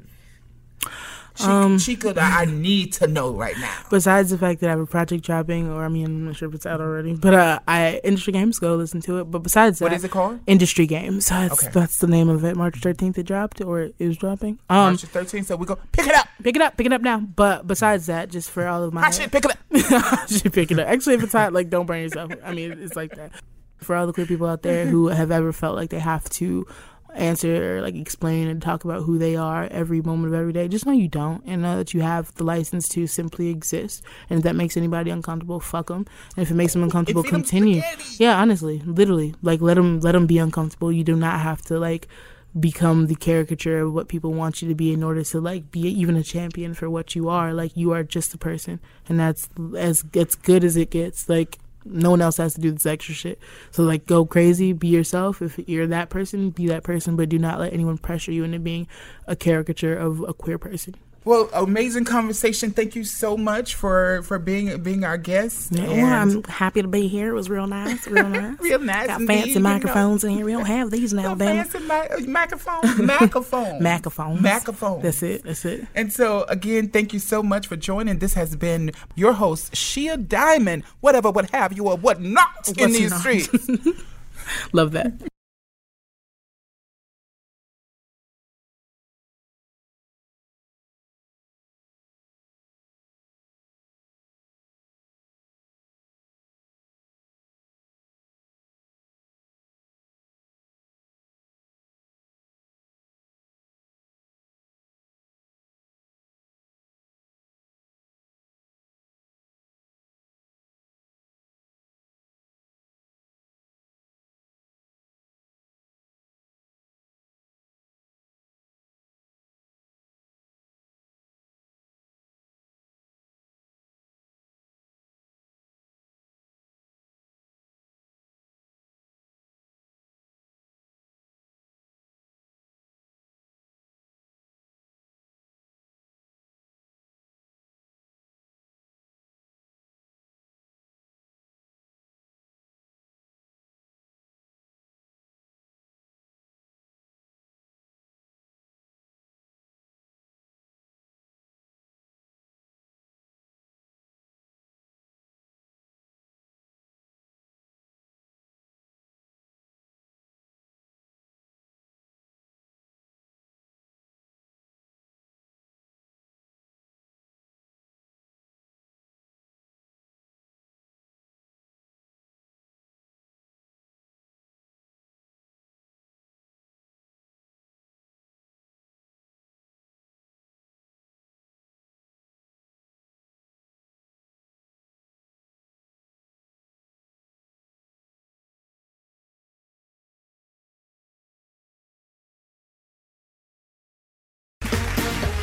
Chika, 1.36 1.48
Um, 1.48 1.78
Chika 1.78 2.14
that 2.16 2.40
I 2.40 2.46
need 2.46 2.94
to 2.94 3.08
know 3.08 3.34
right 3.34 3.58
now. 3.58 3.78
Besides 3.90 4.30
the 4.30 4.38
fact 4.38 4.62
that 4.62 4.68
I 4.68 4.72
have 4.72 4.80
a 4.80 4.86
project 4.86 5.24
dropping, 5.26 5.70
or 5.70 5.84
I 5.84 5.90
mean, 5.90 6.06
I'm 6.06 6.26
not 6.26 6.36
sure 6.38 6.48
if 6.50 6.56
it's 6.56 6.66
out 6.66 6.80
already, 6.82 7.14
but 7.14 7.34
uh, 7.34 7.60
I 7.68 8.00
industry 8.04 8.32
games 8.34 8.58
go 8.60 8.76
listen 8.76 9.02
to 9.02 9.20
it. 9.20 9.26
But 9.26 9.40
besides 9.40 9.80
that, 9.80 9.86
What 9.86 9.94
is 9.94 10.04
it 10.04 10.12
called? 10.12 10.40
Industry 10.48 10.88
games. 10.88 11.28
That's, 11.30 11.62
Okay. 11.64 11.72
that's 11.74 11.98
the 12.00 12.08
name 12.08 12.30
of 12.30 12.44
it. 12.46 12.56
March 12.56 12.80
13th 12.80 13.18
it 13.18 13.24
dropped, 13.24 13.60
or 13.62 13.90
is 14.00 14.18
dropping. 14.18 14.60
Um, 14.70 14.78
March 14.94 15.02
the 15.02 15.08
13th. 15.08 15.46
So 15.46 15.56
we 15.58 15.66
go 15.66 15.78
pick 15.92 16.08
it 16.08 16.16
up. 16.16 16.28
pick 16.42 16.56
it 16.56 16.62
up, 16.62 16.78
pick 16.78 16.86
it 16.86 16.94
up 16.94 17.02
now. 17.02 17.20
But 17.20 17.68
besides 17.68 18.06
that, 18.06 18.30
just 18.30 18.50
for 18.50 18.66
all 18.68 18.84
of 18.84 18.94
my 18.94 19.02
I 19.02 19.12
should 19.12 19.32
pick 19.32 19.46
it 19.46 19.52
up. 19.52 19.58
I 19.74 20.26
should 20.28 20.54
pick 20.54 20.72
it 20.72 20.80
up. 20.80 20.88
Actually, 20.88 21.16
if 21.16 21.24
it's 21.24 21.34
hot, 21.34 21.52
like 21.54 21.70
don't 21.70 21.86
burn 21.86 22.02
yourself. 22.02 22.32
I 22.44 22.54
mean, 22.54 22.72
it's 22.72 22.96
like 22.96 23.16
that. 23.16 23.32
For 23.80 23.96
all 23.96 24.08
the 24.08 24.14
queer 24.14 24.26
people 24.26 24.48
out 24.48 24.62
there 24.64 24.86
who 24.88 25.10
have 25.10 25.32
ever 25.32 25.52
felt 25.52 25.76
like 25.76 25.90
they 25.90 26.00
have 26.00 26.28
to 26.30 26.66
answer 27.16 27.78
or 27.78 27.82
like 27.82 27.95
explain 27.95 28.47
and 28.47 28.61
talk 28.61 28.86
about 28.86 29.03
who 29.03 29.18
they 29.18 29.36
are 29.36 29.68
every 29.72 30.01
moment 30.01 30.34
of 30.34 30.39
every 30.39 30.53
day, 30.53 30.68
just 30.68 30.86
know 30.86 30.91
you 30.91 31.07
don't, 31.07 31.43
and 31.45 31.61
know 31.61 31.78
that 31.78 31.93
you 31.93 32.01
have 32.01 32.34
the 32.36 32.43
license 32.43 32.88
to 32.89 33.07
simply 33.07 33.49
exist. 33.49 34.03
And 34.30 34.39
if 34.39 34.43
that 34.43 34.55
makes 34.55 34.78
anybody 34.78 35.11
uncomfortable, 35.11 35.59
fuck 35.59 35.88
them. 35.88 36.05
And 36.36 36.43
if 36.43 36.51
it 36.51 36.55
makes 36.55 36.74
them 36.74 36.84
uncomfortable, 36.84 37.24
continue. 37.24 37.82
Yeah, 38.18 38.39
honestly, 38.39 38.82
literally, 38.86 39.36
like 39.41 39.61
let 39.61 39.76
them 39.76 39.99
let 39.99 40.13
them 40.13 40.28
be 40.28 40.38
uncomfortable. 40.38 40.91
You 40.91 41.03
do 41.03 41.16
not 41.16 41.39
have 41.39 41.61
to 41.63 41.80
like 41.80 42.07
become 42.57 43.07
the 43.07 43.16
caricature 43.16 43.80
of 43.80 43.93
what 43.93 44.07
people 44.07 44.34
want 44.34 44.61
you 44.61 44.70
to 44.70 44.76
be 44.76 44.93
in 44.93 45.03
order 45.03 45.24
to 45.24 45.41
like 45.41 45.72
be 45.72 45.82
even 45.82 46.16
a 46.16 46.24
champion 46.24 46.74
for 46.74 46.89
what 46.89 47.13
you 47.13 47.28
are 47.28 47.53
like 47.53 47.76
you 47.76 47.91
are 47.91 48.01
just 48.01 48.34
a 48.34 48.38
person 48.38 48.80
and 49.09 49.20
that's 49.20 49.49
as 49.78 50.05
as 50.16 50.36
good 50.36 50.63
as 50.63 50.78
it 50.78 50.89
gets 50.89 51.28
like 51.28 51.59
no 51.86 52.10
one 52.10 52.22
else 52.22 52.38
has 52.38 52.56
to 52.56 52.62
do 52.62 52.72
this 52.72 52.86
extra 52.86 53.14
shit. 53.14 53.40
So 53.72 53.84
like 53.84 54.06
go 54.06 54.26
crazy 54.26 54.74
be 54.74 54.88
yourself. 54.88 55.42
If 55.42 55.60
you're 55.68 55.88
that 55.88 56.10
person 56.10 56.50
be 56.50 56.68
that 56.68 56.84
person 56.84 57.16
but 57.16 57.30
do 57.30 57.40
not 57.40 57.60
let 57.60 57.74
anyone 57.74 57.98
pressure 57.98 58.32
you 58.32 58.44
into 58.44 58.60
being 58.60 58.88
a 59.28 59.36
caricature 59.36 59.96
of 59.96 60.22
a 60.22 60.34
queer 60.34 60.58
person 60.58 60.96
Well, 61.26 61.50
amazing 61.54 62.06
conversation. 62.06 62.70
Thank 62.70 62.96
you 62.96 63.04
so 63.04 63.36
much 63.36 63.74
for 63.74 64.22
for 64.24 64.38
being 64.38 64.82
being 64.84 65.04
our 65.04 65.18
guest. 65.18 65.72
yeah, 65.72 65.88
well, 65.88 66.06
I'm 66.06 66.44
happy 66.44 66.84
to 66.84 66.88
be 66.88 67.08
here. 67.08 67.30
It 67.30 67.34
was 67.34 67.50
real 67.50 67.66
nice, 67.66 68.08
real 68.08 68.30
nice. 68.30 68.60
Real 68.60 68.78
nice 68.80 69.08
Got 69.08 69.22
indeed, 69.22 69.34
fancy 69.34 69.50
you 69.54 69.56
know. 69.56 69.62
microphones 69.62 70.24
in 70.24 70.30
here. 70.32 70.46
We 70.46 70.52
don't 70.52 70.66
have 70.66 70.92
these 70.92 71.14
now, 71.22 71.34
it. 71.34 71.40
fancy 71.40 71.80
mi- 71.80 72.28
microphone, 72.32 73.06
microphone, 73.08 73.80
Macaphones. 73.82 74.38
Macaphones. 74.40 75.02
That's 75.02 75.24
it. 75.24 75.44
That's 75.44 75.66
it. 75.66 75.88
And 75.96 76.14
so, 76.14 76.44
again, 76.44 76.90
thank 76.90 77.12
you 77.12 77.20
so 77.20 77.42
much 77.42 77.66
for 77.66 77.76
joining. 77.76 78.20
This 78.20 78.36
has 78.36 78.56
been 78.56 78.92
your 79.16 79.34
host, 79.34 79.76
Shea 79.76 80.16
Diamond, 80.18 80.84
whatever, 81.02 81.32
what 81.32 81.50
have 81.50 81.74
you, 81.74 81.88
or 81.88 81.98
what 81.98 82.22
not 82.22 82.68
in 82.78 82.92
these 82.92 83.10
not. 83.10 83.20
streets. 83.22 83.50
Love 84.74 84.92
that. 84.92 85.12